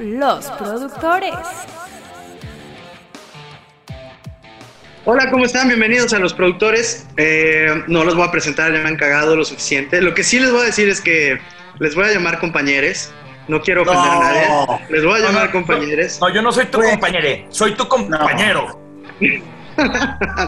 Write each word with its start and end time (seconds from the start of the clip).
los 0.00 0.46
productores. 0.52 1.34
Hola, 5.04 5.30
¿cómo 5.30 5.44
están? 5.46 5.68
Bienvenidos 5.68 6.12
a 6.12 6.18
los 6.18 6.34
productores. 6.34 7.06
Eh, 7.16 7.82
no 7.86 8.04
los 8.04 8.14
voy 8.14 8.26
a 8.28 8.30
presentar, 8.30 8.72
ya 8.72 8.80
me 8.80 8.88
han 8.88 8.96
cagado 8.96 9.34
lo 9.36 9.44
suficiente. 9.44 10.02
Lo 10.02 10.12
que 10.14 10.22
sí 10.22 10.38
les 10.38 10.50
voy 10.50 10.62
a 10.62 10.64
decir 10.66 10.88
es 10.88 11.00
que 11.00 11.38
les 11.78 11.94
voy 11.94 12.04
a 12.04 12.12
llamar 12.12 12.38
compañeros. 12.38 13.10
No 13.48 13.62
quiero 13.62 13.82
ofender 13.82 14.10
a 14.10 14.18
nadie. 14.18 14.48
Les 14.90 15.02
voy 15.04 15.20
a 15.20 15.24
llamar 15.24 15.46
no, 15.46 15.52
compañeros. 15.52 16.18
No, 16.20 16.28
yo 16.28 16.42
no 16.42 16.52
soy 16.52 16.66
tu 16.66 16.80
compañero, 16.82 17.46
soy 17.50 17.74
tu 17.74 17.88
compañero. 17.88 18.78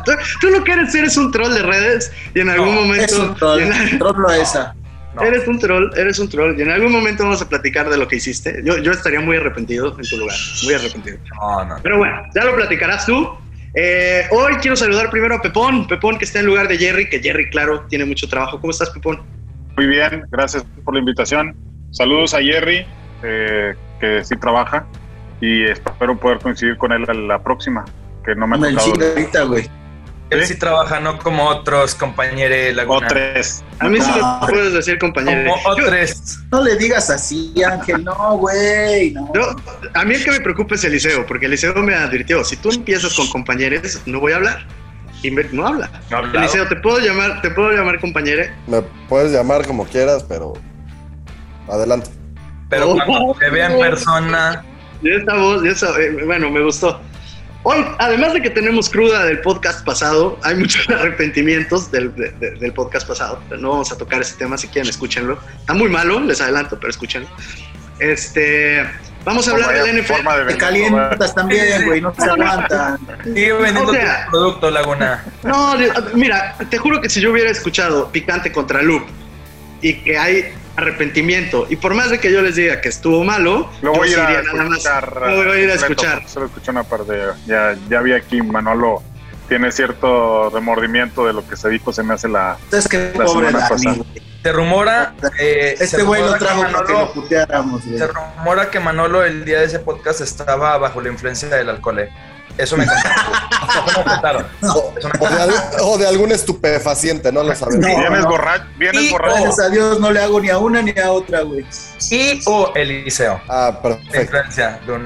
tú, 0.05 0.13
tú 0.41 0.49
lo 0.51 0.63
que 0.63 0.73
eres, 0.73 0.95
eres 0.95 1.17
un 1.17 1.33
troll 1.33 1.55
de 1.55 1.63
redes 1.63 2.13
y 2.35 2.41
en 2.41 2.51
algún 2.51 2.75
No, 2.75 2.83
momento. 2.83 3.05
Es 3.07 3.19
un 3.19 3.35
troll, 3.37 3.61
en- 3.63 3.99
troll 3.99 4.17
lo 4.21 4.31
esa. 4.33 4.75
No. 5.21 5.27
Eres 5.27 5.47
un 5.47 5.59
troll, 5.59 5.91
eres 5.97 6.19
un 6.19 6.29
troll. 6.29 6.59
Y 6.59 6.63
en 6.63 6.71
algún 6.71 6.93
momento 6.93 7.25
vamos 7.25 7.43
a 7.43 7.49
platicar 7.49 7.89
de 7.91 7.97
lo 7.97 8.09
que 8.09 8.17
hiciste. 8.17 8.63
Yo, 8.65 8.79
yo 8.79 8.93
estaría 8.93 9.21
muy 9.21 9.37
arrepentido 9.37 9.97
en 9.99 10.09
tu 10.09 10.17
lugar. 10.17 10.37
Muy 10.65 10.75
arrepentido. 10.75 11.19
No, 11.41 11.65
no. 11.65 11.77
Pero 11.83 11.99
bueno, 11.99 12.23
ya 12.35 12.45
lo 12.45 12.55
platicarás 12.55 13.07
tú. 13.07 13.29
Eh, 13.75 14.27
hoy 14.31 14.55
quiero 14.55 14.77
saludar 14.77 15.11
primero 15.11 15.37
a 15.37 15.43
Pepón. 15.43 15.87
Pepón 15.87 16.19
que 16.19 16.25
está 16.25 16.41
en 16.41 16.47
lugar 16.47 16.69
de 16.69 16.77
Jerry, 16.77 17.09
que 17.09 17.21
Jerry, 17.21 17.51
claro, 17.51 17.87
tiene 17.89 18.05
mucho 18.05 18.29
trabajo. 18.29 18.61
¿Cómo 18.61 18.73
estás, 18.73 18.91
Pepón? 18.91 19.23
Muy 19.77 19.87
bien, 19.87 20.25
gracias 20.31 20.65
por 20.85 20.95
la 20.95 21.01
invitación. 21.01 21.55
Saludos 21.93 22.35
a 22.35 22.41
Jerry, 22.41 22.87
eh, 23.23 23.75
que 24.01 24.25
sí 24.25 24.37
trabaja, 24.37 24.87
y 25.41 25.65
espero 25.65 26.19
poder 26.19 26.39
coincidir 26.39 26.77
con 26.77 26.93
él 26.93 27.05
a 27.09 27.15
la 27.15 27.43
próxima, 27.43 27.85
que 28.25 28.35
no 28.35 28.47
me 28.47 28.57
ha 28.57 28.75
tocado. 28.75 29.49
güey. 29.49 29.80
Él 30.31 30.47
sí 30.47 30.57
trabaja, 30.57 31.01
no 31.01 31.19
como 31.19 31.45
otros 31.49 31.95
compañeros 31.97 32.85
O 32.89 33.01
tres. 33.01 33.65
A 33.81 33.89
mí 33.89 34.01
sí 34.01 34.11
No. 34.17 34.41
me 34.41 34.47
puedes 34.47 34.73
decir, 34.73 34.99
compañero. 34.99 35.51
Como 35.51 35.77
Yo- 35.77 35.87
otros. 35.87 36.39
No 36.53 36.63
le 36.63 36.77
digas 36.77 37.11
así, 37.11 37.53
Ángel. 37.65 38.05
No, 38.05 38.37
güey. 38.39 39.13
No. 39.13 39.33
a 39.95 40.05
mí 40.05 40.15
el 40.15 40.25
que 40.25 40.31
me 40.31 40.41
preocupa 40.41 40.77
es 40.77 40.85
Eliseo, 40.85 41.27
porque 41.27 41.47
Eliseo 41.47 41.75
me 41.75 41.95
advirtió, 41.95 42.45
si 42.45 42.57
tú 42.57 42.71
empiezas 42.71 43.13
con 43.15 43.29
compañeros, 43.29 44.01
no 44.07 44.21
voy 44.21 44.33
a 44.33 44.37
hablar. 44.37 44.67
Y 45.23 45.31
me- 45.33 45.45
no 45.53 45.67
habla. 45.67 45.91
No. 46.11 46.21
Eliseo, 46.39 46.67
¿te 46.69 46.77
puedo 46.77 46.99
llamar, 47.01 47.43
te 47.43 47.51
puedo 47.51 47.73
llamar 47.73 47.99
compañero? 48.01 48.45
Me 48.67 48.81
puedes 49.09 49.33
llamar 49.33 49.67
como 49.67 49.85
quieras, 49.85 50.25
pero 50.29 50.55
adelante. 51.69 52.09
Pero 52.69 52.91
Oh. 52.93 52.99
cuando 53.05 53.35
te 53.39 53.51
vea 53.51 53.71
en 53.73 53.79
persona, 53.81 54.65
Y 55.03 55.11
esta 55.15 55.35
voz, 55.35 55.65
y 55.65 55.69
esa- 55.69 55.99
eh, 55.99 56.11
bueno, 56.27 56.51
me 56.51 56.63
gustó. 56.63 57.01
Hoy, 57.63 57.85
además 57.99 58.33
de 58.33 58.41
que 58.41 58.49
tenemos 58.51 58.89
cruda 58.89 59.25
del 59.27 59.41
podcast 59.41 59.85
pasado, 59.85 60.39
hay 60.43 60.55
muchos 60.57 60.89
arrepentimientos 60.99 61.91
del, 61.91 62.15
de- 62.15 62.31
de- 62.33 62.51
del 62.53 62.73
podcast 62.73 63.07
pasado. 63.07 63.43
Pero 63.49 63.61
no 63.61 63.71
vamos 63.71 63.93
a 63.93 63.99
tocar 63.99 64.21
ese 64.23 64.37
tema, 64.37 64.57
si 64.57 64.67
quieren, 64.69 64.89
escúchenlo. 64.89 65.39
Está 65.59 65.75
muy 65.75 65.91
malo, 65.91 66.21
les 66.21 66.41
adelanto, 66.41 66.79
pero 66.79 66.91
escúchenlo. 66.91 67.29
Este, 67.99 68.83
vamos 69.27 69.47
a 69.47 69.51
hablar 69.51 69.69
Vaya 69.69 69.85
del 69.85 70.01
NFL. 70.03 70.13
forma 70.15 70.37
de 70.39 70.45
Te 70.53 70.57
calientas 70.57 71.35
también, 71.35 71.85
güey. 71.85 72.01
No 72.01 72.15
se 72.15 72.25
aguantan. 72.31 72.99
sigue 73.25 73.53
vendiendo 73.53 73.91
O 73.91 73.95
sea- 73.95 74.25
tu 74.25 74.31
producto, 74.31 74.71
Laguna. 74.71 75.25
No, 75.43 75.75
mira, 76.15 76.57
te 76.71 76.79
juro 76.79 77.01
que 77.03 77.11
si 77.11 77.21
yo 77.21 77.31
hubiera 77.31 77.51
escuchado 77.51 78.11
Picante 78.11 78.51
contra 78.53 78.81
Loop 78.81 79.03
y 79.83 79.95
que 80.03 80.17
hay 80.19 80.55
arrepentimiento, 80.77 81.67
y 81.69 81.77
por 81.77 81.95
más 81.95 82.11
de 82.11 82.19
que 82.21 82.33
yo 82.33 82.43
les 82.43 82.57
diga 82.57 82.81
que 82.81 82.89
estuvo 82.89 83.23
malo, 83.25 83.71
Lo 83.83 83.93
yo 83.95 83.99
voy 84.01 84.09
a 84.09 84.13
ir 84.13 84.19
a 84.21 84.25
iría 84.31 84.43
nada 84.43 84.65
más. 84.69 84.79
escuchar. 84.79 85.13
Lo 85.17 85.21
voy 85.21 85.29
a 85.31 85.35
ir 85.37 85.45
a 85.45 85.47
completo, 85.47 85.73
escuchar. 85.75 86.29
Solo 86.29 86.47
escuché 86.47 86.71
una 86.71 86.85
parte. 86.85 87.19
Ya, 87.47 87.77
ya 87.89 88.01
vi 88.01 88.13
aquí, 88.15 88.41
Manolo 88.43 89.03
tiene 89.49 89.73
cierto 89.73 90.49
remordimiento 90.51 91.27
de 91.27 91.33
lo 91.33 91.47
que 91.47 91.57
se 91.57 91.69
dijo, 91.69 91.93
se 91.93 92.03
me 92.05 92.15
hace 92.15 92.29
la... 92.29 92.57
Es 92.73 92.87
que 92.87 93.13
La 93.17 93.25
pobre 93.25 93.49
semana 93.49 93.69
pasada. 93.69 93.97
Se 94.43 94.53
rumora. 94.53 95.15
eh, 95.39 95.75
se 95.77 95.85
Este 95.85 96.03
güey 96.03 96.23
lo 96.23 96.35
trajo 96.37 96.63
para 96.63 96.85
que 96.85 96.93
lo 96.93 96.99
Manolo- 97.01 97.13
puteáramos, 97.13 97.85
güey. 97.85 97.99
Se 97.99 98.07
rumora 98.07 98.71
que 98.71 98.81
Manolo 98.81 99.25
el 99.25 99.45
día 99.45 99.59
de 99.59 99.67
ese 99.67 99.81
podcast 99.81 100.21
estaba 100.23 100.79
bajo 100.79 101.01
la 101.01 101.09
influencia 101.11 101.49
del 101.49 101.69
alcohol. 101.69 101.99
eh. 101.99 102.11
Eso 102.59 102.77
me 102.77 102.87
contaron. 102.87 103.23
Eso 103.71 103.85
me 103.87 104.05
contaron. 104.11 104.47
O, 105.21 105.29
de, 105.29 105.43
al- 105.43 105.55
o 105.83 105.99
de 105.99 106.07
algún 106.07 106.33
estupefaciente, 106.33 107.31
no 107.33 107.43
lo 107.43 107.55
sabemos. 107.55 107.87
No. 107.87 107.97
Vienes 107.99 108.25
borracho, 108.25 108.65
vienes 108.79 109.03
Y- 109.03 109.11
borracho. 109.11 109.35
Gracias 109.43 109.61
a 109.61 109.69
Dios 109.71 110.01
no 110.01 110.11
le 110.13 110.21
hago 110.21 110.41
ni 110.41 110.51
a 110.51 110.59
una 110.59 110.83
ni 110.83 110.93
a 110.99 111.11
otra, 111.13 111.41
güey. 111.43 111.65
Y 112.11 112.41
o 112.47 112.73
Eliseo. 112.75 113.41
Ah, 113.49 113.79
perfecto. 113.83 114.39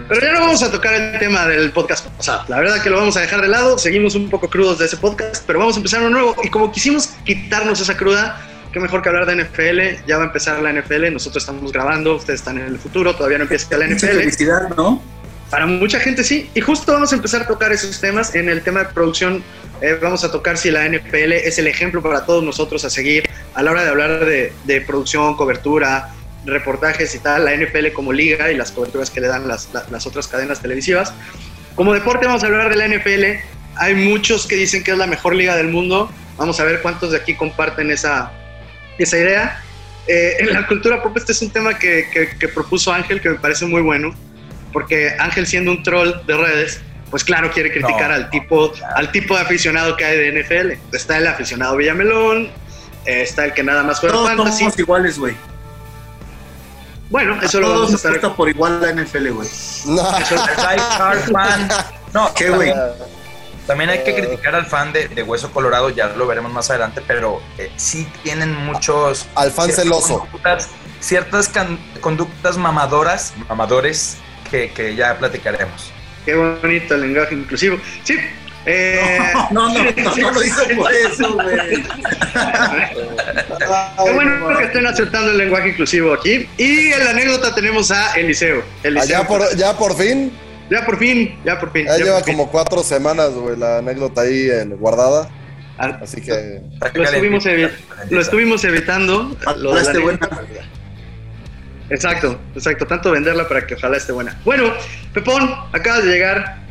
Pero 0.08 0.20
ya 0.20 0.32
no 0.32 0.40
vamos 0.40 0.62
a 0.62 0.70
tocar 0.70 0.94
el 0.94 1.18
tema 1.18 1.46
del 1.46 1.70
podcast 1.72 2.06
pasado. 2.08 2.44
La 2.48 2.58
verdad 2.60 2.82
que 2.82 2.90
lo 2.90 2.96
vamos 2.96 3.16
a 3.16 3.20
dejar 3.20 3.40
de 3.40 3.48
lado. 3.48 3.78
Seguimos 3.78 4.14
un 4.14 4.30
poco 4.30 4.48
crudos 4.48 4.78
de 4.78 4.86
ese 4.86 4.96
podcast, 4.96 5.44
pero 5.46 5.58
vamos 5.58 5.74
a 5.74 5.78
empezar 5.78 6.00
uno 6.00 6.10
nuevo. 6.10 6.34
Y 6.42 6.48
como 6.50 6.72
quisimos 6.72 7.08
quitarnos 7.24 7.80
esa 7.80 7.96
cruda, 7.96 8.40
qué 8.72 8.80
mejor 8.80 9.02
que 9.02 9.08
hablar 9.10 9.26
de 9.26 9.44
NFL. 9.44 10.06
Ya 10.06 10.16
va 10.16 10.24
a 10.24 10.26
empezar 10.26 10.60
la 10.60 10.72
NFL. 10.72 11.12
Nosotros 11.12 11.42
estamos 11.42 11.70
grabando, 11.72 12.16
ustedes 12.16 12.40
están 12.40 12.58
en 12.58 12.66
el 12.66 12.78
futuro. 12.78 13.14
Todavía 13.14 13.38
no 13.38 13.44
empieza 13.44 13.76
la 13.76 13.86
Mucha 13.86 14.06
NFL. 14.06 14.16
felicidad, 14.18 14.68
¿no? 14.76 15.00
Para 15.54 15.66
mucha 15.66 16.00
gente 16.00 16.24
sí. 16.24 16.50
Y 16.52 16.60
justo 16.60 16.92
vamos 16.92 17.12
a 17.12 17.14
empezar 17.14 17.42
a 17.42 17.46
tocar 17.46 17.70
esos 17.70 18.00
temas. 18.00 18.34
En 18.34 18.48
el 18.48 18.60
tema 18.62 18.80
de 18.80 18.86
producción, 18.86 19.44
eh, 19.80 19.96
vamos 20.02 20.24
a 20.24 20.32
tocar 20.32 20.58
si 20.58 20.68
la 20.72 20.84
NFL 20.88 21.30
es 21.32 21.60
el 21.60 21.68
ejemplo 21.68 22.02
para 22.02 22.26
todos 22.26 22.42
nosotros 22.42 22.84
a 22.84 22.90
seguir 22.90 23.30
a 23.54 23.62
la 23.62 23.70
hora 23.70 23.84
de 23.84 23.88
hablar 23.90 24.24
de, 24.24 24.52
de 24.64 24.80
producción, 24.80 25.36
cobertura, 25.36 26.12
reportajes 26.44 27.14
y 27.14 27.20
tal. 27.20 27.44
La 27.44 27.54
NFL 27.54 27.92
como 27.92 28.12
liga 28.12 28.50
y 28.50 28.56
las 28.56 28.72
coberturas 28.72 29.10
que 29.10 29.20
le 29.20 29.28
dan 29.28 29.46
las, 29.46 29.68
la- 29.72 29.86
las 29.92 30.04
otras 30.08 30.26
cadenas 30.26 30.60
televisivas. 30.60 31.14
Como 31.76 31.94
deporte 31.94 32.26
vamos 32.26 32.42
a 32.42 32.46
hablar 32.46 32.68
de 32.68 32.74
la 32.74 32.88
NFL. 32.88 33.24
Hay 33.76 33.94
muchos 33.94 34.48
que 34.48 34.56
dicen 34.56 34.82
que 34.82 34.90
es 34.90 34.98
la 34.98 35.06
mejor 35.06 35.36
liga 35.36 35.54
del 35.54 35.68
mundo. 35.68 36.10
Vamos 36.36 36.58
a 36.58 36.64
ver 36.64 36.82
cuántos 36.82 37.12
de 37.12 37.18
aquí 37.18 37.36
comparten 37.36 37.92
esa, 37.92 38.32
esa 38.98 39.16
idea. 39.18 39.62
Eh, 40.08 40.34
en 40.40 40.52
la 40.52 40.66
cultura 40.66 41.00
pop 41.00 41.16
este 41.16 41.30
es 41.30 41.40
un 41.42 41.50
tema 41.50 41.78
que, 41.78 42.08
que- 42.12 42.30
que 42.40 42.48
propuso 42.48 42.92
Ángel 42.92 43.20
que 43.20 43.28
me 43.30 43.36
parece 43.36 43.66
muy 43.66 43.82
bueno 43.82 44.12
porque 44.74 45.16
Ángel 45.18 45.46
siendo 45.46 45.70
un 45.70 45.82
troll 45.82 46.12
de 46.26 46.36
redes, 46.36 46.80
pues 47.10 47.24
claro 47.24 47.50
quiere 47.50 47.72
criticar 47.72 48.08
No, 48.10 48.16
al 48.16 48.28
tipo 48.28 48.72
al 48.96 49.10
tipo 49.12 49.34
de 49.36 49.40
aficionado 49.40 49.96
que 49.96 50.04
hay 50.04 50.18
de 50.18 50.42
NFL. 50.42 50.94
Está 50.94 51.16
el 51.16 51.26
aficionado 51.26 51.76
Villamelón, 51.76 52.50
eh, 53.06 53.22
está 53.22 53.46
el 53.46 53.54
que 53.54 53.62
nada 53.62 53.82
más 53.84 54.00
juega 54.00 54.14
Todos 54.16 54.28
fantasy. 54.28 54.58
somos 54.58 54.78
iguales, 54.78 55.18
güey. 55.18 55.34
Bueno, 57.10 57.38
A 57.40 57.44
eso 57.44 57.60
lo 57.60 57.66
todos 57.68 57.78
vamos 57.78 57.92
a 57.92 57.96
estar 57.96 58.12
gusta 58.12 58.34
por 58.34 58.48
igual 58.48 58.80
la 58.80 58.92
NFL, 58.92 59.28
güey. 59.30 59.48
No. 59.86 60.04
Fan. 61.32 61.68
No, 62.12 62.34
¿Qué, 62.34 62.50
güey? 62.50 62.72
También 63.66 63.90
hay 63.90 64.04
que 64.04 64.14
criticar 64.14 64.54
al 64.54 64.66
fan 64.66 64.92
de, 64.92 65.08
de 65.08 65.22
Hueso 65.22 65.50
Colorado, 65.50 65.88
ya 65.88 66.08
lo 66.08 66.26
veremos 66.26 66.52
más 66.52 66.68
adelante, 66.68 67.02
pero 67.06 67.40
eh, 67.56 67.70
sí 67.76 68.06
tienen 68.22 68.54
muchos. 68.54 69.26
Al 69.34 69.50
fan 69.50 69.70
celoso. 69.70 70.20
conductas- 70.20 70.68
ciertas 71.00 71.48
can- 71.48 71.78
conductas 72.00 72.58
mamadoras, 72.58 73.32
mamadores, 73.48 74.18
que, 74.54 74.70
que 74.72 74.94
ya 74.94 75.18
platicaremos. 75.18 75.90
Qué 76.24 76.34
bonito 76.34 76.94
el 76.94 77.00
lenguaje 77.00 77.34
inclusivo. 77.34 77.76
Sí. 78.04 78.16
eh, 78.66 79.32
No, 79.50 79.68
no, 79.68 79.82
no, 79.84 80.16
no 80.16 80.30
lo 80.30 80.42
hizo 80.44 80.62
por 80.76 80.92
eso, 80.92 81.32
güey. 81.34 81.82
Qué 84.04 84.12
bueno 84.12 84.56
que 84.58 84.64
estén 84.64 84.86
aceptando 84.86 85.30
el 85.32 85.38
lenguaje 85.38 85.70
inclusivo 85.70 86.12
aquí. 86.14 86.48
Y 86.56 86.92
en 86.92 87.04
la 87.04 87.10
anécdota 87.10 87.54
tenemos 87.54 87.90
a 87.90 88.12
Eliseo. 88.14 88.62
Eliseo 88.82 89.18
Allá 89.18 89.26
por, 89.28 89.56
ya 89.56 89.76
por 89.76 89.96
fin, 89.96 90.32
Ya 90.70 90.84
por 90.86 90.98
fin, 90.98 91.36
ya 91.44 91.58
por 91.60 91.72
fin. 91.72 91.86
ya 91.86 91.98
ya 91.98 92.04
lleva 92.04 92.22
fin. 92.22 92.36
como 92.36 92.50
cuatro 92.50 92.82
semanas, 92.82 93.30
güey, 93.30 93.56
la 93.56 93.78
anécdota 93.78 94.22
ahí 94.22 94.48
en- 94.50 94.76
guardada. 94.76 95.28
Ah, 95.76 95.98
Así 96.02 96.20
que 96.20 96.60
Lo 96.94 97.02
estuvimos, 97.04 97.44
lo 98.10 98.20
estuvimos 98.20 98.62
evitando. 98.64 99.36
lo 99.56 99.74
de 99.74 99.82
la 99.82 99.90
anécdota. 99.90 100.42
Exacto, 101.90 102.40
exacto. 102.54 102.86
Tanto 102.86 103.10
venderla 103.10 103.46
para 103.48 103.66
que 103.66 103.74
ojalá 103.74 103.96
esté 103.96 104.12
buena. 104.12 104.38
Bueno, 104.44 104.72
Pepón, 105.12 105.54
acabas 105.72 106.04
de 106.04 106.12
llegar. 106.12 106.64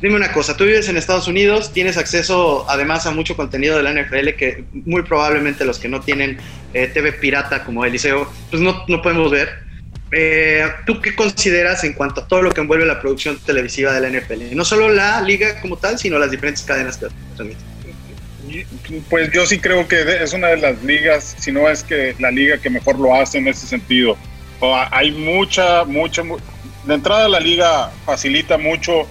Dime 0.00 0.16
una 0.16 0.32
cosa, 0.32 0.56
tú 0.56 0.64
vives 0.64 0.88
en 0.88 0.96
Estados 0.96 1.28
Unidos, 1.28 1.72
tienes 1.72 1.96
acceso 1.96 2.68
además 2.68 3.06
a 3.06 3.12
mucho 3.12 3.36
contenido 3.36 3.76
de 3.76 3.84
la 3.84 3.92
NFL 3.92 4.30
que 4.30 4.64
muy 4.72 5.02
probablemente 5.02 5.64
los 5.64 5.78
que 5.78 5.88
no 5.88 6.00
tienen 6.00 6.38
eh, 6.74 6.88
TV 6.88 7.12
pirata 7.12 7.62
como 7.62 7.84
Eliseo, 7.84 8.28
pues 8.50 8.60
no, 8.60 8.84
no 8.88 9.00
podemos 9.00 9.30
ver. 9.30 9.60
Eh, 10.10 10.66
¿Tú 10.86 11.00
qué 11.00 11.14
consideras 11.14 11.84
en 11.84 11.92
cuanto 11.92 12.20
a 12.20 12.26
todo 12.26 12.42
lo 12.42 12.50
que 12.50 12.60
envuelve 12.60 12.84
la 12.84 13.00
producción 13.00 13.38
televisiva 13.46 13.92
de 13.92 14.00
la 14.00 14.18
NFL? 14.18 14.56
No 14.56 14.64
solo 14.64 14.88
la 14.88 15.20
liga 15.20 15.60
como 15.60 15.76
tal, 15.76 15.96
sino 15.98 16.18
las 16.18 16.32
diferentes 16.32 16.62
cadenas 16.64 16.96
que 16.96 17.06
transmiten. 17.36 17.72
Pues 19.08 19.30
yo 19.32 19.46
sí 19.46 19.58
creo 19.58 19.88
que 19.88 20.22
es 20.22 20.32
una 20.32 20.48
de 20.48 20.58
las 20.58 20.82
ligas, 20.82 21.36
si 21.38 21.52
no 21.52 21.70
es 21.70 21.82
que 21.82 22.14
la 22.18 22.30
liga 22.30 22.58
que 22.58 22.68
mejor 22.68 22.98
lo 22.98 23.14
hace 23.14 23.38
en 23.38 23.48
ese 23.48 23.66
sentido. 23.66 24.18
Hay 24.90 25.10
mucha, 25.12 25.84
mucha, 25.84 26.22
mu- 26.22 26.38
de 26.86 26.94
entrada 26.94 27.28
la 27.28 27.40
liga 27.40 27.90
facilita 28.06 28.58
mucho 28.58 29.06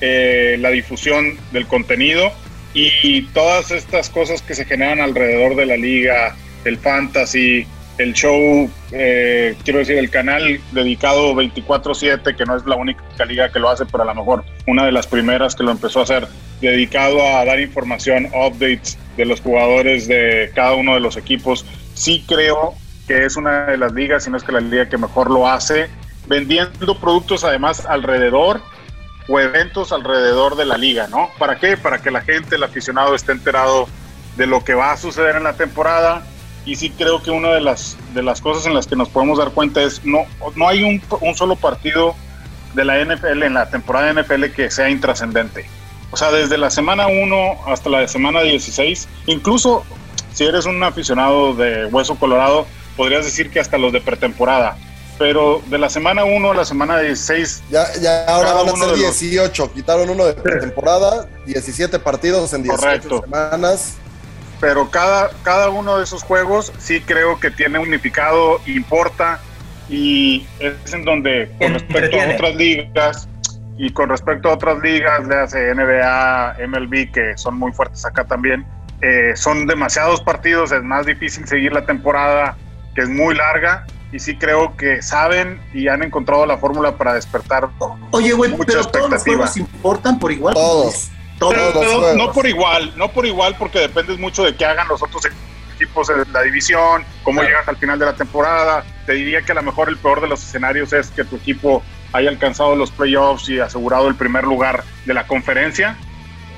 eh, 0.00 0.56
la 0.60 0.70
difusión 0.70 1.36
del 1.52 1.66
contenido 1.66 2.32
y 2.74 3.22
todas 3.32 3.70
estas 3.70 4.10
cosas 4.10 4.42
que 4.42 4.54
se 4.54 4.64
generan 4.64 5.00
alrededor 5.00 5.56
de 5.56 5.66
la 5.66 5.76
liga, 5.76 6.36
el 6.64 6.78
fantasy, 6.78 7.66
el 7.96 8.12
show, 8.12 8.70
eh, 8.92 9.56
quiero 9.64 9.80
decir, 9.80 9.96
el 9.98 10.10
canal 10.10 10.60
dedicado 10.72 11.34
24/7, 11.34 12.36
que 12.36 12.44
no 12.44 12.56
es 12.56 12.64
la 12.66 12.76
única 12.76 13.02
liga 13.26 13.50
que 13.50 13.58
lo 13.58 13.68
hace, 13.70 13.86
pero 13.86 14.02
a 14.02 14.06
lo 14.06 14.14
mejor 14.14 14.44
una 14.66 14.84
de 14.84 14.92
las 14.92 15.06
primeras 15.06 15.56
que 15.56 15.64
lo 15.64 15.72
empezó 15.72 16.00
a 16.00 16.02
hacer, 16.04 16.28
dedicado 16.60 17.20
a 17.26 17.44
dar 17.44 17.58
información, 17.58 18.26
updates 18.26 18.98
de 19.16 19.24
los 19.24 19.40
jugadores 19.40 20.06
de 20.06 20.50
cada 20.54 20.74
uno 20.74 20.94
de 20.94 21.00
los 21.00 21.16
equipos. 21.16 21.64
Sí 21.94 22.24
creo 22.28 22.74
que 23.08 23.24
es 23.24 23.36
una 23.36 23.64
de 23.64 23.78
las 23.78 23.92
ligas, 23.92 24.24
si 24.24 24.30
no 24.30 24.36
es 24.36 24.44
que 24.44 24.52
la 24.52 24.60
liga 24.60 24.88
que 24.88 24.98
mejor 24.98 25.30
lo 25.30 25.48
hace 25.48 25.90
vendiendo 26.28 26.98
productos 27.00 27.42
además 27.42 27.86
alrededor 27.86 28.60
o 29.28 29.40
eventos 29.40 29.92
alrededor 29.92 30.56
de 30.56 30.66
la 30.66 30.76
liga, 30.76 31.08
¿no? 31.08 31.30
¿Para 31.38 31.58
qué? 31.58 31.76
Para 31.76 32.00
que 32.00 32.10
la 32.10 32.20
gente, 32.20 32.56
el 32.56 32.62
aficionado 32.62 33.14
esté 33.14 33.32
enterado 33.32 33.88
de 34.36 34.46
lo 34.46 34.62
que 34.62 34.74
va 34.74 34.92
a 34.92 34.96
suceder 34.96 35.36
en 35.36 35.44
la 35.44 35.54
temporada. 35.54 36.22
Y 36.64 36.76
sí 36.76 36.90
creo 36.90 37.22
que 37.22 37.30
una 37.30 37.48
de 37.48 37.60
las, 37.60 37.96
de 38.14 38.22
las 38.22 38.40
cosas 38.40 38.66
en 38.66 38.74
las 38.74 38.86
que 38.86 38.96
nos 38.96 39.08
podemos 39.08 39.38
dar 39.38 39.50
cuenta 39.50 39.82
es 39.82 40.04
no, 40.04 40.26
no 40.54 40.68
hay 40.68 40.82
un, 40.82 41.02
un 41.20 41.34
solo 41.34 41.56
partido 41.56 42.14
de 42.74 42.84
la 42.84 43.02
NFL 43.02 43.42
en 43.42 43.54
la 43.54 43.70
temporada 43.70 44.12
de 44.12 44.22
NFL 44.22 44.44
que 44.54 44.70
sea 44.70 44.88
intrascendente. 44.90 45.66
O 46.10 46.16
sea, 46.16 46.30
desde 46.30 46.56
la 46.56 46.70
semana 46.70 47.06
1 47.06 47.58
hasta 47.66 47.90
la 47.90 48.06
semana 48.08 48.42
16, 48.42 49.08
incluso 49.26 49.84
si 50.32 50.44
eres 50.44 50.66
un 50.66 50.82
aficionado 50.82 51.54
de 51.54 51.86
Hueso 51.86 52.14
Colorado, 52.16 52.66
podrías 52.98 53.24
decir 53.24 53.48
que 53.50 53.60
hasta 53.60 53.78
los 53.78 53.92
de 53.94 54.02
pretemporada. 54.02 54.76
Pero 55.18 55.62
de 55.66 55.78
la 55.78 55.88
semana 55.88 56.24
1 56.24 56.50
a 56.50 56.54
la 56.54 56.64
semana 56.64 56.98
16. 57.00 57.62
Ya, 57.70 57.86
ya 58.00 58.24
ahora 58.26 58.52
van 58.52 58.68
a 58.68 58.72
ser 58.72 58.80
de 58.80 58.86
los- 58.88 59.18
18. 59.20 59.72
Quitaron 59.72 60.10
uno 60.10 60.26
de 60.26 60.34
pretemporada, 60.34 61.26
17 61.46 61.98
partidos 61.98 62.52
en 62.52 62.62
18 62.64 62.80
Correcto. 62.82 63.20
semanas. 63.22 63.96
pero 64.60 64.90
cada, 64.90 65.30
cada 65.44 65.68
uno 65.70 65.98
de 65.98 66.02
esos 66.04 66.24
juegos 66.24 66.72
sí 66.78 67.00
creo 67.00 67.38
que 67.38 67.48
tiene 67.52 67.78
unificado, 67.78 68.60
importa 68.66 69.38
y 69.88 70.44
es 70.58 70.92
en 70.92 71.04
donde 71.04 71.48
con 71.60 71.74
respecto 71.74 72.20
a 72.20 72.34
otras 72.34 72.54
ligas 72.56 73.28
y 73.76 73.92
con 73.92 74.08
respecto 74.08 74.48
a 74.48 74.54
otras 74.54 74.80
ligas, 74.80 75.24
le 75.28 75.36
hace 75.36 75.70
NBA, 75.72 76.56
MLB, 76.66 77.12
que 77.12 77.38
son 77.38 77.56
muy 77.56 77.70
fuertes 77.72 78.04
acá 78.04 78.24
también, 78.24 78.66
eh, 79.00 79.30
son 79.36 79.68
demasiados 79.68 80.20
partidos, 80.22 80.72
es 80.72 80.82
más 80.82 81.06
difícil 81.06 81.46
seguir 81.46 81.72
la 81.72 81.86
temporada, 81.86 82.56
que 82.94 83.02
es 83.02 83.08
muy 83.08 83.34
larga 83.34 83.86
y 84.12 84.18
sí 84.18 84.36
creo 84.36 84.76
que 84.76 85.02
saben 85.02 85.60
y 85.74 85.88
han 85.88 86.02
encontrado 86.02 86.46
la 86.46 86.56
fórmula 86.58 86.96
para 86.96 87.14
despertar 87.14 87.68
Oye, 88.10 88.32
güey, 88.32 88.54
pero 88.66 88.84
todos 88.84 89.10
los 89.10 89.22
juegos 89.22 89.56
importan 89.56 90.18
por 90.18 90.32
igual. 90.32 90.54
Todos. 90.54 91.10
Todos. 91.38 91.54
Pero 91.54 92.14
no 92.14 92.32
por 92.32 92.46
igual, 92.46 92.92
no 92.96 93.08
por 93.08 93.24
igual, 93.26 93.54
porque 93.58 93.78
dependes 93.78 94.18
mucho 94.18 94.42
de 94.44 94.56
qué 94.56 94.64
hagan 94.64 94.88
los 94.88 95.02
otros 95.02 95.22
equipos 95.76 96.10
en 96.10 96.32
la 96.32 96.42
división, 96.42 97.04
cómo 97.22 97.40
Claro. 97.40 97.48
llegas 97.48 97.68
al 97.68 97.76
final 97.76 97.98
de 97.98 98.06
la 98.06 98.14
temporada. 98.14 98.84
Te 99.06 99.12
diría 99.12 99.42
que 99.42 99.52
a 99.52 99.54
lo 99.54 99.62
mejor 99.62 99.88
el 99.88 99.96
peor 99.98 100.20
de 100.20 100.26
los 100.26 100.42
escenarios 100.42 100.92
es 100.92 101.10
que 101.10 101.22
tu 101.24 101.36
equipo 101.36 101.82
haya 102.12 102.30
alcanzado 102.30 102.74
los 102.74 102.90
playoffs 102.90 103.48
y 103.50 103.60
asegurado 103.60 104.08
el 104.08 104.16
primer 104.16 104.44
lugar 104.44 104.82
de 105.04 105.14
la 105.14 105.26
conferencia 105.26 105.96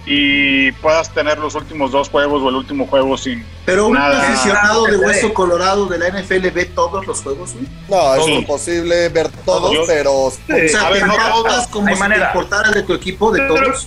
y 0.06 0.72
puedas 0.72 1.12
tener 1.12 1.38
los 1.38 1.54
últimos 1.54 1.92
dos 1.92 2.08
juegos 2.08 2.42
o 2.42 2.48
el 2.48 2.54
último 2.56 2.86
juego 2.86 3.16
sin... 3.18 3.44
Pero 3.66 3.86
un 3.88 3.94
Nada. 3.94 4.20
aficionado 4.22 4.84
de 4.86 4.96
Ah, 4.96 5.00
hueso 5.06 5.34
colorado 5.34 5.86
de 5.86 5.98
la 5.98 6.08
NFL 6.08 6.48
ve 6.50 6.64
todos 6.66 7.06
los 7.06 7.20
juegos, 7.22 7.52
güey. 7.52 7.66
No, 7.88 8.14
es 8.14 8.20
Todos. 8.20 8.28
imposible 8.30 9.08
ver 9.10 9.28
todos, 9.44 9.76
pero 9.86 10.12
O 10.14 10.30
sea, 10.30 10.86
A 10.86 10.90
ver, 10.90 11.02
te 11.02 11.06
no 11.06 11.14
todos. 11.16 11.66
como 11.68 11.88
si 11.94 12.00
manera. 12.00 12.32
te 12.32 12.70
de 12.74 12.82
tu 12.82 12.94
equipo, 12.94 13.30
de 13.30 13.46
todos. 13.46 13.86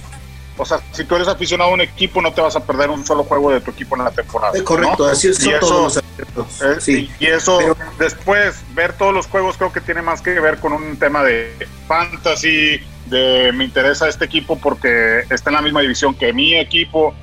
O 0.55 0.65
sea, 0.65 0.79
si 0.91 1.03
tú 1.03 1.15
eres 1.15 1.27
aficionado 1.27 1.71
a 1.71 1.73
un 1.73 1.81
equipo, 1.81 2.21
no 2.21 2.31
te 2.31 2.39
vas 2.39 2.55
a 2.55 2.59
perder 2.63 2.91
un 2.91 3.03
solo 3.03 3.23
juego 3.23 3.49
de 3.51 3.59
tu 3.59 3.71
equipo 3.71 3.95
en 3.97 4.03
la 4.03 4.11
temporada. 4.11 4.55
Eh, 4.55 4.63
correcto, 4.63 5.05
¿no? 5.07 5.11
así 5.11 5.29
Y 5.29 5.33
son 5.33 5.49
eso- 5.53 5.59
todos 5.59 5.83
los 5.83 5.97
aficionados. 5.97 6.61
Eh, 6.61 6.75
Sí. 6.79 7.09
Y, 7.19 7.25
y 7.25 7.27
eso, 7.27 7.57
Pero- 7.57 7.75
después, 7.97 8.55
ver 8.75 8.93
todos 8.93 9.15
los 9.15 9.25
juegos 9.25 9.57
creo 9.57 9.73
que 9.73 9.81
tiene 9.81 10.03
más 10.03 10.21
que 10.21 10.39
ver 10.39 10.59
con 10.59 10.73
un 10.73 10.95
tema 10.97 11.23
de 11.23 11.67
fantasy, 11.87 12.79
de 13.05 13.51
me 13.53 13.65
interesa 13.65 14.07
este 14.07 14.25
equipo 14.25 14.57
porque 14.57 15.23
está 15.29 15.49
en 15.49 15.55
la 15.55 15.61
misma 15.61 15.81
división 15.81 16.15
que 16.15 16.33
mi 16.33 16.55
equipo. 16.55 17.13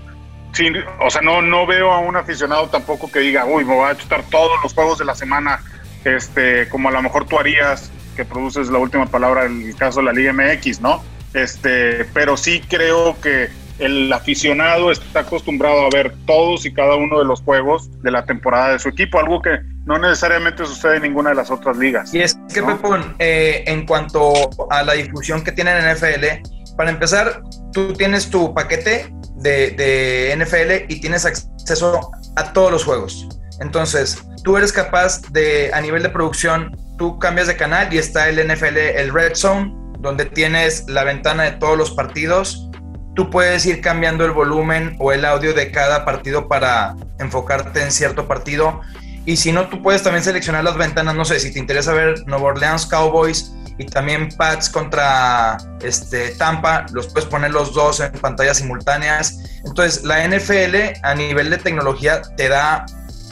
O 1.01 1.11
sea, 1.11 1.23
no, 1.23 1.43
no 1.43 1.67
veo 1.67 1.93
a 1.93 2.01
un 2.01 2.17
aficionado 2.17 2.69
tampoco 2.69 3.11
que 3.11 3.21
diga, 3.21 3.45
uy, 3.45 3.65
me 3.65 3.75
voy 3.75 3.89
a 3.89 3.97
chutar 3.97 4.25
todos 4.31 4.51
los 4.63 4.75
juegos 4.75 4.99
de 4.99 5.05
la 5.05 5.15
semana, 5.15 5.63
este, 6.05 6.69
como 6.69 6.89
a 6.89 6.93
lo 6.93 7.03
mejor 7.03 7.27
tú 7.27 7.39
harías, 7.39 7.93
que 8.17 8.25
produces 8.25 8.69
la 8.69 8.79
última 8.79 9.07
palabra 9.07 9.47
en 9.47 9.63
el 9.63 9.77
caso 9.77 10.01
de 10.01 10.07
la 10.07 10.13
Liga 10.13 10.33
MX, 10.33 10.81
¿no? 10.81 11.05
Este, 11.35 12.05
pero 12.07 12.37
sí 12.37 12.61
creo 12.69 13.19
que 13.21 13.49
el 13.81 14.13
aficionado 14.13 14.91
está 14.91 15.21
acostumbrado 15.21 15.87
a 15.87 15.91
ver 15.91 16.15
todos 16.27 16.65
y 16.67 16.73
cada 16.73 16.97
uno 16.97 17.19
de 17.19 17.25
los 17.25 17.41
juegos 17.43 17.91
de 18.03 18.11
la 18.11 18.25
temporada 18.25 18.73
de 18.73 18.79
su 18.79 18.89
equipo, 18.89 19.19
algo 19.19 19.43
que 19.43 19.59
no 19.87 19.99
necesariamente 19.99 20.65
sucede 20.67 20.97
en 20.97 21.03
ninguna 21.03 21.31
de 21.31 21.37
las 21.37 21.51
otras 21.51 21.77
ligas. 21.77 22.15
Y 22.15 22.21
es 22.21 22.39
que, 22.53 22.61
¿no? 22.61 22.69
Pepón, 22.69 23.15
eh, 23.19 23.65
en 23.67 23.87
cuanto 23.87 24.33
a 24.71 24.83
la 24.83 24.93
difusión 24.93 25.43
que 25.43 25.53
tienen 25.53 25.77
en 25.79 25.95
NFL, 25.95 26.77
para 26.77 26.91
empezar, 26.91 27.43
tú 27.73 27.93
tienes 27.95 28.31
tu 28.31 28.55
paquete 28.55 29.13
de, 29.37 29.71
de 29.71 30.37
NFL 30.37 30.93
y 30.93 31.01
tienes 31.01 31.25
acceso 31.25 32.11
a 32.37 32.53
todos 32.53 32.71
los 32.71 32.85
juegos. 32.85 33.29
Entonces, 33.61 34.23
tú 34.43 34.57
eres 34.57 34.73
capaz 34.73 35.21
de, 35.33 35.71
a 35.73 35.81
nivel 35.81 36.03
de 36.03 36.09
producción, 36.09 36.77
tú 36.99 37.19
cambias 37.19 37.47
de 37.47 37.57
canal 37.57 37.93
y 37.93 37.99
está 37.99 38.29
el 38.29 38.37
NFL, 38.47 38.77
el 38.77 39.13
Red 39.13 39.35
Zone, 39.35 39.75
donde 40.01 40.25
tienes 40.25 40.89
la 40.89 41.05
ventana 41.05 41.45
de 41.45 41.53
todos 41.53 41.77
los 41.77 41.91
partidos. 41.91 42.70
Tú 43.15 43.29
puedes 43.31 43.67
ir 43.67 43.81
cambiando 43.81 44.25
el 44.25 44.31
volumen 44.31 44.97
o 44.99 45.13
el 45.13 45.25
audio 45.25 45.53
de 45.53 45.71
cada 45.71 46.05
partido 46.05 46.49
para 46.49 46.95
enfocarte 47.19 47.83
en 47.83 47.91
cierto 47.93 48.27
partido. 48.29 48.81
Y 49.27 49.37
si 49.37 49.53
no, 49.53 49.69
tú 49.69 49.83
puedes 49.83 50.03
también 50.03 50.25
seleccionar 50.25 50.65
las 50.65 50.77
ventanas, 50.77 51.15
no 51.15 51.25
sé, 51.25 51.41
si 51.41 51.53
te 51.53 51.59
interesa 51.59 51.93
ver 51.93 52.15
Nueva 52.27 52.45
Orleans 52.49 52.87
Cowboys 52.87 53.53
y 53.79 53.85
también 53.87 54.29
Pats 54.37 54.69
contra 54.71 55.57
este, 55.83 56.31
Tampa, 56.31 56.87
los 56.93 57.09
puedes 57.09 57.29
poner 57.29 57.51
los 57.51 57.75
dos 57.75 58.01
en 58.01 58.13
pantallas 58.13 58.59
simultáneas. 58.59 59.39
Entonces, 59.65 60.05
la 60.05 60.27
NFL 60.27 60.77
a 61.03 61.15
nivel 61.15 61.51
de 61.51 61.59
tecnología 61.59 62.23
te 62.37 62.49
da 62.49 62.87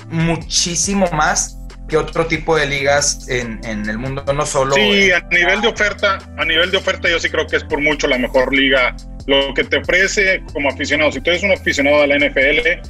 muchísimo 0.08 1.06
más 1.12 1.56
que 1.88 1.96
otro 1.96 2.26
tipo 2.26 2.54
de 2.56 2.66
ligas 2.66 3.26
en, 3.28 3.60
en 3.64 3.88
el 3.88 3.96
mundo, 3.98 4.22
no 4.34 4.44
solo... 4.44 4.74
Sí, 4.74 5.10
en- 5.10 5.14
a 5.14 5.20
nivel 5.30 5.60
de 5.62 5.68
oferta, 5.68 6.18
a 6.36 6.44
nivel 6.44 6.70
de 6.70 6.76
oferta 6.76 7.08
yo 7.08 7.18
sí 7.18 7.30
creo 7.30 7.46
que 7.46 7.56
es 7.56 7.64
por 7.64 7.80
mucho 7.80 8.06
la 8.06 8.18
mejor 8.18 8.54
liga. 8.54 8.94
Lo 9.28 9.54
que 9.54 9.62
te 9.62 9.76
ofrece 9.76 10.42
como 10.52 10.68
aficionado, 10.68 11.12
si 11.12 11.20
tú 11.20 11.30
eres 11.30 11.44
un 11.44 11.52
aficionado 11.52 12.02
a 12.02 12.06
la 12.08 12.18
NFL, 12.18 12.80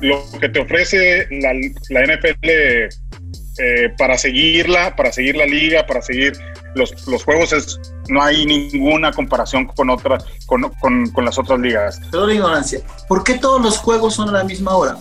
lo 0.00 0.24
que 0.40 0.48
te 0.48 0.58
ofrece 0.58 1.28
la, 1.30 1.52
la 1.90 2.02
NFL 2.02 2.48
eh, 2.48 3.94
para 3.96 4.18
seguirla, 4.18 4.96
para 4.96 5.12
seguir 5.12 5.36
la 5.36 5.46
liga, 5.46 5.86
para 5.86 6.02
seguir 6.02 6.32
los, 6.74 7.06
los 7.06 7.22
juegos, 7.22 7.52
es, 7.52 7.78
no 8.08 8.20
hay 8.20 8.44
ninguna 8.44 9.12
comparación 9.12 9.66
con, 9.66 9.90
otra, 9.90 10.18
con, 10.46 10.62
con, 10.80 11.10
con 11.10 11.24
las 11.24 11.38
otras 11.38 11.60
ligas. 11.60 12.00
Perdón 12.10 12.28
la 12.28 12.34
ignorancia. 12.34 12.80
¿Por 13.06 13.22
qué 13.22 13.34
todos 13.34 13.62
los 13.62 13.78
juegos 13.78 14.14
son 14.14 14.30
a 14.30 14.32
la 14.32 14.44
misma 14.44 14.74
hora? 14.74 14.96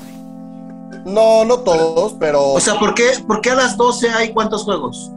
no, 1.05 1.45
no 1.45 1.59
todos, 1.59 2.15
pero 2.19 2.53
O 2.53 2.59
sea, 2.59 2.75
¿por 2.75 2.93
qué, 2.93 3.11
por 3.27 3.41
qué 3.41 3.51
a 3.51 3.55
las 3.55 3.77
12 3.77 4.09
hay 4.09 4.33
cuántos 4.33 4.63
juegos? 4.63 5.11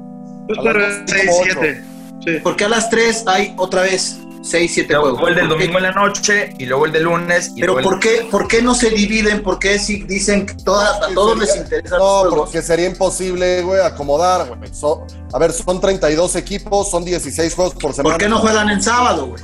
Pues 0.46 0.58
A 0.58 0.62
las 0.62 0.74
para 0.74 0.98
dos, 0.98 1.02
6, 1.06 1.24
como 1.26 1.44
7. 1.44 1.84
Sí. 2.24 2.30
¿Por 2.42 2.56
qué 2.56 2.64
a 2.64 2.68
las 2.68 2.90
3 2.90 3.24
hay 3.26 3.54
otra 3.56 3.82
vez 3.82 4.20
6, 4.44 4.70
7 4.74 4.94
juegos? 4.94 5.12
Luego 5.12 5.28
el 5.28 5.34
del 5.36 5.48
domingo 5.48 5.78
en 5.78 5.82
la 5.84 5.92
noche 5.92 6.54
y 6.58 6.66
luego 6.66 6.86
el 6.86 6.92
de 6.92 7.00
lunes. 7.00 7.52
Y 7.56 7.60
Pero 7.60 7.78
¿por 7.80 7.98
qué, 7.98 8.28
¿por 8.30 8.46
qué 8.46 8.60
no 8.60 8.74
se 8.74 8.90
dividen? 8.90 9.42
¿Por 9.42 9.58
qué 9.58 9.78
si 9.78 10.02
dicen 10.02 10.44
que 10.46 10.54
todas, 10.54 11.00
a 11.02 11.14
todos 11.14 11.38
les 11.38 11.56
interesan 11.56 11.98
no, 11.98 12.24
porque 12.30 12.60
sería 12.62 12.86
imposible, 12.86 13.62
güey, 13.62 13.80
acomodar, 13.80 14.46
güey. 14.48 14.74
So- 14.74 15.06
a 15.32 15.38
ver, 15.38 15.52
son 15.52 15.80
32 15.80 16.36
equipos, 16.36 16.90
son 16.90 17.04
16 17.04 17.54
juegos 17.54 17.74
por 17.74 17.94
semana. 17.94 18.14
¿Por 18.16 18.22
qué 18.22 18.28
no 18.28 18.38
juegan 18.38 18.68
en 18.70 18.82
sábado, 18.82 19.26
güey? 19.28 19.42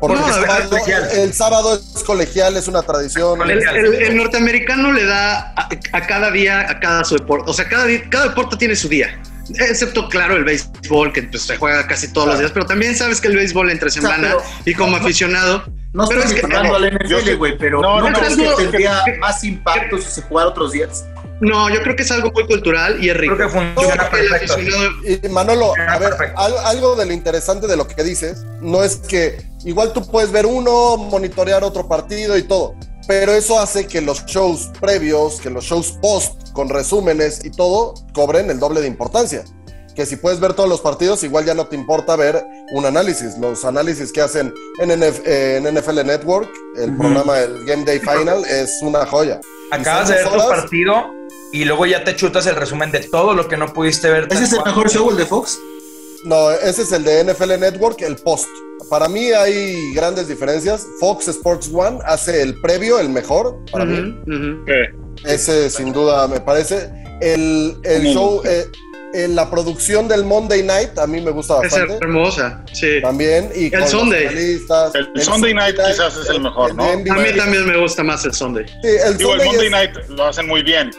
Porque 0.00 0.16
No, 0.16 0.26
el, 0.26 0.32
sábado, 0.34 0.68
colegial. 0.70 1.08
el 1.12 1.32
sábado 1.34 1.74
es 1.74 2.02
colegial, 2.02 2.56
es 2.56 2.66
una 2.68 2.82
tradición. 2.82 3.40
El, 3.42 3.50
el- 3.62 3.94
el 3.94 4.16
norteamericano 4.16 4.92
le 4.92 5.04
da 5.04 5.52
a, 5.56 5.68
a 5.92 6.06
cada 6.06 6.30
día, 6.30 6.68
a 6.70 6.80
cada 6.80 7.04
su 7.04 7.14
deporte. 7.14 7.50
O 7.50 7.54
sea, 7.54 7.68
cada, 7.68 7.84
día- 7.86 8.02
cada 8.10 8.28
deporte 8.28 8.56
tiene 8.56 8.74
su 8.74 8.88
día. 8.88 9.20
Excepto, 9.58 10.08
claro, 10.08 10.36
el 10.36 10.44
béisbol, 10.44 11.12
que 11.12 11.22
pues, 11.24 11.42
se 11.42 11.56
juega 11.56 11.86
casi 11.86 12.12
todos 12.12 12.28
los 12.28 12.38
días. 12.38 12.50
Pero 12.52 12.66
también 12.66 12.96
sabes 12.96 13.20
que 13.20 13.28
el 13.28 13.36
béisbol 13.36 13.70
entre 13.70 13.90
semana 13.90 14.36
pero- 14.36 14.42
y 14.64 14.74
como 14.74 14.96
aficionado. 14.96 15.64
No 15.92 16.08
Pero 16.08 16.22
estoy 16.22 16.38
es 16.40 16.46
que- 16.46 16.56
al 16.56 16.84
NFL, 16.84 17.34
güey, 17.36 17.56
pero 17.56 17.80
no, 17.80 18.00
¿no, 18.00 18.10
no, 18.10 18.20
que 18.20 18.26
tendría 18.56 19.02
que- 19.04 19.16
más 19.18 19.44
impacto 19.44 19.98
si 19.98 20.10
se 20.10 20.22
jugara 20.22 20.48
otros 20.50 20.72
días? 20.72 21.04
No, 21.40 21.68
yo 21.68 21.82
creo 21.82 21.94
que 21.96 22.02
es 22.04 22.10
algo 22.10 22.30
muy 22.32 22.46
cultural 22.46 23.02
y 23.04 23.10
es 23.10 23.16
rico. 23.16 23.36
Creo 23.36 23.48
que 23.48 23.54
funciona 23.54 24.08
perfecto. 24.10 24.54
aficionado- 24.54 24.90
Y 25.24 25.28
Manolo, 25.28 25.72
a 25.76 25.98
ver, 25.98 26.14
algo 26.36 26.96
de 26.96 27.06
lo 27.06 27.12
interesante 27.12 27.66
de 27.66 27.76
lo 27.76 27.86
que 27.86 28.02
dices, 28.02 28.44
no 28.60 28.82
es 28.82 28.96
que 28.96 29.44
igual 29.64 29.92
tú 29.92 30.08
puedes 30.10 30.32
ver 30.32 30.46
uno, 30.46 30.96
monitorear 30.96 31.62
otro 31.64 31.86
partido 31.88 32.36
y 32.38 32.42
todo, 32.42 32.74
pero 33.06 33.32
eso 33.32 33.58
hace 33.58 33.86
que 33.86 34.00
los 34.00 34.24
shows 34.26 34.70
previos, 34.80 35.40
que 35.40 35.50
los 35.50 35.64
shows 35.64 35.98
post 36.00 36.50
con 36.52 36.68
resúmenes 36.68 37.44
y 37.44 37.50
todo, 37.50 37.94
cobren 38.12 38.50
el 38.50 38.58
doble 38.58 38.80
de 38.80 38.86
importancia. 38.86 39.44
Que 39.94 40.06
si 40.06 40.16
puedes 40.16 40.40
ver 40.40 40.54
todos 40.54 40.68
los 40.68 40.80
partidos, 40.80 41.22
igual 41.22 41.44
ya 41.44 41.54
no 41.54 41.66
te 41.66 41.76
importa 41.76 42.16
ver 42.16 42.44
un 42.72 42.84
análisis. 42.84 43.38
Los 43.38 43.64
análisis 43.64 44.12
que 44.12 44.20
hacen 44.22 44.52
en, 44.80 44.88
NF 44.88 45.20
eh, 45.24 45.56
en 45.56 45.72
NFL 45.72 46.04
Network, 46.04 46.50
el 46.76 46.96
programa 46.96 47.34
del 47.34 47.64
Game 47.64 47.84
Day 47.84 48.00
Final, 48.00 48.44
es 48.50 48.78
una 48.82 49.06
joya. 49.06 49.40
Acabas 49.70 50.08
de 50.08 50.14
ver 50.16 50.28
tu 50.28 50.36
partido 50.36 51.04
y 51.52 51.64
luego 51.64 51.86
ya 51.86 52.02
te 52.02 52.16
chutas 52.16 52.46
el 52.46 52.56
resumen 52.56 52.90
de 52.90 53.00
todo 53.00 53.34
lo 53.34 53.46
que 53.46 53.56
no 53.56 53.72
pudiste 53.72 54.10
ver. 54.10 54.26
¿Ese 54.30 54.44
es 54.44 54.52
el 54.52 54.64
mejor 54.64 54.90
show, 54.90 55.10
el 55.10 55.16
de 55.16 55.26
Fox? 55.26 55.58
No, 56.24 56.50
ese 56.50 56.82
es 56.82 56.92
el 56.92 57.04
de 57.04 57.22
NFL 57.24 57.60
Network, 57.60 58.00
el 58.02 58.16
post. 58.16 58.48
Para 58.90 59.08
mí 59.08 59.30
hay 59.32 59.92
grandes 59.94 60.28
diferencias. 60.28 60.86
Fox 61.00 61.28
Sports 61.28 61.70
One 61.72 61.98
hace 62.04 62.42
el 62.42 62.60
previo, 62.60 62.98
el 63.00 63.08
mejor, 63.08 63.58
para 63.72 63.84
mí. 63.84 63.98
Ujú, 64.26 64.32
ujú. 64.34 64.64
Eh, 64.70 64.92
Ese 65.26 65.70
sin 65.70 65.92
duda 65.92 66.28
me 66.28 66.40
parece. 66.40 66.90
El, 67.20 67.76
el 67.84 68.02
show, 68.12 68.42
eh, 68.44 68.66
en 69.14 69.36
la 69.36 69.48
producción 69.48 70.08
del 70.08 70.24
Monday 70.24 70.64
Night 70.64 70.98
a 70.98 71.06
mí 71.06 71.20
me 71.20 71.30
gusta 71.30 71.54
Es 71.62 71.70
bastante. 71.70 71.94
hermosa, 72.02 72.64
sí. 72.72 73.00
También. 73.00 73.48
Y 73.54 73.72
El 73.72 73.86
Sunday. 73.86 74.28
finalistas. 74.28 74.92
El 74.96 75.22
Sunday 75.22 75.54
Night 75.54 75.76
quizás 75.76 76.16
es 76.16 76.28
el 76.28 76.40
mejor, 76.40 76.74
¿no? 76.74 76.82
A 76.84 76.96
mí 76.96 77.04
también 77.36 77.64
me 77.66 77.76
gusta 77.78 78.02
más 78.02 78.24
el 78.24 78.34
Sunday. 78.34 78.66
Sí, 78.82 78.88
el 79.06 79.16
Digo, 79.16 79.34
el 79.34 79.40
Sunday 79.40 79.46
Monday 79.46 79.66
es- 79.66 79.70
Night 79.70 80.08
lo 80.18 80.26
hacen 80.26 80.46
muy 80.48 80.62
bien. 80.64 80.90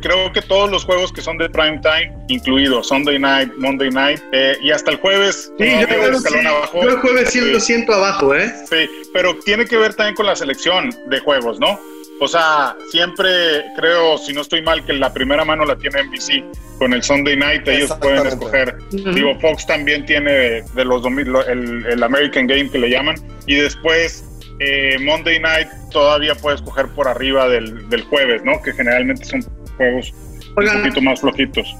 Creo 0.00 0.32
que 0.32 0.42
todos 0.42 0.70
los 0.70 0.84
juegos 0.84 1.12
que 1.12 1.20
son 1.20 1.38
de 1.38 1.48
prime 1.50 1.80
time, 1.82 2.12
incluido 2.28 2.82
Sunday 2.82 3.18
Night, 3.18 3.52
Monday 3.58 3.90
Night, 3.90 4.20
eh, 4.32 4.56
y 4.62 4.70
hasta 4.70 4.90
el 4.92 4.96
jueves, 4.98 5.52
Sí, 5.58 5.64
todavía 5.64 5.88
yo, 5.88 6.16
escalón 6.16 6.40
sí. 6.42 6.46
abajo. 6.46 6.82
Yo 6.82 6.90
el 6.90 6.96
jueves 6.98 7.30
sí 7.30 7.40
lo 7.40 7.60
siento 7.60 7.92
abajo, 7.94 8.34
¿eh? 8.34 8.52
Sí, 8.70 8.88
pero 9.12 9.34
tiene 9.44 9.64
que 9.64 9.76
ver 9.76 9.94
también 9.94 10.14
con 10.14 10.26
la 10.26 10.36
selección 10.36 10.90
de 11.06 11.18
juegos, 11.20 11.58
¿no? 11.60 11.78
O 12.20 12.26
sea, 12.26 12.74
siempre 12.90 13.64
creo, 13.76 14.18
si 14.18 14.32
no 14.32 14.40
estoy 14.40 14.60
mal, 14.60 14.84
que 14.84 14.92
la 14.92 15.12
primera 15.12 15.44
mano 15.44 15.64
la 15.64 15.76
tiene 15.76 16.02
NBC 16.02 16.42
con 16.78 16.92
el 16.92 17.02
Sunday 17.02 17.36
Night, 17.36 17.66
ellos 17.68 17.92
pueden 18.00 18.26
escoger. 18.26 18.76
Digo, 18.90 19.38
Fox 19.40 19.64
también 19.66 20.04
tiene 20.04 20.32
de, 20.32 20.64
de 20.74 20.84
los 20.84 21.00
2000, 21.02 21.28
lo- 21.28 21.46
el, 21.46 21.86
el 21.86 22.02
American 22.02 22.48
Game 22.48 22.70
que 22.70 22.78
le 22.78 22.90
llaman, 22.90 23.14
y 23.46 23.54
después 23.54 24.24
eh, 24.58 24.96
Monday 25.00 25.38
Night 25.38 25.68
todavía 25.92 26.34
puede 26.34 26.56
escoger 26.56 26.88
por 26.88 27.06
arriba 27.06 27.48
del, 27.48 27.88
del 27.88 28.02
jueves, 28.02 28.42
¿no? 28.44 28.60
Que 28.62 28.72
generalmente 28.72 29.24
son 29.24 29.44
juegos 29.78 30.12
Oigan. 30.56 30.76
un 30.76 30.82
poquito 30.82 31.00
más 31.00 31.20
flojitos. 31.20 31.74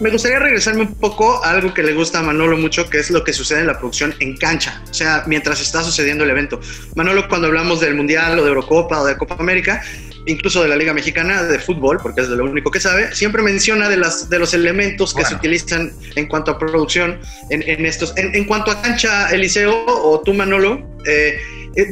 Me 0.00 0.10
gustaría 0.10 0.38
regresarme 0.38 0.82
un 0.82 0.94
poco 0.94 1.44
a 1.44 1.50
algo 1.50 1.74
que 1.74 1.82
le 1.82 1.92
gusta 1.92 2.20
a 2.20 2.22
Manolo 2.22 2.56
mucho, 2.56 2.88
que 2.88 3.00
es 3.00 3.10
lo 3.10 3.24
que 3.24 3.32
sucede 3.32 3.60
en 3.62 3.66
la 3.66 3.78
producción 3.78 4.14
en 4.20 4.36
cancha, 4.36 4.80
o 4.88 4.94
sea, 4.94 5.24
mientras 5.26 5.60
está 5.60 5.82
sucediendo 5.82 6.22
el 6.22 6.30
evento. 6.30 6.60
Manolo, 6.94 7.26
cuando 7.28 7.48
hablamos 7.48 7.80
del 7.80 7.96
Mundial 7.96 8.38
o 8.38 8.42
de 8.44 8.48
Eurocopa 8.48 9.00
o 9.00 9.04
de 9.04 9.16
Copa 9.16 9.34
América, 9.40 9.82
incluso 10.26 10.62
de 10.62 10.68
la 10.68 10.76
Liga 10.76 10.94
Mexicana 10.94 11.42
de 11.42 11.58
fútbol, 11.58 11.98
porque 12.00 12.20
es 12.20 12.28
de 12.28 12.36
lo 12.36 12.44
único 12.44 12.70
que 12.70 12.78
sabe, 12.78 13.12
siempre 13.12 13.42
menciona 13.42 13.88
de, 13.88 13.96
las, 13.96 14.30
de 14.30 14.38
los 14.38 14.54
elementos 14.54 15.12
que 15.12 15.22
Bueno. 15.22 15.30
se 15.30 15.34
utilizan 15.34 15.92
en 16.14 16.26
cuanto 16.28 16.52
a 16.52 16.58
producción 16.58 17.18
en, 17.50 17.62
en 17.68 17.84
estos. 17.84 18.16
En, 18.16 18.36
en 18.36 18.44
cuanto 18.44 18.70
a 18.70 18.80
cancha, 18.80 19.30
Eliseo 19.30 19.84
o 19.86 20.20
tú, 20.20 20.32
Manolo, 20.32 20.74
eh, 21.06 21.40
eh, 21.40 21.40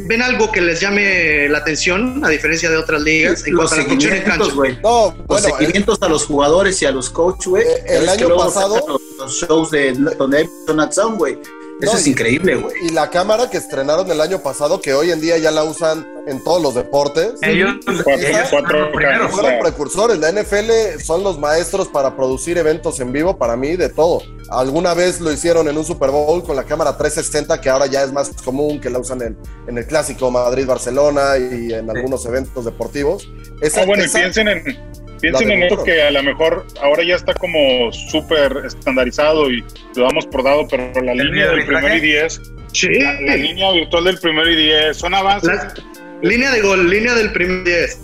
¿ven 0.06 0.22
algo 0.22 0.50
que 0.50 0.60
les 0.60 0.80
llame 0.80 1.48
la 1.48 1.58
atención, 1.58 2.24
a 2.24 2.28
diferencia 2.28 2.70
de 2.70 2.76
otras 2.76 3.02
ligas, 3.02 3.46
en 3.46 3.54
Los 3.54 3.70
cuanto 3.70 3.74
a 3.74 3.78
la 3.78 3.84
producción 3.84 4.14
en 4.14 4.22
cancha? 4.22 4.54
güey. 4.54 4.78
No, 4.82 5.14
Los 5.16 5.26
bueno, 5.26 5.46
el- 5.48 5.52
seguimientos 5.54 5.98
a 6.02 6.08
los 6.08 6.24
jugadores 6.24 6.82
y 6.82 6.86
a 6.86 6.90
los 6.90 7.10
coaches, 7.10 7.46
güey. 7.46 7.62
Eh, 7.64 7.84
el 7.88 8.08
año 8.08 8.36
pasado- 8.36 8.84
Los, 8.88 9.00
los 9.18 9.32
shows 9.40 9.70
de 9.70 9.92
donde 9.92 10.38
hay 10.38 10.50
Donald 10.66 10.92
Sound, 10.92 11.18
güey. 11.18 11.38
Eso 11.80 11.92
No, 11.92 11.98
es 11.98 12.06
y- 12.06 12.10
increíble, 12.10 12.56
güey. 12.56 12.74
y 12.86 12.88
la 12.90 13.10
cámara 13.10 13.50
que 13.50 13.58
estrenaron 13.58 14.10
el 14.10 14.20
año 14.20 14.40
pasado, 14.42 14.80
que 14.80 14.94
hoy 14.94 15.10
en 15.10 15.20
día 15.20 15.36
ya 15.36 15.50
la 15.50 15.62
usan 15.62 16.06
en 16.26 16.42
todos 16.42 16.62
los 16.62 16.74
deportes. 16.74 17.34
Ellos, 17.42 17.74
Cuatro- 18.02 18.26
ellos 18.26 18.48
cuatro 18.50 18.88
fueron 19.30 19.60
precursores. 19.60 20.18
La 20.18 20.30
NFL 20.30 20.98
son 21.04 21.22
los 21.22 21.38
maestros 21.38 21.88
para 21.88 22.16
producir 22.16 22.56
eventos 22.58 22.98
en 23.00 23.12
vivo, 23.12 23.36
para 23.36 23.56
mí, 23.56 23.76
de 23.76 23.90
todo. 23.90 24.22
Alguna 24.50 24.94
vez 24.94 25.20
lo 25.20 25.30
hicieron 25.30 25.68
en 25.68 25.76
un 25.76 25.84
Super 25.84 26.10
Bowl 26.10 26.42
con 26.42 26.56
la 26.56 26.64
cámara 26.64 26.96
360, 26.96 27.60
que 27.60 27.68
ahora 27.68 27.86
ya 27.86 28.02
es 28.02 28.12
más 28.12 28.30
común, 28.44 28.80
que 28.80 28.88
la 28.88 28.98
usan 28.98 29.20
en, 29.22 29.36
en 29.68 29.76
el 29.78 29.86
clásico 29.86 30.30
Madrid-Barcelona 30.30 31.36
y 31.38 31.72
en 31.74 31.90
algunos 31.90 32.24
eventos 32.26 32.64
deportivos. 32.64 33.28
Esa- 33.60 33.82
Ah, 33.82 33.86
bueno, 33.86 34.04
y 34.04 34.08
piensen 34.08 34.48
en, 34.48 34.64
piensen 35.20 35.50
en 35.50 35.62
eso 35.64 35.82
que 35.84 36.02
a 36.02 36.10
lo 36.10 36.22
mejor 36.22 36.66
ahora 36.82 37.02
ya 37.04 37.14
está 37.16 37.34
como 37.34 37.92
súper 37.92 38.62
estandarizado 38.66 39.50
y 39.50 39.64
lo 39.94 40.04
damos 40.04 40.26
por 40.26 40.42
dado, 40.44 40.66
pero 40.68 40.90
la 41.02 41.12
¿El 41.12 41.18
línea 41.18 41.50
del 41.50 41.66
primer 41.66 41.96
y 41.96 42.00
diez, 42.00 42.40
Sí. 42.72 42.88
la, 43.00 43.20
la 43.20 43.36
línea 43.36 43.72
virtual 43.72 44.04
del 44.04 44.18
primer 44.18 44.46
y 44.48 44.56
diez, 44.56 44.96
son 44.96 45.14
avances. 45.14 45.48
La- 45.50 45.74
línea 46.22 46.50
de 46.50 46.60
gol, 46.62 46.88
línea 46.90 47.14
del 47.14 47.30
primer 47.32 47.64
10. 47.64 48.00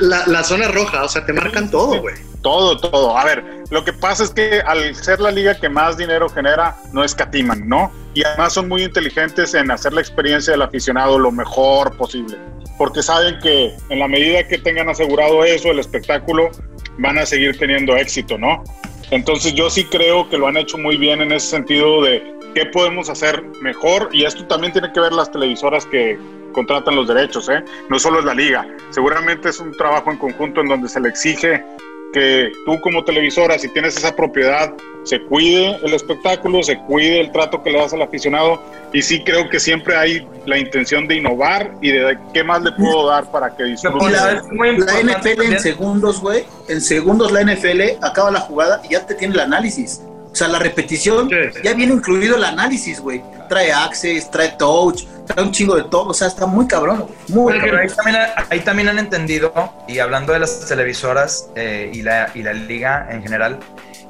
La, 0.00 0.24
la 0.26 0.44
zona 0.44 0.68
roja, 0.68 1.02
o 1.04 1.08
sea, 1.08 1.26
te 1.26 1.32
marcan 1.32 1.70
todo, 1.70 2.00
güey. 2.00 2.14
Todo, 2.42 2.78
todo. 2.78 3.18
A 3.18 3.24
ver, 3.24 3.44
lo 3.70 3.84
que 3.84 3.92
pasa 3.92 4.24
es 4.24 4.30
que 4.30 4.60
al 4.60 4.94
ser 4.94 5.20
la 5.20 5.30
liga 5.30 5.54
que 5.54 5.68
más 5.68 5.96
dinero 5.96 6.28
genera, 6.28 6.76
no 6.92 7.04
escatiman, 7.04 7.68
¿no? 7.68 7.92
Y 8.14 8.24
además 8.24 8.54
son 8.54 8.68
muy 8.68 8.82
inteligentes 8.82 9.54
en 9.54 9.70
hacer 9.70 9.92
la 9.92 10.00
experiencia 10.00 10.52
del 10.52 10.62
aficionado 10.62 11.18
lo 11.18 11.30
mejor 11.30 11.96
posible. 11.96 12.38
Porque 12.78 13.02
saben 13.02 13.38
que 13.40 13.74
en 13.90 13.98
la 13.98 14.08
medida 14.08 14.46
que 14.48 14.56
tengan 14.56 14.88
asegurado 14.88 15.44
eso, 15.44 15.70
el 15.70 15.78
espectáculo, 15.78 16.50
van 16.98 17.18
a 17.18 17.26
seguir 17.26 17.58
teniendo 17.58 17.94
éxito, 17.96 18.38
¿no? 18.38 18.64
Entonces 19.10 19.54
yo 19.54 19.68
sí 19.68 19.84
creo 19.84 20.28
que 20.28 20.38
lo 20.38 20.46
han 20.46 20.56
hecho 20.56 20.78
muy 20.78 20.96
bien 20.96 21.20
en 21.20 21.32
ese 21.32 21.48
sentido 21.48 22.02
de 22.02 22.22
qué 22.54 22.66
podemos 22.66 23.10
hacer 23.10 23.42
mejor. 23.60 24.08
Y 24.12 24.24
esto 24.24 24.46
también 24.46 24.72
tiene 24.72 24.92
que 24.92 25.00
ver 25.00 25.12
las 25.12 25.30
televisoras 25.30 25.84
que 25.86 26.18
contratan 26.52 26.96
los 26.96 27.06
derechos, 27.06 27.48
¿eh? 27.48 27.62
No 27.88 27.98
solo 27.98 28.20
es 28.20 28.24
la 28.24 28.34
liga. 28.34 28.66
Seguramente 28.90 29.50
es 29.50 29.60
un 29.60 29.72
trabajo 29.72 30.10
en 30.10 30.18
conjunto 30.18 30.60
en 30.60 30.68
donde 30.68 30.88
se 30.88 31.00
le 31.00 31.08
exige 31.08 31.64
que 32.12 32.50
tú 32.66 32.80
como 32.80 33.04
televisora, 33.04 33.58
si 33.58 33.68
tienes 33.68 33.96
esa 33.96 34.14
propiedad, 34.14 34.72
se 35.04 35.20
cuide 35.22 35.76
el 35.82 35.94
espectáculo, 35.94 36.62
se 36.62 36.76
cuide 36.80 37.20
el 37.20 37.32
trato 37.32 37.62
que 37.62 37.70
le 37.70 37.78
das 37.78 37.92
al 37.94 38.02
aficionado 38.02 38.60
y 38.92 39.00
sí 39.00 39.22
creo 39.24 39.48
que 39.48 39.58
siempre 39.58 39.96
hay 39.96 40.26
la 40.44 40.58
intención 40.58 41.06
de 41.08 41.16
innovar 41.16 41.72
y 41.80 41.90
de 41.90 42.18
qué 42.34 42.44
más 42.44 42.62
le 42.62 42.72
puedo 42.72 43.06
dar 43.08 43.30
para 43.30 43.54
que 43.56 43.64
disfrute. 43.64 44.10
La- 44.10 44.42
La 44.86 45.00
NFL 45.00 45.42
en 45.42 45.60
segundos, 45.60 46.20
güey. 46.20 46.44
En 46.68 46.80
segundos 46.80 47.32
la 47.32 47.40
NFL 47.42 47.80
acaba 48.02 48.30
la 48.30 48.40
jugada 48.40 48.82
y 48.84 48.92
ya 48.92 49.06
te 49.06 49.14
tiene 49.14 49.34
el 49.34 49.40
análisis. 49.40 50.02
O 50.32 50.34
sea, 50.34 50.48
la 50.48 50.58
repetición 50.58 51.28
Sí. 51.28 51.60
ya 51.64 51.74
viene 51.74 51.92
incluido 51.94 52.36
el 52.36 52.44
análisis, 52.44 53.00
güey. 53.00 53.22
Trae 53.48 53.72
access, 53.72 54.30
trae 54.30 54.50
touch, 54.58 55.04
trae 55.26 55.44
un 55.44 55.50
chingo 55.50 55.74
de 55.76 55.84
todo. 55.84 56.08
O 56.10 56.14
sea, 56.14 56.28
está 56.28 56.46
muy 56.46 56.66
cabrón. 56.68 57.06
Muy 57.28 57.52
Pero 57.52 57.64
cabrón. 57.66 57.80
ahí 57.80 57.88
también, 57.96 58.16
ahí 58.50 58.60
también 58.60 58.88
han 58.88 58.98
entendido, 58.98 59.52
y 59.88 59.98
hablando 59.98 60.32
de 60.32 60.38
las 60.38 60.60
televisoras 60.66 61.48
eh, 61.56 61.90
y, 61.92 62.02
la, 62.02 62.30
y 62.34 62.42
la 62.44 62.52
liga 62.52 63.08
en 63.10 63.22
general, 63.22 63.58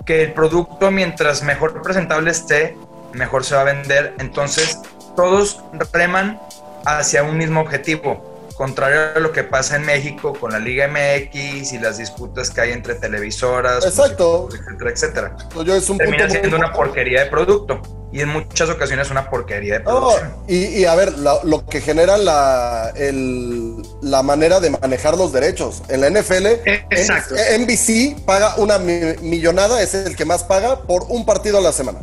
que 0.04 0.22
el 0.22 0.32
producto 0.34 0.90
mientras 0.90 1.42
mejor 1.42 1.80
presentable 1.82 2.30
esté, 2.30 2.76
mejor 3.14 3.44
se 3.44 3.54
va 3.54 3.62
a 3.62 3.64
vender. 3.64 4.14
Entonces, 4.18 4.78
todos 5.16 5.62
reman 5.92 6.38
hacia 6.84 7.22
un 7.22 7.36
mismo 7.38 7.60
objetivo. 7.60 8.29
Contrario 8.64 9.00
a 9.16 9.18
lo 9.20 9.32
que 9.32 9.42
pasa 9.42 9.76
en 9.76 9.86
México 9.86 10.34
con 10.38 10.52
la 10.52 10.58
Liga 10.58 10.86
MX 10.86 11.72
y 11.72 11.78
las 11.78 11.96
disputas 11.96 12.50
que 12.50 12.60
hay 12.60 12.72
entre 12.72 12.94
televisoras, 12.94 13.86
Exacto. 13.86 14.50
etcétera, 14.52 14.90
etcétera. 14.90 15.36
Yo 15.64 15.74
es 15.74 15.88
un 15.88 15.96
punto 15.96 16.04
Termina 16.10 16.24
muy 16.26 16.36
siendo 16.36 16.56
una 16.58 16.70
porquería 16.70 17.24
de 17.24 17.30
producto. 17.30 17.80
Y 18.12 18.20
en 18.20 18.28
muchas 18.28 18.68
ocasiones 18.68 19.10
una 19.10 19.30
porquería 19.30 19.78
de 19.78 19.84
No, 19.84 20.00
producción. 20.10 20.34
y, 20.46 20.56
y 20.80 20.84
a 20.84 20.94
ver, 20.94 21.14
lo 21.16 21.64
que 21.64 21.80
genera 21.80 22.18
la, 22.18 22.92
el- 22.96 23.80
la 24.02 24.22
manera 24.22 24.60
de 24.60 24.68
manejar 24.68 25.16
los 25.16 25.32
derechos. 25.32 25.82
En 25.88 26.02
la 26.02 26.10
NFL, 26.10 26.46
Exacto. 26.90 27.36
NBC 27.36 28.16
paga 28.26 28.56
una 28.58 28.78
mi- 28.78 29.14
millonada, 29.22 29.80
es 29.80 29.94
el 29.94 30.16
que 30.16 30.26
más 30.26 30.44
paga 30.44 30.82
por 30.82 31.04
un 31.08 31.24
partido 31.24 31.56
a 31.56 31.60
la 31.62 31.72
semana. 31.72 32.00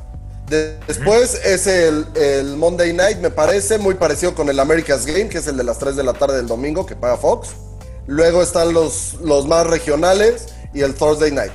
De- 0.49 0.77
después 0.87 1.35
es 1.45 1.67
el, 1.67 2.05
el 2.15 2.55
Monday 2.55 2.93
Night, 2.93 3.17
me 3.19 3.29
parece, 3.29 3.77
muy 3.77 3.95
parecido 3.95 4.33
con 4.33 4.49
el 4.49 4.59
America's 4.59 5.05
Game, 5.05 5.27
que 5.27 5.39
es 5.39 5.47
el 5.47 5.57
de 5.57 5.63
las 5.63 5.77
3 5.77 5.95
de 5.95 6.03
la 6.03 6.13
tarde 6.13 6.37
del 6.37 6.47
domingo, 6.47 6.85
que 6.85 6.95
paga 6.95 7.17
Fox. 7.17 7.49
Luego 8.05 8.41
están 8.41 8.73
los, 8.73 9.15
los 9.15 9.45
más 9.47 9.67
regionales 9.67 10.45
y 10.73 10.81
el 10.81 10.95
Thursday 10.95 11.31
Night. 11.31 11.51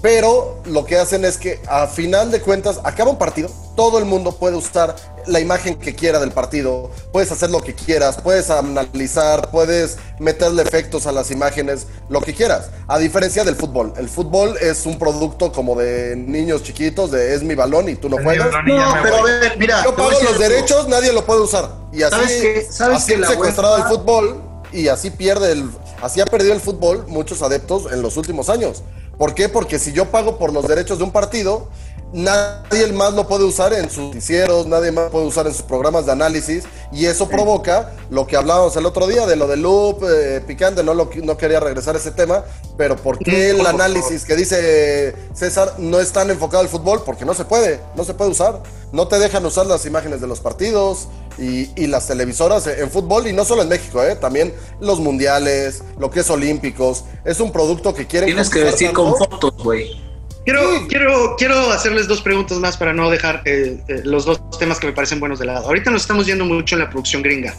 Pero 0.00 0.62
lo 0.64 0.84
que 0.86 0.96
hacen 0.96 1.24
es 1.24 1.36
que 1.36 1.60
a 1.66 1.86
final 1.86 2.30
de 2.30 2.40
cuentas 2.40 2.78
acaba 2.84 3.10
un 3.10 3.18
partido, 3.18 3.50
todo 3.76 3.98
el 3.98 4.04
mundo 4.04 4.32
puede 4.32 4.56
usar 4.56 4.94
la 5.30 5.40
imagen 5.40 5.76
que 5.76 5.94
quiera 5.94 6.18
del 6.20 6.32
partido, 6.32 6.90
puedes 7.12 7.30
hacer 7.32 7.50
lo 7.50 7.60
que 7.60 7.74
quieras, 7.74 8.20
puedes 8.20 8.50
analizar, 8.50 9.50
puedes 9.50 9.98
meterle 10.18 10.62
efectos 10.62 11.06
a 11.06 11.12
las 11.12 11.30
imágenes, 11.30 11.86
lo 12.08 12.20
que 12.20 12.34
quieras. 12.34 12.70
A 12.88 12.98
diferencia 12.98 13.44
del 13.44 13.56
fútbol, 13.56 13.92
el 13.96 14.08
fútbol 14.08 14.56
es 14.60 14.86
un 14.86 14.98
producto 14.98 15.52
como 15.52 15.76
de 15.76 16.16
niños 16.16 16.62
chiquitos, 16.62 17.10
de 17.10 17.34
es 17.34 17.42
mi 17.42 17.54
balón 17.54 17.88
y 17.88 17.96
tú 17.96 18.08
no 18.08 18.18
juegas. 18.18 18.50
No, 18.66 18.94
pero 19.02 19.16
a 19.16 19.22
ver, 19.22 19.58
mira. 19.58 19.84
Yo 19.84 19.94
pago 19.94 20.10
los 20.10 20.38
derechos, 20.38 20.88
nadie 20.88 21.12
lo 21.12 21.24
puede 21.24 21.40
usar. 21.40 21.70
Y 21.92 22.02
así, 22.02 22.14
¿Sabes 22.14 22.32
qué? 22.42 22.66
¿Sabes 22.70 22.96
así 22.98 23.12
que 23.12 23.18
la 23.18 23.28
secuestrado 23.28 23.76
el 23.78 23.84
fútbol 23.84 24.42
y 24.72 24.88
así 24.88 25.10
pierde 25.10 25.52
el, 25.52 25.70
así 26.02 26.20
ha 26.20 26.26
perdido 26.26 26.52
el 26.52 26.60
fútbol 26.60 27.06
muchos 27.08 27.42
adeptos 27.42 27.90
en 27.92 28.02
los 28.02 28.16
últimos 28.16 28.48
años. 28.48 28.82
¿Por 29.18 29.34
qué? 29.34 29.50
Porque 29.50 29.78
si 29.78 29.92
yo 29.92 30.06
pago 30.06 30.38
por 30.38 30.50
los 30.50 30.66
derechos 30.66 30.96
de 30.98 31.04
un 31.04 31.12
partido, 31.12 31.68
nadie 32.12 32.92
más 32.92 33.14
lo 33.14 33.26
puede 33.26 33.44
usar 33.44 33.72
en 33.72 33.88
sus 33.90 34.04
noticieros, 34.04 34.66
nadie 34.66 34.90
más 34.90 35.10
puede 35.10 35.26
usar 35.26 35.46
en 35.46 35.54
sus 35.54 35.62
programas 35.62 36.06
de 36.06 36.12
análisis 36.12 36.64
y 36.92 37.06
eso 37.06 37.28
provoca 37.28 37.92
lo 38.10 38.26
que 38.26 38.36
hablábamos 38.36 38.76
el 38.76 38.86
otro 38.86 39.06
día 39.06 39.26
de 39.26 39.36
lo 39.36 39.46
de 39.46 39.56
loop 39.56 40.04
eh, 40.04 40.40
picante, 40.46 40.82
no, 40.82 40.94
lo, 40.94 41.10
no 41.22 41.36
quería 41.36 41.60
regresar 41.60 41.94
a 41.94 41.98
ese 41.98 42.10
tema, 42.10 42.44
pero 42.76 42.96
¿por 42.96 43.18
qué 43.18 43.50
el 43.50 43.64
análisis 43.64 44.24
que 44.24 44.34
dice 44.34 45.14
César 45.34 45.74
no 45.78 46.00
es 46.00 46.10
tan 46.12 46.30
enfocado 46.30 46.62
al 46.62 46.68
fútbol? 46.68 47.02
Porque 47.04 47.24
no 47.24 47.34
se 47.34 47.44
puede, 47.44 47.80
no 47.94 48.04
se 48.04 48.14
puede 48.14 48.30
usar, 48.30 48.60
no 48.92 49.06
te 49.06 49.18
dejan 49.18 49.44
usar 49.46 49.66
las 49.66 49.86
imágenes 49.86 50.20
de 50.20 50.26
los 50.26 50.40
partidos 50.40 51.08
y, 51.38 51.70
y 51.80 51.86
las 51.86 52.08
televisoras 52.08 52.66
en 52.66 52.90
fútbol 52.90 53.28
y 53.28 53.32
no 53.32 53.44
solo 53.44 53.62
en 53.62 53.68
México, 53.68 54.02
¿eh? 54.02 54.16
también 54.16 54.52
los 54.80 54.98
mundiales, 54.98 55.84
lo 55.98 56.10
que 56.10 56.20
es 56.20 56.30
olímpicos, 56.30 57.04
es 57.24 57.38
un 57.38 57.52
producto 57.52 57.94
que 57.94 58.06
quieren... 58.06 58.26
Tienes 58.26 58.50
que 58.50 58.60
decir 58.64 58.88
tanto. 58.88 59.04
con 59.04 59.16
fotos, 59.16 59.54
güey. 59.62 60.09
Quiero, 60.50 60.88
quiero, 60.88 61.36
quiero 61.38 61.70
hacerles 61.70 62.08
dos 62.08 62.20
preguntas 62.22 62.58
más 62.58 62.76
para 62.76 62.92
no 62.92 63.08
dejar 63.08 63.42
eh, 63.44 63.78
eh, 63.86 64.00
los 64.04 64.24
dos 64.24 64.40
temas 64.58 64.80
que 64.80 64.88
me 64.88 64.92
parecen 64.92 65.20
buenos 65.20 65.38
de 65.38 65.46
lado. 65.46 65.66
Ahorita 65.66 65.90
nos 65.92 66.02
estamos 66.02 66.26
yendo 66.26 66.44
mucho 66.44 66.74
en 66.74 66.80
la 66.80 66.90
producción 66.90 67.22
gringa 67.22 67.54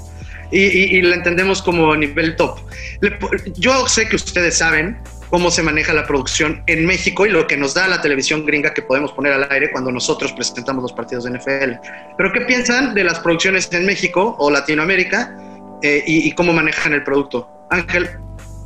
y, 0.51 0.59
y- 0.65 0.97
y 0.97 1.01
la 1.01 1.15
entendemos 1.15 1.61
como 1.61 1.95
nivel 1.95 2.35
top. 2.35 2.59
Le 2.99 3.17
yo 3.55 3.87
sé 3.87 4.09
que 4.09 4.17
ustedes 4.17 4.57
saben 4.57 4.99
cómo 5.29 5.49
se 5.49 5.63
maneja 5.63 5.93
la 5.93 6.05
producción 6.05 6.61
en 6.67 6.85
México 6.85 7.25
y 7.25 7.29
lo 7.29 7.47
que 7.47 7.55
nos 7.55 7.73
da 7.73 7.87
la 7.87 8.01
televisión 8.01 8.45
gringa 8.45 8.73
que 8.73 8.81
podemos 8.81 9.13
poner 9.13 9.31
al 9.31 9.47
aire 9.49 9.71
cuando 9.71 9.89
nosotros 9.89 10.33
presentamos 10.33 10.81
los 10.83 10.91
partidos 10.91 11.23
de 11.23 11.31
NFL. 11.31 11.75
Pero 12.17 12.33
¿qué 12.33 12.41
piensan 12.41 12.93
de 12.93 13.05
las 13.05 13.19
producciones 13.21 13.71
en 13.71 13.85
México 13.85 14.35
o 14.37 14.51
Latinoamérica 14.51 15.33
eh, 15.81 16.03
y, 16.05 16.27
y 16.27 16.31
cómo 16.33 16.51
manejan 16.51 16.91
el 16.91 17.03
producto? 17.05 17.47
Ángel. 17.69 18.09